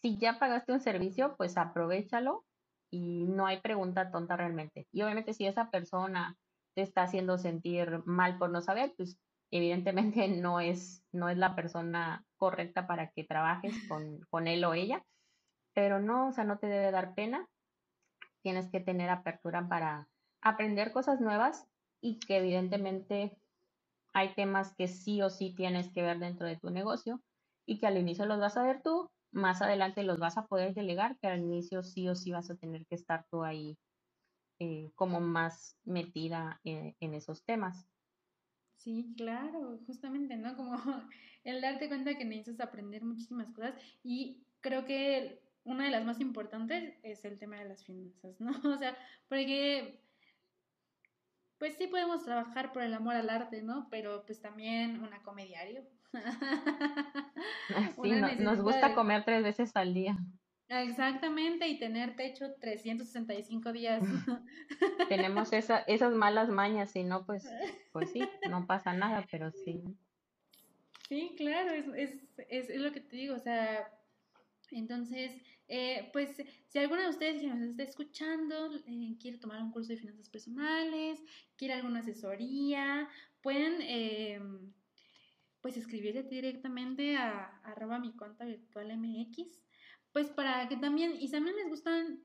[0.03, 2.45] si ya pagaste un servicio, pues aprovechalo
[2.91, 4.89] y no hay pregunta tonta realmente.
[4.91, 6.37] Y obviamente si esa persona
[6.75, 9.17] te está haciendo sentir mal por no saber, pues
[9.53, 14.75] evidentemente no es, no es la persona correcta para que trabajes con, con él o
[14.75, 15.05] ella,
[15.73, 17.49] pero no, o sea, no te debe dar pena
[18.45, 20.11] tienes que tener apertura para
[20.43, 21.67] aprender cosas nuevas
[22.03, 23.39] y que evidentemente
[24.15, 27.23] hay temas que sí o sí tienes que ver dentro de tu negocio
[27.67, 30.75] y que al inicio los vas a ver tú, más adelante los vas a poder
[30.75, 33.79] delegar, que al inicio sí o sí vas a tener que estar tú ahí
[34.61, 37.89] eh, como más metida en, en esos temas.
[38.77, 40.57] Sí, claro, justamente, ¿no?
[40.57, 40.75] Como
[41.45, 46.21] el darte cuenta que necesitas aprender muchísimas cosas y creo que una de las más
[46.21, 48.53] importantes es el tema de las finanzas, ¿no?
[48.75, 48.97] O sea,
[49.29, 50.01] porque
[51.59, 53.89] pues sí podemos trabajar por el amor al arte, ¿no?
[53.91, 55.83] Pero pues también una comediario.
[58.03, 60.19] Sí, nos gusta comer tres veces al día.
[60.69, 64.03] Exactamente, y tener techo 365 días.
[65.09, 67.49] Tenemos esa, esas malas mañas, y no, pues,
[67.93, 69.83] pues sí, no pasa nada, pero sí.
[71.09, 71.87] Sí, claro, es,
[72.49, 73.89] es, es lo que te digo, o sea,
[74.75, 75.33] entonces,
[75.69, 79.93] eh, pues si alguna de ustedes que nos está escuchando eh, quiere tomar un curso
[79.93, 81.23] de finanzas personales,
[81.57, 83.09] quiere alguna asesoría,
[83.41, 84.41] pueden eh,
[85.61, 89.63] pues escribirle directamente a, arroba mi cuenta virtual MX,
[90.13, 92.23] pues para que también, y también les gustan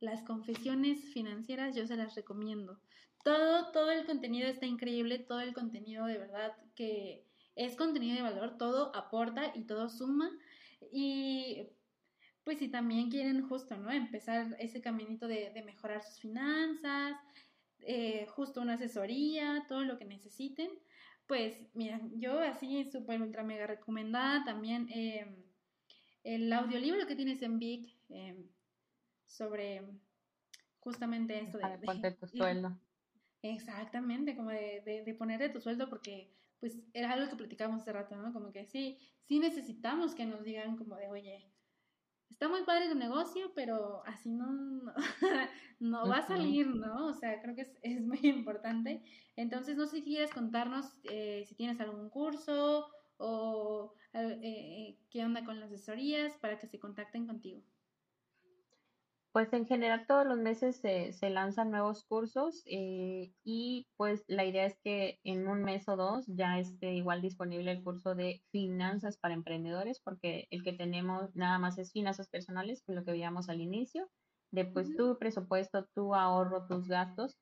[0.00, 2.80] las confesiones financieras, yo se las recomiendo.
[3.24, 7.24] Todo, todo el contenido está increíble, todo el contenido de verdad que
[7.54, 10.30] es contenido de valor, todo aporta y todo suma.
[10.92, 11.68] Y
[12.44, 13.90] pues si también quieren justo, ¿no?
[13.90, 17.16] Empezar ese caminito de, mejorar sus finanzas,
[17.80, 20.70] eh, justo una asesoría, todo lo que necesiten,
[21.26, 25.44] pues mira, yo así súper ultra mega recomendada también em,
[26.24, 28.48] el audiolibro que tienes en Vic em,
[29.26, 29.82] sobre
[30.80, 32.10] justamente esto de...
[32.12, 32.78] tu sueldo.
[33.42, 37.82] Exactamente, como de, de, de poner de tu sueldo porque pues era algo que platicábamos
[37.82, 38.32] hace rato, ¿no?
[38.32, 41.51] Como que sí, sí necesitamos que nos digan como de, oye,
[42.32, 44.46] está muy padre tu negocio, pero así no,
[45.80, 47.06] no, va a salir, ¿no?
[47.06, 49.02] O sea, creo que es, es muy importante.
[49.36, 52.88] Entonces, no sé si quieres contarnos eh, si tienes algún curso
[53.18, 57.62] o eh, eh, qué onda con las asesorías para que se contacten contigo.
[59.32, 64.44] Pues en general todos los meses se, se lanzan nuevos cursos eh, y pues la
[64.44, 68.42] idea es que en un mes o dos ya esté igual disponible el curso de
[68.50, 73.48] finanzas para emprendedores porque el que tenemos nada más es finanzas personales, lo que veíamos
[73.48, 74.10] al inicio,
[74.50, 77.38] de pues tu presupuesto, tu ahorro, tus gastos,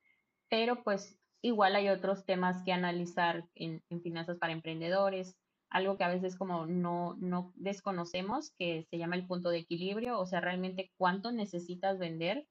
[0.48, 5.36] pero pues igual hay otros temas que analizar en, en finanzas para emprendedores,
[5.70, 10.18] algo que a veces como no, no desconocemos, que se llama el punto de equilibrio,
[10.18, 12.46] o sea, realmente cuánto necesitas vender,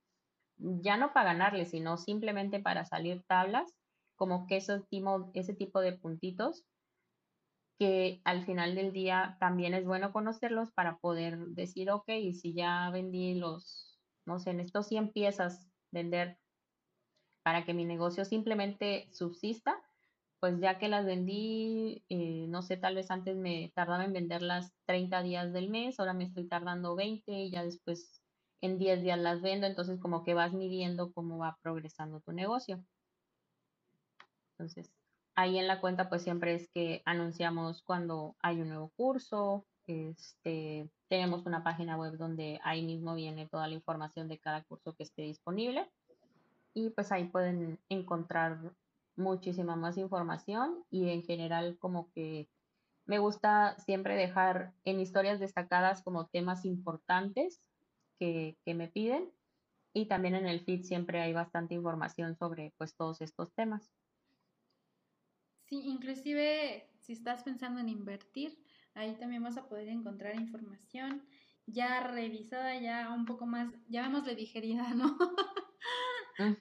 [0.58, 3.74] ya no para ganarle, sino simplemente para salir tablas,
[4.16, 6.66] como que ese tipo, ese tipo de puntitos,
[7.78, 12.90] que al final del día también es bueno conocerlos para poder decir, ok, si ya
[12.90, 16.38] vendí los, no sé, en estos 100 piezas, vender
[17.44, 19.82] para que mi negocio simplemente subsista,
[20.40, 24.72] pues ya que las vendí, eh, no sé, tal vez antes me tardaba en venderlas
[24.86, 28.22] 30 días del mes, ahora me estoy tardando 20 y ya después
[28.62, 32.84] en 10 días las vendo, entonces como que vas midiendo cómo va progresando tu negocio.
[34.58, 34.92] Entonces,
[35.36, 40.90] ahí en la cuenta pues siempre es que anunciamos cuando hay un nuevo curso, este,
[41.10, 45.04] tenemos una página web donde ahí mismo viene toda la información de cada curso que
[45.04, 45.90] esté disponible
[46.74, 48.74] y pues ahí pueden encontrar
[49.20, 52.50] muchísima más información y en general como que
[53.06, 57.62] me gusta siempre dejar en historias destacadas como temas importantes
[58.20, 59.32] que, me piden
[59.94, 63.92] y también en el feed siempre hay bastante información sobre pues todos estos temas.
[65.66, 68.64] Sí, inclusive si estás pensando en invertir,
[68.94, 71.24] ahí también vas a poder encontrar información
[71.66, 75.18] ya revisada, ya un poco más, llamémosle digerida, ¿no?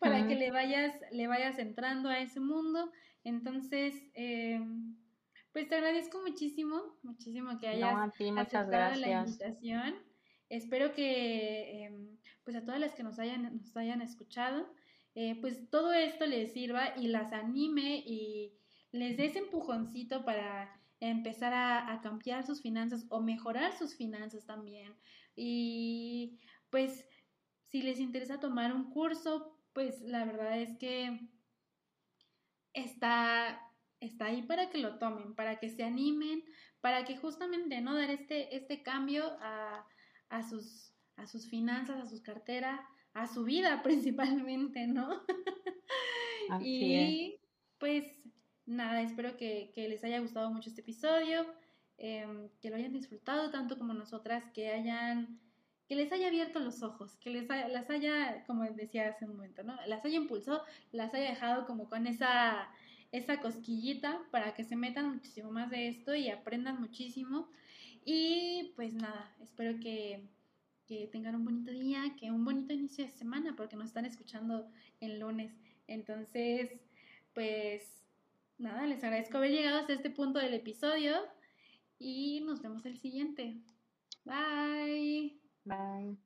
[0.01, 2.91] para que le vayas, le vayas entrando a ese mundo.
[3.25, 4.61] Entonces, eh,
[5.53, 9.95] pues te agradezco muchísimo, muchísimo que hayas aceptado la invitación.
[10.49, 14.73] Espero que, em, pues a todas las que nos hayan, nos hayan escuchado,
[15.15, 18.55] eh, pues todo esto les sirva y las anime y
[18.93, 24.47] les dé ese empujoncito para empezar a, a cambiar sus finanzas o mejorar sus finanzas
[24.47, 24.95] también.
[25.37, 26.39] Y
[26.71, 27.07] pues
[27.67, 31.21] si les interesa tomar un curso, pues la verdad es que
[32.73, 33.61] está,
[34.01, 36.43] está ahí para que lo tomen, para que se animen,
[36.81, 37.95] para que justamente, ¿no?
[37.95, 39.87] Dar este, este cambio a,
[40.31, 42.81] a, sus, a sus finanzas, a sus carteras,
[43.15, 45.23] a su vida principalmente, ¿no?
[46.61, 47.37] y
[47.79, 48.05] pues
[48.67, 51.47] nada, espero que, que, les haya gustado mucho este episodio,
[51.99, 55.39] eh, que lo hayan disfrutado tanto como nosotras, que hayan
[55.89, 59.32] que les haya abierto los ojos, que les haya, las haya, como decía hace un
[59.36, 59.74] momento, ¿no?
[59.86, 60.62] Las haya impulsado,
[60.93, 62.69] las haya dejado como con esa,
[63.10, 67.48] esa cosquillita para que se metan muchísimo más de esto y aprendan muchísimo.
[68.05, 70.28] Y pues nada, espero que,
[70.86, 74.70] que tengan un bonito día, que un bonito inicio de semana, porque nos están escuchando
[75.01, 75.55] el lunes.
[75.86, 76.70] Entonces,
[77.32, 78.02] pues
[78.59, 81.16] nada, les agradezco haber llegado hasta este punto del episodio
[81.98, 83.56] y nos vemos el siguiente.
[84.24, 85.38] Bye.
[85.69, 86.16] Bye.